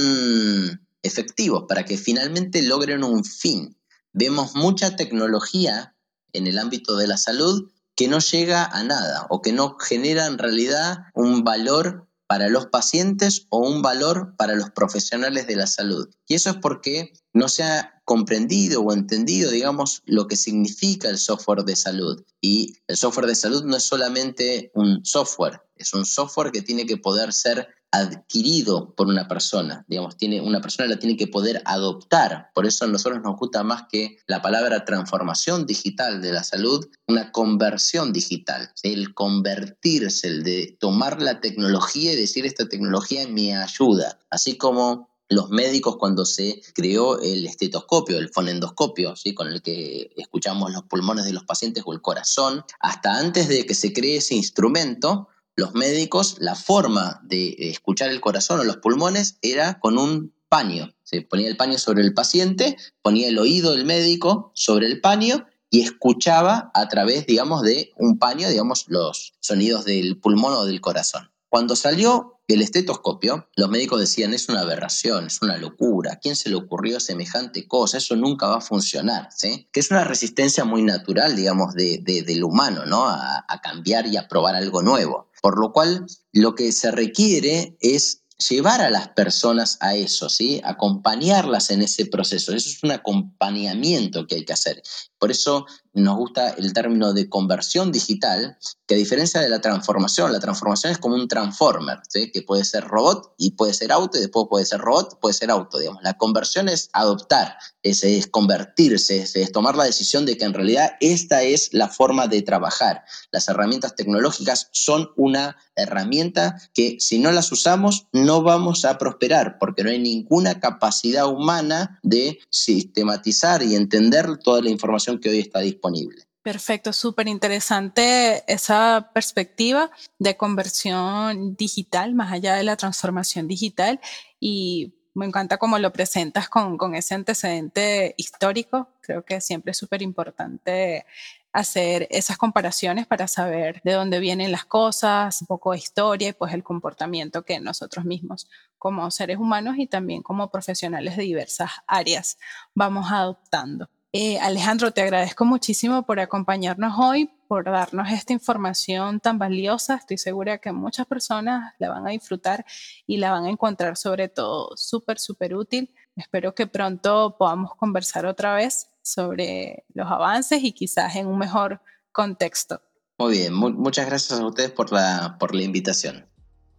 efectivos, 1.04 1.66
para 1.70 1.86
que 1.86 1.98
finalmente 2.00 2.64
logren 2.64 3.04
un 3.04 3.24
fin. 3.24 3.78
Vemos 4.12 4.56
mucha 4.56 4.96
tecnología 4.96 5.96
en 6.34 6.48
el 6.48 6.58
ámbito 6.58 6.98
de 6.98 7.06
la 7.06 7.18
salud 7.18 7.70
que 7.96 8.08
no 8.08 8.20
llega 8.20 8.66
a 8.66 8.82
nada 8.82 9.28
o 9.30 9.44
que 9.44 9.54
no 9.54 9.78
genera 9.78 10.26
en 10.26 10.40
realidad 10.40 11.00
un 11.14 11.44
valor 11.44 12.09
para 12.30 12.48
los 12.48 12.68
pacientes 12.68 13.48
o 13.50 13.68
un 13.68 13.82
valor 13.82 14.36
para 14.38 14.54
los 14.54 14.70
profesionales 14.70 15.48
de 15.48 15.56
la 15.56 15.66
salud. 15.66 16.08
Y 16.28 16.36
eso 16.36 16.52
es 16.52 16.58
porque 16.58 17.12
no 17.34 17.50
se 17.50 17.64
ha 17.64 18.04
comprendido 18.06 18.82
o 18.84 18.94
entendido, 18.94 19.50
digamos, 19.50 20.04
lo 20.06 20.28
que 20.28 20.38
significa 20.38 21.10
el 21.10 21.18
software 21.18 21.64
de 21.64 21.76
salud. 21.76 22.24
Y 22.40 22.76
el 22.88 22.98
software 22.98 23.26
de 23.26 23.34
salud 23.34 23.64
no 23.64 23.76
es 23.78 23.84
solamente 23.84 24.70
un 24.76 25.04
software, 25.04 25.60
es 25.76 25.92
un 25.96 26.06
software 26.06 26.52
que 26.52 26.62
tiene 26.62 26.86
que 26.86 26.98
poder 26.98 27.34
ser 27.34 27.68
adquirido 27.92 28.94
por 28.96 29.08
una 29.08 29.28
persona, 29.28 29.86
digamos, 29.88 30.18
tiene, 30.18 30.42
una 30.42 30.62
persona 30.62 30.90
la 30.90 31.00
tiene 31.00 31.18
que 31.18 31.28
poder 31.28 31.62
adoptar. 31.66 32.52
Por 32.54 32.66
eso 32.66 32.86
a 32.86 32.88
nosotros 32.88 33.22
nos 33.24 33.38
gusta 33.38 33.64
más 33.64 33.84
que 33.92 34.18
la 34.28 34.42
palabra 34.42 34.86
transformación 34.86 35.66
digital 35.66 36.22
de 36.22 36.32
la 36.32 36.44
salud, 36.44 36.88
una 37.08 37.32
conversión 37.32 38.14
digital, 38.14 38.72
el 38.84 39.14
convertirse, 39.14 40.28
el 40.28 40.44
de 40.44 40.78
tomar 40.80 41.22
la 41.22 41.42
tecnología 41.42 42.14
y 42.14 42.18
decir 42.18 42.46
esta 42.46 42.68
tecnología 42.68 43.28
me 43.28 43.56
ayuda, 43.56 44.20
así 44.30 44.58
como 44.58 45.10
los 45.30 45.50
médicos 45.52 45.98
cuando 45.98 46.26
se 46.26 46.62
creó 46.74 47.22
el 47.22 47.46
estetoscopio, 47.46 48.18
el 48.18 48.30
fonendoscopio, 48.30 49.16
¿sí? 49.16 49.36
con 49.36 49.48
el 49.48 49.62
que 49.62 50.12
escuchamos 50.18 50.72
los 50.72 50.84
pulmones 50.84 51.26
de 51.26 51.34
los 51.34 51.44
pacientes 51.44 51.84
o 51.86 51.94
el 51.94 52.02
corazón, 52.02 52.64
hasta 52.80 53.16
antes 53.18 53.48
de 53.48 53.66
que 53.66 53.76
se 53.76 53.94
cree 53.94 54.18
ese 54.18 54.34
instrumento, 54.34 55.30
los 55.60 55.76
médicos, 55.76 56.38
la 56.40 56.56
forma 56.56 57.22
de 57.24 57.56
escuchar 57.60 58.10
el 58.10 58.22
corazón 58.22 58.60
o 58.60 58.64
los 58.64 58.78
pulmones 58.78 59.38
era 59.42 59.80
con 59.80 59.98
un 59.98 60.34
paño. 60.50 60.94
Se 61.04 61.22
ponía 61.22 61.48
el 61.48 61.58
paño 61.58 61.78
sobre 61.78 62.02
el 62.02 62.14
paciente, 62.14 62.78
ponía 63.02 63.28
el 63.28 63.38
oído 63.38 63.72
del 63.72 63.86
médico 63.86 64.52
sobre 64.56 64.88
el 64.88 65.00
paño 65.00 65.46
y 65.70 65.82
escuchaba 65.82 66.72
a 66.74 66.88
través, 66.88 67.28
digamos, 67.28 67.62
de 67.62 67.92
un 67.98 68.18
paño, 68.18 68.50
digamos, 68.50 68.86
los 68.88 69.34
sonidos 69.40 69.86
del 69.86 70.20
pulmón 70.20 70.54
o 70.54 70.66
del 70.66 70.82
corazón. 70.82 71.30
Cuando 71.48 71.76
salió 71.76 72.40
el 72.48 72.62
estetoscopio, 72.62 73.48
los 73.56 73.70
médicos 73.70 74.00
decían, 74.00 74.34
es 74.34 74.50
una 74.50 74.62
aberración, 74.62 75.28
es 75.28 75.42
una 75.42 75.58
locura, 75.58 76.14
¿a 76.14 76.16
quién 76.18 76.36
se 76.36 76.50
le 76.50 76.56
ocurrió 76.56 77.00
semejante 77.00 77.68
cosa? 77.68 77.98
Eso 77.98 78.16
nunca 78.16 78.48
va 78.48 78.58
a 78.58 78.62
funcionar, 78.62 79.30
¿sí? 79.36 79.68
Que 79.72 79.80
es 79.80 79.92
una 79.92 80.04
resistencia 80.04 80.64
muy 80.66 80.82
natural, 80.82 81.36
digamos, 81.36 81.74
de, 81.76 82.00
del 82.04 82.44
humano, 82.44 82.86
¿no? 82.86 83.08
A 83.08 83.62
cambiar 83.64 84.08
y 84.08 84.18
a 84.18 84.28
probar 84.28 84.56
algo 84.56 84.82
nuevo. 84.82 85.29
Por 85.42 85.60
lo 85.60 85.72
cual, 85.72 86.06
lo 86.32 86.56
que 86.56 86.72
se 86.72 86.92
requiere 86.92 87.78
es 87.80 88.19
llevar 88.48 88.82
a 88.82 88.90
las 88.90 89.10
personas 89.10 89.78
a 89.82 89.96
eso, 89.96 90.30
¿sí? 90.30 90.62
Acompañarlas 90.64 91.72
en 91.72 91.82
ese 91.82 92.06
proceso. 92.06 92.54
Eso 92.54 92.70
es 92.70 92.84
un 92.84 92.92
acompañamiento 92.92 94.26
que 94.26 94.36
hay 94.36 94.46
que 94.46 94.54
hacer. 94.54 94.82
Por 95.18 95.32
eso 95.32 95.66
nos 95.94 96.16
gusta 96.16 96.52
el 96.52 96.72
término 96.72 97.14
de 97.14 97.28
conversión 97.28 97.92
digital, 97.92 98.58
que 98.88 98.96
a 98.96 98.98
diferencia 98.98 99.42
de 99.42 99.50
la 99.50 99.60
transformación, 99.60 100.32
la 100.32 100.40
transformación 100.40 100.94
es 100.94 100.98
como 100.98 101.16
un 101.16 101.28
transformer, 101.28 102.00
que 102.12 102.42
puede 102.44 102.64
ser 102.64 102.86
robot 102.86 103.34
y 103.38 103.52
puede 103.52 103.74
ser 103.74 103.92
auto, 103.92 104.18
y 104.18 104.22
después 104.22 104.46
puede 104.50 104.66
ser 104.66 104.80
robot, 104.80 105.20
puede 105.20 105.34
ser 105.34 105.52
auto, 105.52 105.78
digamos. 105.78 106.02
La 106.04 106.18
conversión 106.18 106.70
es 106.70 106.90
adoptar, 106.94 107.58
es, 107.84 108.04
es 108.04 108.28
convertirse, 108.28 109.22
es, 109.22 109.36
es 109.36 109.52
tomar 109.52 109.76
la 109.76 109.84
decisión 109.84 110.26
de 110.26 110.38
que 110.38 110.46
en 110.46 110.54
realidad 110.54 110.92
esta 111.02 111.42
es 111.42 111.70
la 111.74 111.90
forma 111.90 112.28
de 112.28 112.42
trabajar. 112.44 113.04
Las 113.32 113.50
herramientas 113.50 113.96
tecnológicas 113.96 114.70
son 114.72 115.10
una 115.18 115.58
herramienta 115.76 116.62
que 116.74 116.98
si 117.00 117.20
no 117.20 117.32
las 117.32 117.52
usamos 117.52 118.08
no 118.14 118.29
vamos 118.42 118.86
a 118.86 118.98
prosperar, 118.98 119.58
porque 119.60 119.84
no 119.84 119.90
hay 119.90 120.00
ninguna 120.00 120.60
capacidad 120.60 121.28
humana 121.28 122.00
de 122.04 122.40
sistematizar 122.50 123.64
y 123.64 123.76
entender 123.76 124.38
toda 124.38 124.62
la 124.62 124.70
información 124.70 125.20
que 125.20 125.30
hoy 125.30 125.40
está 125.40 125.60
disponible. 125.60 126.24
Perfecto, 126.42 126.94
súper 126.94 127.28
interesante 127.28 128.44
esa 128.52 129.12
perspectiva 129.14 129.92
de 130.20 130.38
conversión 130.38 131.56
digital, 131.56 132.16
más 132.16 132.32
allá 132.32 132.56
de 132.56 132.64
la 132.64 132.78
transformación 132.78 133.48
digital. 133.48 134.00
Y 134.40 134.96
me 135.14 135.26
encanta 135.26 135.58
cómo 135.58 135.78
lo 135.80 135.92
presentas 135.92 136.48
con, 136.48 136.78
con 136.78 136.96
ese 136.96 137.14
antecedente 137.14 138.14
histórico. 138.18 138.90
Creo 139.02 139.26
que 139.26 139.42
siempre 139.42 139.72
es 139.72 139.78
súper 139.78 140.02
importante 140.02 141.06
hacer 141.52 142.08
esas 142.12 142.38
comparaciones 142.38 143.08
para 143.08 143.28
saber 143.28 143.82
de 143.84 143.94
dónde 143.94 144.20
vienen 144.20 144.52
las 144.52 144.66
cosas, 144.66 145.42
un 145.42 145.48
poco 145.48 145.72
de 145.72 145.80
historia 145.80 146.30
y 146.30 146.34
pues 146.34 146.54
el 146.54 146.64
comportamiento 146.64 147.44
que 147.44 147.60
nosotros 147.60 148.06
mismos 148.06 148.48
como 148.78 149.10
seres 149.12 149.38
humanos 149.38 149.76
y 149.78 149.88
también 149.88 150.22
como 150.22 150.52
profesionales 150.52 151.18
de 151.18 151.24
diversas 151.24 151.72
áreas 151.88 152.38
vamos 152.74 153.12
adoptando. 153.12 153.90
Eh, 154.12 154.40
Alejandro, 154.40 154.92
te 154.92 155.02
agradezco 155.02 155.46
muchísimo 155.46 156.04
por 156.04 156.20
acompañarnos 156.20 156.98
hoy. 156.98 157.30
por 157.48 157.66
darnos 157.66 158.12
esta 158.12 158.32
información 158.32 159.20
tan 159.20 159.40
valiosa. 159.40 159.96
Estoy 159.96 160.20
segura 160.20 160.60
que 160.60 160.72
muchas 160.72 161.08
personas 161.08 161.74
la 161.80 161.90
van 161.90 162.06
a 162.06 162.12
disfrutar 162.12 162.64
y 163.08 163.18
la 163.18 163.32
van 163.32 163.46
a 163.46 163.50
encontrar 163.50 163.98
sobre 163.98 164.30
todo 164.30 164.70
súper, 164.78 165.18
súper 165.18 165.56
útil. 165.56 165.92
Espero 166.16 166.54
que 166.54 166.68
pronto 166.68 167.38
podamos 167.40 167.74
conversar 167.76 168.28
otra 168.28 168.54
vez 168.54 168.89
sobre 169.02 169.86
los 169.94 170.10
avances 170.10 170.64
y 170.64 170.72
quizás 170.72 171.16
en 171.16 171.28
un 171.28 171.38
mejor 171.38 171.82
contexto. 172.12 172.82
Muy 173.18 173.34
bien, 173.34 173.54
muchas 173.54 174.06
gracias 174.06 174.40
a 174.40 174.46
ustedes 174.46 174.72
por 174.72 174.92
la, 174.92 175.38
por 175.40 175.54
la 175.54 175.64
invitación. 175.64 176.26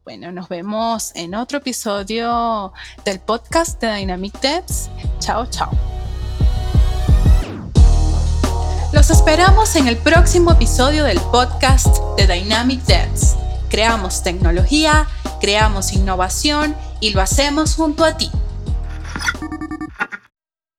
Bueno, 0.05 0.33
nos 0.33 0.49
vemos 0.49 1.12
en 1.14 1.35
otro 1.35 1.59
episodio 1.59 2.73
del 3.05 3.21
podcast 3.21 3.81
de 3.81 3.95
Dynamic 3.95 4.41
Devs. 4.41 4.89
Chao, 5.18 5.47
chao. 5.47 5.71
Los 8.93 9.11
esperamos 9.11 9.77
en 9.77 9.87
el 9.87 9.97
próximo 9.97 10.53
episodio 10.53 11.05
del 11.05 11.21
podcast 11.21 11.97
de 12.16 12.27
Dynamic 12.27 12.81
Devs. 12.87 13.37
Creamos 13.68 14.23
tecnología, 14.23 15.07
creamos 15.41 15.93
innovación 15.93 16.75
y 17.01 17.11
lo 17.11 17.21
hacemos 17.21 17.77
junto 17.77 18.05
a 18.05 18.16
ti. 18.16 18.31